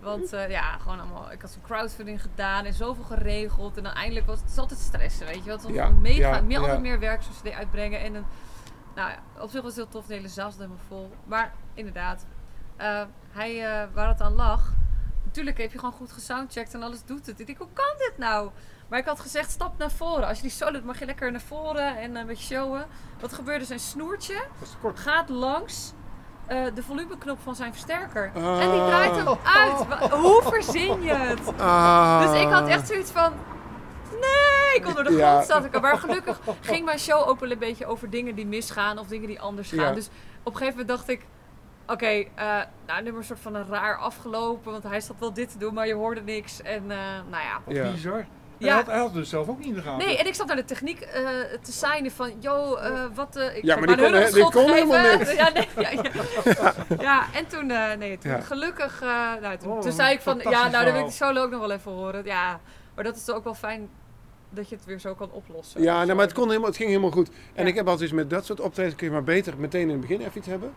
[0.00, 1.32] Want eh, ja, gewoon allemaal.
[1.32, 3.76] Ik had zo'n crowdfunding gedaan en zoveel geregeld.
[3.76, 5.54] En dan eindelijk was het, altijd stressen, weet je wel.
[5.54, 6.58] Het was Ja, mega, ja, meer, ja.
[6.62, 8.00] altijd meer werk zoals CD uitbrengen.
[8.00, 8.24] En een,
[8.94, 10.06] nou ja, op zich was het heel tof.
[10.06, 11.10] De hele zaal helemaal vol.
[11.24, 12.26] Maar inderdaad,
[12.76, 14.72] eh, hij, eh, waar het aan lag.
[15.24, 17.40] Natuurlijk heb je gewoon goed gesoundcheckt en alles doet het.
[17.40, 18.50] Ik denk, hoe kan dit nou?
[18.88, 20.26] Maar ik had gezegd, stap naar voren.
[20.26, 22.86] Als je die solo doet, mag je lekker naar voren en een beetje showen.
[23.20, 23.64] Wat gebeurde?
[23.64, 24.42] Zijn snoertje
[24.94, 25.92] gaat langs
[26.46, 28.30] eh, de volumeknop van zijn versterker.
[28.34, 30.12] En die draait hem uit.
[30.24, 31.58] Hoe verzin je het?
[31.58, 32.20] Ah.
[32.32, 33.32] Dus ik had echt zoiets van...
[34.10, 35.30] Nee, ik onder de Ja.
[35.30, 35.80] grond zat ik al.
[35.80, 39.26] Maar gelukkig ging mijn show ook wel een beetje over dingen die misgaan of dingen
[39.26, 39.78] die anders gaan.
[39.78, 39.92] Ja.
[39.92, 40.06] Dus
[40.42, 41.26] op een gegeven moment dacht ik...
[41.86, 44.72] Oké, eh nou, nummer soort van een raar afgelopen.
[44.72, 46.62] Want hij zat wel dit te doen, maar je hoorde niks.
[46.62, 46.96] En eh,
[47.30, 47.60] nou ja.
[47.64, 47.90] Wat Ja.
[47.90, 48.26] bizar.
[48.58, 48.68] Ja.
[48.68, 50.06] Hij, had, hij had het dus zelf ook niet in de gaten.
[50.06, 51.22] Nee, en ik zat naar de techniek eh,
[51.62, 53.36] te signen van, yo, eh, wat...
[53.36, 55.34] eh ik Ja, heb maar die kon- die kon helemaal niks.
[55.42, 56.02] Ja, nee, ja, ja.
[57.00, 58.40] ja, en toen, eh, nee, toen Ja.
[58.40, 59.08] gelukkig, eh,
[59.40, 61.32] nou, toen, Oh, toen zei ik van, ja, nou, dan wil ik de verhaal.
[61.34, 62.24] solo ook nog wel even horen.
[62.24, 62.60] Ja,
[62.94, 63.88] maar dat is toch ook wel fijn
[64.50, 65.82] dat je het weer zo kan oplossen.
[65.82, 66.14] Ja, zo.
[66.14, 67.28] maar het, kon helemaal, het ging helemaal goed.
[67.54, 67.68] En Ja.
[67.70, 70.00] ik heb altijd iets met dat soort optredens kun je maar beter meteen in het
[70.00, 70.72] begin even iets hebben.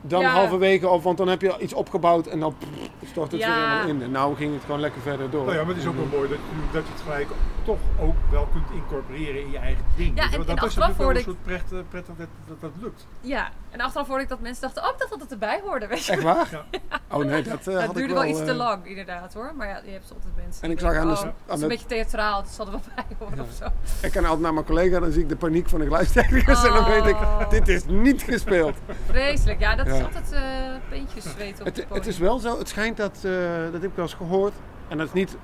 [0.00, 0.30] Dan Ja.
[0.30, 3.46] halverwege of, want dan heb je iets opgebouwd en dan pff, stort het Ja.
[3.54, 4.02] weer helemaal in.
[4.02, 5.44] En nou ging het gewoon lekker verder door.
[5.44, 7.28] Nou ja, maar het is ook wel mooi dat je, dat je het gelijk
[7.64, 10.16] toch ook wel kunt incorporeren in je eigen ding.
[10.16, 12.26] Ja, en- wel, en dat is achteraf natuurlijk wel een hoorde soort prettig, prettig dat,
[12.48, 13.06] dat dat lukt.
[13.20, 15.86] Ja, en achteraf hoorde ik dat mensen dachten, oh, ik dacht dat het erbij hoorde,
[15.86, 16.48] weet je Echt waar?
[16.50, 16.64] Ja.
[17.12, 18.22] Oh nee, dat eh Dat had ik duurde wel...
[18.22, 19.52] wel iets te eh, lang, inderdaad hoor.
[19.56, 20.62] Maar ja, je hebt altijd mensen.
[20.62, 22.66] En ik zag aan de- oh, aan het is de- een beetje theatraal, het zal
[22.66, 23.42] er wel bij horen Ja.
[23.42, 23.64] of zo.
[24.06, 26.72] Ik kan altijd naar mijn collega, dan zie ik de paniek van de geluidstechnicus en
[26.72, 27.50] dan weet ik, Oh.
[27.50, 28.76] dit is niet gespeeld.
[29.06, 30.04] Vreselijk, ja, dat is Ja.
[30.04, 30.40] altijd eh
[30.88, 33.32] peentjes zweten op Het, het het is wel zo, het schijnt dat, eh,
[33.72, 34.52] dat heb ik wel eens gehoord,
[34.88, 35.36] en dat is niet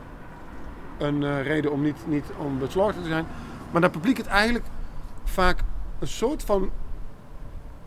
[0.98, 3.27] een eh, reden om niet, niet om bezorgd te zijn,
[3.70, 4.64] maar dat publiek het eigenlijk
[5.24, 5.60] vaak
[5.98, 6.70] een soort van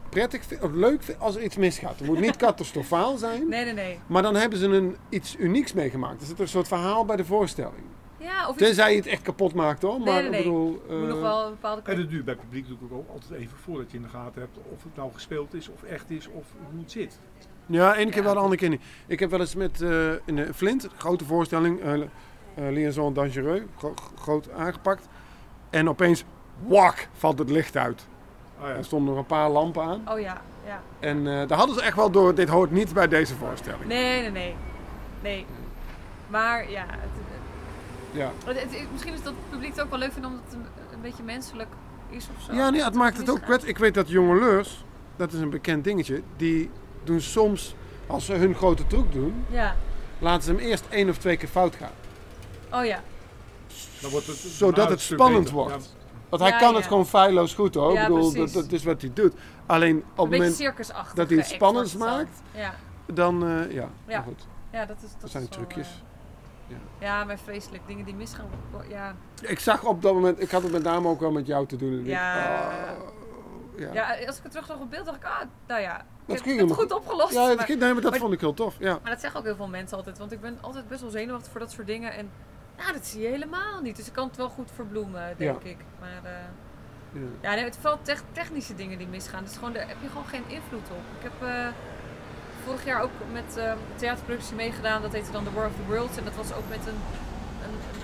[0.09, 1.99] prettig vindt, of leuk vindt als er iets misgaat.
[1.99, 3.99] Het moet niet catastrofaal zijn, Nee, nee, nee.
[4.07, 6.21] maar dan hebben ze een, iets unieks meegemaakt.
[6.21, 7.83] Er zit een soort verhaal bij de voorstelling.
[8.19, 10.39] Ja, of Tenzij je het echt kapot maakt hoor, maar Nee, nee, nee.
[10.39, 10.81] ik bedoel...
[10.99, 11.81] moet nog eh, wel een bepaalde...
[11.83, 14.41] En het duurt bij het publiek natuurlijk ook altijd even voordat je in de gaten
[14.41, 17.19] hebt of het nou gespeeld is, of echt is, of hoe het zit.
[17.65, 18.23] Ja, ene keer Ja.
[18.23, 18.81] wel, de andere keer niet.
[19.07, 22.05] Ik heb wel eens met eh, in de Flint, grote voorstelling, eh uh,
[22.55, 25.07] Liaison Dangereux, gro- groot aangepakt.
[25.69, 26.23] En opeens,
[26.67, 28.07] wak, valt het licht uit.
[28.61, 28.73] Ah, ja.
[28.75, 30.01] Er stonden nog een paar lampen aan.
[30.09, 30.81] Oh ja, ja.
[30.99, 33.85] En eh, daar hadden ze echt wel door, dit hoort niet bij deze voorstelling.
[33.85, 34.55] Nee, nee, nee.
[35.21, 35.45] Nee.
[36.27, 37.09] Maar ja, het,
[38.11, 40.53] Ja, het- het- misschien is dat het publiek het ook wel leuk vindt omdat het
[40.53, 41.69] een, een beetje menselijk
[42.09, 42.53] is of zo.
[42.53, 43.69] ja nee, het maakt het ook kwetsbaar.
[43.69, 44.83] Ik weet dat jongeleurs,
[45.15, 46.69] dat is een bekend dingetje, die
[47.03, 47.75] doen soms,
[48.07, 49.75] als ze hun grote truc doen, Ja.
[50.19, 51.91] laten ze hem eerst één of twee keer fout gaan.
[52.71, 52.99] Oh ja.
[54.01, 55.55] Dan wordt het, Zodat het spannend beter.
[55.57, 55.95] wordt.
[56.29, 56.75] Want hij Ja, kan ja.
[56.75, 57.93] het gewoon feilloos goed hoor.
[57.93, 59.33] Ja, ik bedoel, dat, is wat hij doet.
[59.65, 60.57] Alleen op Een het beetje moment
[61.15, 61.47] dat hij het
[61.91, 62.61] het maakt, dan.
[62.61, 62.73] Ja.
[63.13, 63.71] dan, eh,
[64.07, 64.47] ja, goed.
[64.71, 66.03] ja, dat is dat, Dat zijn is wel, trucjes.
[66.69, 67.87] Eh, ja, maar vreselijk.
[67.87, 68.45] Dingen die misgaan.
[68.89, 71.65] Ja, Ik zag op dat moment, ik had het met name ook wel met jou
[71.65, 71.91] te doen.
[71.93, 72.47] En ik, Ja.
[73.01, 73.93] oh, ja.
[73.93, 75.97] ja, als ik het terug zag op beeld, dacht ik, ah, nou ja.
[76.25, 77.33] Ik heb ging het goed opgelost.
[77.33, 78.75] Ja, dat, maar, ging- nee, maar dat maar- vond ik heel tof.
[78.79, 78.99] Ja.
[79.01, 80.17] maar dat zeggen ook heel veel mensen altijd.
[80.17, 82.13] Want ik ben altijd best wel zenuwachtig voor dat soort dingen.
[82.13, 82.29] En
[82.77, 83.95] nou, dat zie je helemaal niet.
[83.95, 85.77] Dus ik kan het wel goed verbloemen, denk ik.
[85.99, 86.31] Maar eh,
[87.11, 87.19] Ja.
[87.41, 89.43] ja, nee, het tech- technische dingen die misgaan.
[89.43, 91.03] Dus gewoon, daar heb je gewoon geen invloed op.
[91.17, 91.67] Ik heb eh,
[92.65, 95.01] vorig jaar ook met een theaterproductie meegedaan.
[95.01, 96.17] Dat heette dan The War of the Worlds.
[96.17, 96.99] En dat was ook met een,
[97.63, 98.01] een, een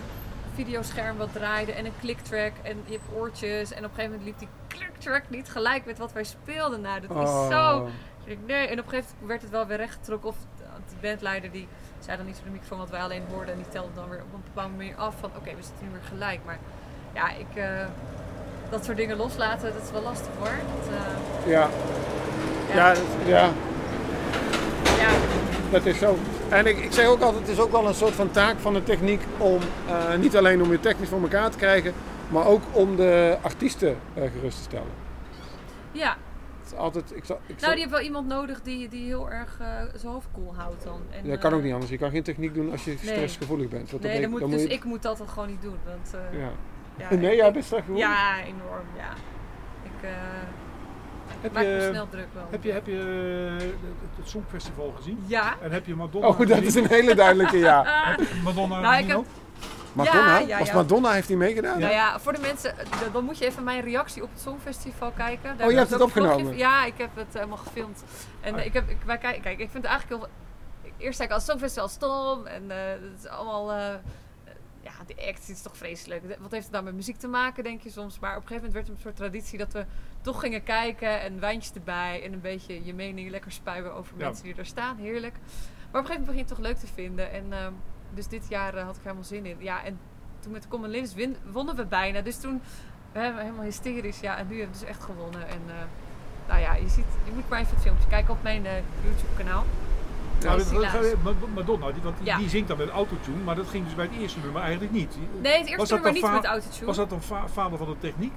[0.56, 2.52] videoscherm wat draaide en een clicktrack.
[2.62, 3.72] En je hebt oortjes.
[3.72, 6.82] En op een gegeven moment liep die clicktrack niet gelijk met wat wij speelden.
[6.82, 7.50] Nou, dat is Oh.
[7.50, 7.90] zo...
[8.26, 10.30] Denk, nee, en op een gegeven moment werd het wel weer rechtgetrokken.
[10.30, 10.36] Of
[10.90, 11.68] de bandleider die
[12.00, 13.54] zei dan niet voor de microfoon wat wij alleen hoorden.
[13.54, 15.92] En die telde dan weer op een bepaalde manier af van oké, we zitten nu
[15.92, 16.40] weer gelijk.
[16.46, 16.58] Maar
[17.14, 17.86] ja, ik, eh,
[18.70, 20.48] dat soort dingen loslaten, dat is wel lastig hoor.
[20.80, 21.68] Dat, eh, Ja.
[22.74, 22.94] ja,
[23.26, 23.50] ja,
[25.72, 26.18] dat is zo.
[26.50, 28.74] En ik, ik zeg ook altijd, het is ook wel een soort van taak van
[28.74, 31.94] de techniek om eh, niet alleen om je technisch voor elkaar te krijgen,
[32.30, 34.92] maar ook om de artiesten eh, gerust te stellen.
[35.92, 36.16] ja.
[36.64, 39.58] Het is altijd, ik, ik Nou, die heeft wel iemand nodig die, die heel erg
[39.62, 41.02] eh, zijn hoofd koel houdt dan.
[41.10, 41.92] En, Ja, dat kan ook niet anders.
[41.92, 43.92] Je kan geen techniek doen als je stressgevoelig bent.
[43.92, 45.76] Want Nee, dan, moet, dan dus je- ik moet dat dan gewoon niet doen.
[45.86, 46.50] Want, Ja.
[46.98, 48.08] ja, Nee, jij ik- bent stressgevoelig?
[48.08, 49.10] Ja, enorm, ja.
[49.84, 50.10] Ik
[51.46, 52.48] Heb maak me je, snel druk wel.
[52.50, 52.98] heb je, heb je
[53.60, 53.74] eh, het,
[54.18, 55.24] het Songfestival gezien?
[55.28, 55.56] Ja.
[55.62, 56.64] En heb je Madonna Oh, dat gezien?
[56.64, 57.84] is een hele duidelijke ja.
[58.18, 59.26] Heb je Madonna Nou, ik heb-?
[59.94, 60.38] Madonna?
[60.40, 60.74] Ja, ja, Was ja.
[60.74, 61.80] Madonna heeft hij meegedaan?
[61.80, 62.76] Nou ja, voor de mensen,
[63.14, 65.58] dan moet je even mijn reactie op het Songfestival kijken.
[65.58, 66.58] Daar Oh, je hebt heb het vlogje opgenomen?
[66.58, 68.04] Ja, ik heb het helemaal gefilmd.
[68.42, 70.32] En eh, ik heb, ik, wij kijken, kijk, ik vind het eigenlijk heel...
[70.98, 73.72] Eerst zei ik als Songfestival stom en eh het is allemaal...
[73.72, 73.94] eh,
[75.08, 76.24] de act is toch vreselijk.
[76.40, 78.20] Wat heeft het nou met muziek te maken, denk je soms?
[78.20, 79.86] Maar op een gegeven moment werd het een soort traditie dat we
[80.22, 84.26] toch gingen kijken en wijntjes erbij en een beetje je mening lekker spuien over Ja.
[84.26, 84.98] mensen die er staan.
[84.98, 85.34] Heerlijk.
[85.92, 87.32] Maar op een gegeven moment begin je het toch leuk te vinden.
[87.32, 87.72] En ehm,
[88.14, 89.56] dus dit jaar eh, had ik helemaal zin in.
[89.60, 90.00] Ja, en
[90.40, 92.22] toen met Common Lins win- wonnen we bijna.
[92.22, 92.62] Dus toen
[93.12, 94.20] we hebben helemaal hysterisch.
[94.20, 95.48] Ja, en nu hebben we dus echt gewonnen.
[95.48, 95.74] En eh,
[96.48, 98.72] nou ja, je, ziet, je moet maar even het filmpje kijken op mijn eh,
[99.04, 99.66] YouTube kanaal.
[100.44, 101.24] Nou, is dat- dat-.
[101.24, 102.38] Ma- Madonna, die, want die, Ja.
[102.38, 105.18] die zingt dan met autotune, maar dat ging dus bij het eerste nummer eigenlijk niet.
[105.42, 106.86] Nee, het eerste nummer niet met autotune.
[106.86, 108.34] Was dat dan va- vader van de techniek?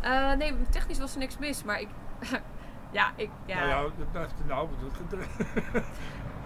[0.00, 1.64] Eh, nee, technisch was er niks mis.
[1.64, 1.88] Maar ik...
[2.98, 3.30] ja, ik...
[3.46, 3.56] Ja.
[3.56, 3.82] Nou ja,
[4.12, 4.68] dat, nou,
[5.10, 5.18] dat,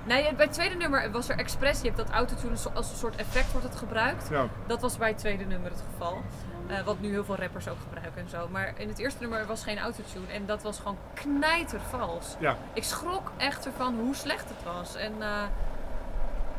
[0.04, 1.78] Nee, bij het tweede nummer was er expres.
[1.80, 4.28] Je hebt dat autotune als een soort effect wordt het gebruikt.
[4.30, 4.46] ja.
[4.66, 6.22] Dat was bij het tweede nummer het geval.
[6.66, 8.48] Eh, wat nu heel veel rappers ook gebruiken en zo.
[8.48, 10.26] Maar in het eerste nummer was geen autotune.
[10.32, 12.36] En dat was gewoon knijtervals.
[12.38, 12.56] ja.
[12.72, 14.94] Ik schrok echt ervan hoe slecht het was.
[14.96, 15.42] En eh,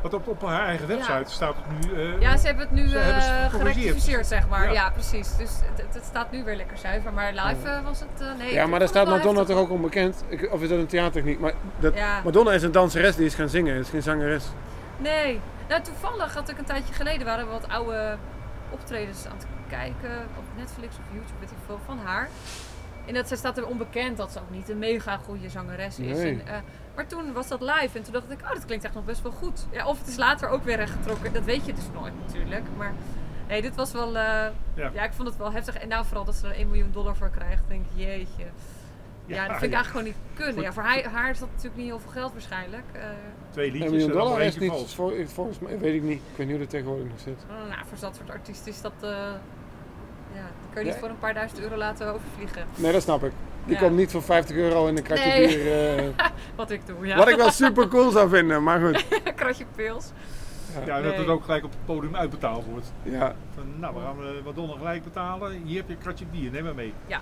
[0.04, 1.24] Want op, op haar eigen website Ja.
[1.24, 1.94] staat het nu.
[2.14, 4.64] eh, ja, ze hebben het nu Ze eh, gerectificeerd, zeg maar.
[4.66, 4.72] Ja.
[4.72, 5.36] Ja, precies.
[5.36, 7.12] Dus het, het staat nu weer lekker zuiver.
[7.12, 8.20] Maar live eh, was het...
[8.20, 10.24] eh, nee, Ja, maar daar staat Madonna toch ook onbekend?
[10.28, 11.40] Ik- Of is dat een theatertechniek?
[11.40, 12.20] Maar dat, Ja.
[12.24, 14.44] Madonna is een danseres die is gaan zingen, is geen zangeres.
[14.96, 15.40] Nee.
[15.68, 17.26] Nou, toevallig had ik een tijdje geleden...
[17.26, 18.16] waren we wat oude
[18.70, 20.10] optredens aan het kijken.
[20.38, 22.28] Op Netflix of YouTube, weet ik veel, van haar.
[23.06, 26.16] En dat, ze staat er onbekend dat ze ook niet een mega goede zangeres is.
[26.18, 26.30] Nee.
[26.30, 26.54] En, eh,
[26.94, 29.22] maar toen was dat live en toen dacht ik, oh, dat klinkt echt nog best
[29.22, 29.66] wel goed.
[29.70, 32.64] Ja, of het is later ook weer rechtgetrokken, dat weet je dus nooit natuurlijk.
[32.76, 32.92] Maar
[33.48, 34.12] nee, dit was wel, eh,
[34.74, 34.90] ja.
[34.94, 35.04] Ja.
[35.04, 35.76] ik vond het wel heftig.
[35.78, 38.44] En nou vooral dat ze er 1 miljoen dollar voor krijgt, denk ik, jeetje.
[39.26, 39.74] Ja, Ja, dat vind ik ja.
[39.76, 40.16] eigenlijk gewoon niet
[40.46, 40.62] kunnen.
[40.62, 42.84] Ja, voor haar, haar is dat natuurlijk niet heel veel geld waarschijnlijk.
[42.92, 43.00] Eh,
[43.50, 46.18] Twee Een liedjes miljoen en dan dollar is niet, vol- volgens mij, weet ik niet.
[46.30, 47.44] Ik weet niet hoe het tegenwoordig nog zit.
[47.48, 49.08] nou, voor dat soort artiesten is dat, eh,
[50.34, 50.98] ja, die kan je niet Ja.
[51.00, 52.64] voor een paar duizend euro laten overvliegen.
[52.74, 53.32] Nee, dat snap ik.
[53.66, 53.80] Die Ja.
[53.80, 55.46] komt niet voor 50 euro in een kratje Nee.
[55.46, 55.96] bier.
[55.98, 56.04] eh,
[56.56, 57.16] Wat ik doe, ja.
[57.16, 59.04] Wat ik wel super cool zou vinden, maar goed.
[59.36, 60.10] Kratje pils.
[60.86, 62.92] Ja, en dat het ook gelijk op het podium uitbetaald wordt.
[63.02, 65.62] Ja, Van, nou, we gaan eh, Madonna gelijk betalen.
[65.64, 66.92] Hier heb je een kratje bier, neem maar mee.
[67.06, 67.20] Ja.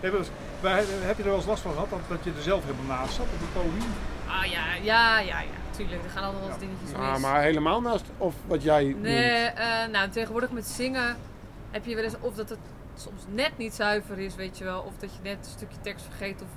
[0.00, 0.18] Heb je,
[0.68, 2.96] er heb je er wel eens last van gehad dat, dat je er zelf helemaal
[2.98, 3.90] naast zat op het podium?
[4.26, 5.46] Ah ja, ja, ja, ja.
[5.70, 6.58] Tuurlijk, er gaan altijd wel Ja.
[6.58, 7.20] dingetjes Ah, mis.
[7.20, 11.16] maar helemaal naast of wat jij Nee, eh, nou tegenwoordig met zingen
[11.70, 12.58] heb je wel eens of dat het
[13.00, 14.80] soms net niet zuiver is, weet je wel.
[14.80, 16.48] Of dat je net een stukje tekst vergeet of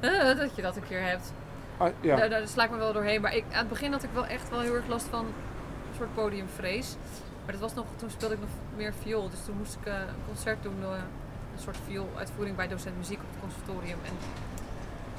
[0.00, 1.32] eh, dat je dat een keer hebt.
[1.76, 2.16] Ah, ja.
[2.16, 3.20] Daar, daar sla ik me wel doorheen.
[3.20, 5.96] Maar ik, aan het begin had ik wel echt wel heel erg last van een
[5.96, 6.96] soort podiumvrees.
[7.44, 9.30] Maar dat was nog, toen speelde ik nog meer viool.
[9.30, 13.26] Dus toen moest ik eh, een concert doen, een soort violuitvoering bij docent muziek op
[13.30, 13.98] het conservatorium.
[14.04, 14.12] En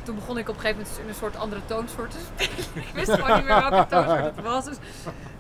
[0.06, 2.86] toen begon ik op een gegeven moment in een soort andere toonsoort te spelen.
[2.88, 4.66] ik wist gewoon niet meer welke toonsoort het was.
[4.66, 4.78] Dus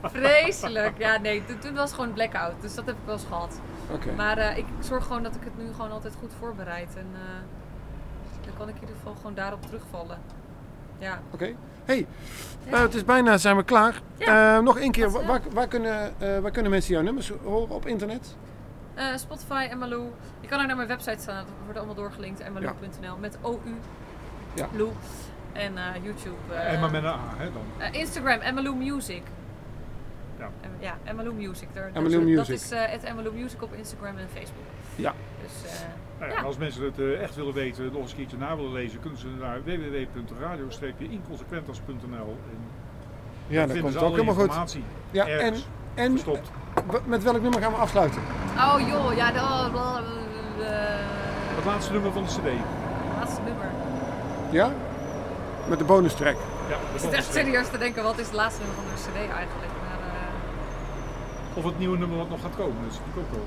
[0.03, 0.97] vreselijk.
[0.97, 2.61] Ja, nee, toen- toen was het gewoon blackout.
[2.61, 3.59] Dus dat heb ik wel eens gehad.
[3.91, 4.11] Oké.
[4.15, 6.95] Maar eh, ik zorg gewoon dat ik het nu gewoon altijd goed voorbereid.
[6.95, 7.19] En eh,
[8.45, 10.17] dan kan ik in ieder geval gewoon daarop terugvallen.
[10.99, 11.19] Ja.
[11.31, 11.53] Oké.
[11.85, 11.97] Hey,
[12.63, 12.71] Ja.
[12.71, 14.01] nou, het is bijna, zijn we klaar.
[14.17, 14.55] Ja.
[14.57, 17.85] Eh, nog één keer, waar, waar, kunnen, eh, waar kunnen mensen jouw nummers horen op
[17.85, 18.35] internet?
[18.93, 20.07] Eh, Spotify, Emmalou.
[20.41, 21.35] Je kan ook naar mijn website staan.
[21.45, 22.39] Dat wordt allemaal doorgelinkt.
[22.39, 23.59] Emmalou.nl met OU.
[24.56, 24.68] Ja.
[24.76, 24.90] Lou.
[25.53, 26.36] En eh, YouTube.
[26.53, 27.61] eh, en maar met een A, hè dan.
[27.77, 29.22] eh, Instagram, Emmalou Music.
[30.40, 30.49] Ja.
[30.80, 31.68] Ja, Emmalou Music.
[31.73, 32.48] Daar, Dat Music.
[32.56, 34.64] is eh, het Emmalou Music op Instagram en Facebook.
[34.95, 35.14] Ja.
[35.41, 35.77] Dus eh,
[36.19, 36.44] Nou ja, Ja.
[36.44, 39.19] Als mensen het eh, echt willen weten, nog eens een keertje na willen lezen, kunnen
[39.19, 42.38] ze naar www.radio-inconsequentas.nl.
[42.52, 42.60] En
[43.48, 44.44] Ja, dat vinden komt ze ook helemaal goed.
[44.44, 45.53] informatie Ja, en,
[45.94, 46.52] en verstopt.
[47.06, 48.22] met welk nummer gaan we afsluiten?
[48.57, 49.40] Oh joh, ja, de,
[51.56, 52.48] Het laatste nummer van de CD.
[54.56, 54.72] Ja?
[55.68, 56.36] Met de bonus track.
[56.69, 59.15] Ja, Ik zit echt serieus te denken, wat is het laatste nummer van de CD
[59.41, 59.72] eigenlijk?
[59.84, 63.45] Maar eh, Of het nieuwe nummer wat nog gaat komen, dat is natuurlijk ook wel.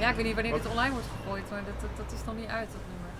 [0.00, 0.62] ja, ik weet niet wanneer Wat?
[0.62, 3.10] dit online wordt gegooid, maar dat, dat, dat is nog niet uit, dat nummer.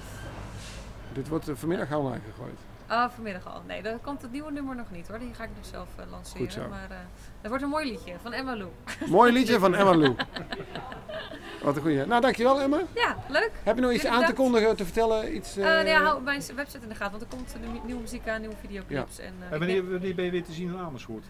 [1.13, 2.59] Dit wordt eh, vanmiddag online gegooid.
[2.87, 3.63] Ah, vanmiddag al.
[3.67, 5.19] Nee, dan komt het nieuwe nummer nog niet hoor.
[5.19, 6.43] Die ga ik nog zelf eh, lanceren.
[6.43, 6.69] Goed zo.
[6.69, 6.97] Maar eh
[7.45, 8.71] dat wordt een mooi liedje van Emma Lou.
[9.07, 10.15] Mooi liedje van Emma Lou.
[11.65, 12.07] Wat een goeie.
[12.07, 12.81] Nou, dankjewel Emma.
[12.95, 13.51] Ja, leuk.
[13.63, 15.35] Heb je nog iets Jullie aan te kondigen, te vertellen?
[15.37, 17.55] Iets, Eh, eh, nee, hou mijn website in de gaten, want er komt
[17.85, 19.19] nieuwe muziek aan, nieuwe videoclips.
[19.19, 21.25] En, eh, En ik wanneer, wanneer ben je weer te zien in Amersfoort?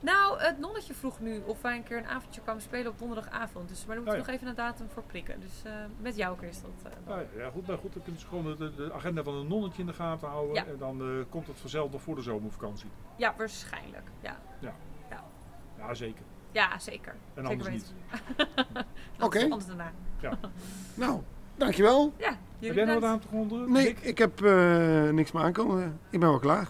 [0.00, 3.68] Nou, het nonnetje vroeg nu of wij een keer een avondje kwamen spelen op donderdagavond.
[3.68, 4.32] Dus, maar daar moeten we Oh ja.
[4.32, 5.40] nog even een datum voor prikken.
[5.40, 6.92] Dus eh, met jou is dat.
[6.92, 9.46] eh, ja, ja, goed, maar goed, dan kunnen ze gewoon de, de agenda van een
[9.48, 10.54] nonnetje in de gaten houden.
[10.54, 10.64] Ja.
[10.66, 12.88] En dan eh, komt het vanzelf nog voor de zomervakantie.
[13.16, 14.08] Ja, waarschijnlijk.
[14.20, 14.36] Ja,
[15.80, 16.22] Ja, zeker.
[16.52, 17.12] ja zeker.
[17.34, 17.92] En zeker anders niet.
[19.26, 19.42] Oké.
[19.42, 19.92] Anders daarna.
[20.94, 21.20] Nou,
[21.56, 22.12] dankjewel.
[22.16, 23.72] Ja, Heb jij nog wat aan te kondigen?
[23.72, 23.98] Nee, Nick?
[24.00, 25.98] ik heb eh, niks meer aankomen.
[26.10, 26.68] Ik ben wel klaar.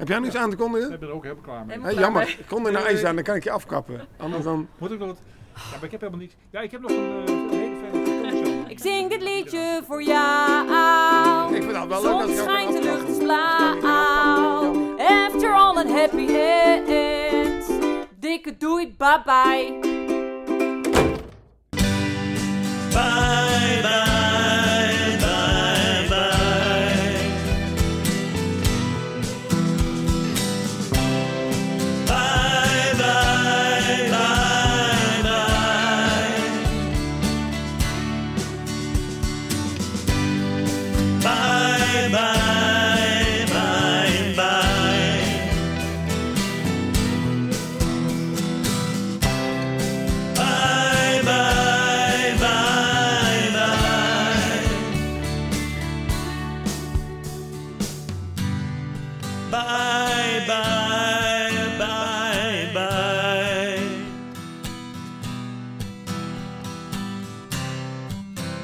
[0.00, 0.92] Heb jij nog iets aan te kondigen?
[0.92, 1.68] Ik ben er ook helemaal klaar mee.
[1.68, 2.24] Helemaal klaar jammer.
[2.24, 2.36] mee.
[2.38, 4.00] Ik kon er nou ijs aan, dan kan ik je afkappen.
[4.16, 4.68] Anders dan...
[4.78, 5.18] Moet ik nog wat?
[5.54, 6.34] Ja, maar ik heb helemaal niets.
[6.50, 8.68] Ja, ik heb nog een, eh, een hele fijne.
[8.68, 11.54] Ik zing dit liedje voor jou.
[11.54, 14.96] Ik vind dat wel leuk ook schijnt, de lucht is blauw.
[14.98, 17.70] After all een happy end.
[18.18, 19.22] Dikke doei, bye.
[19.24, 19.78] Bye,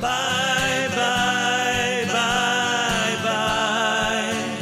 [0.01, 4.57] Bye, bye, bye, bye.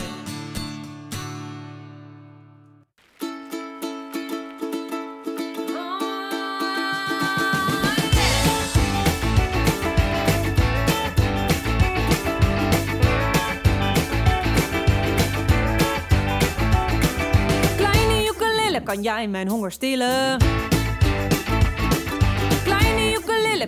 [17.77, 20.39] Kleine ukulele, kan jij mijn honger stillen?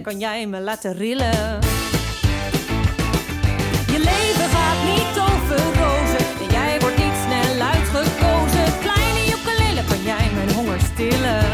[0.02, 1.60] kan jij me laten rillen.
[3.86, 8.78] Je leven gaat niet over rozen en jij wordt niet snel uitgekozen.
[8.80, 11.44] Kleine ukulele, kan jij mijn honger stillen?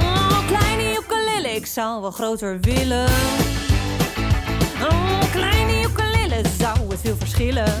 [0.00, 3.08] Oh, kleine ukulele, ik zou wel groter willen.
[4.90, 7.78] Oh, kleine ukulele, zou het veel verschillen?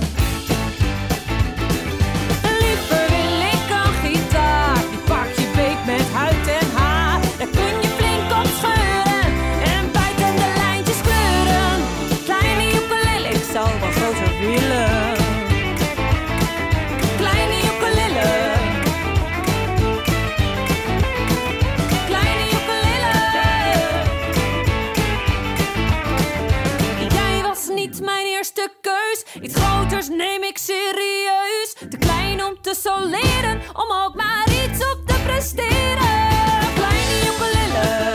[32.74, 36.30] zo leren om ook maar iets op te presteren.
[36.74, 38.10] Kleine ukulele.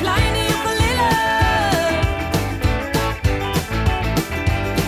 [0.00, 1.08] Kleine ukulele.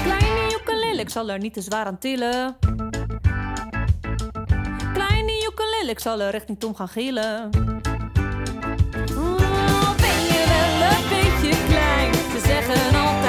[0.05, 2.57] Kleine ukulele, ik zal er niet te zwaar aan tillen.
[4.93, 7.51] Kleine ukulele, ik zal er richting Tom gaan gillen.
[9.17, 12.15] Oh, ben je wel een beetje klein?
[12.15, 13.22] Ze zeggen al.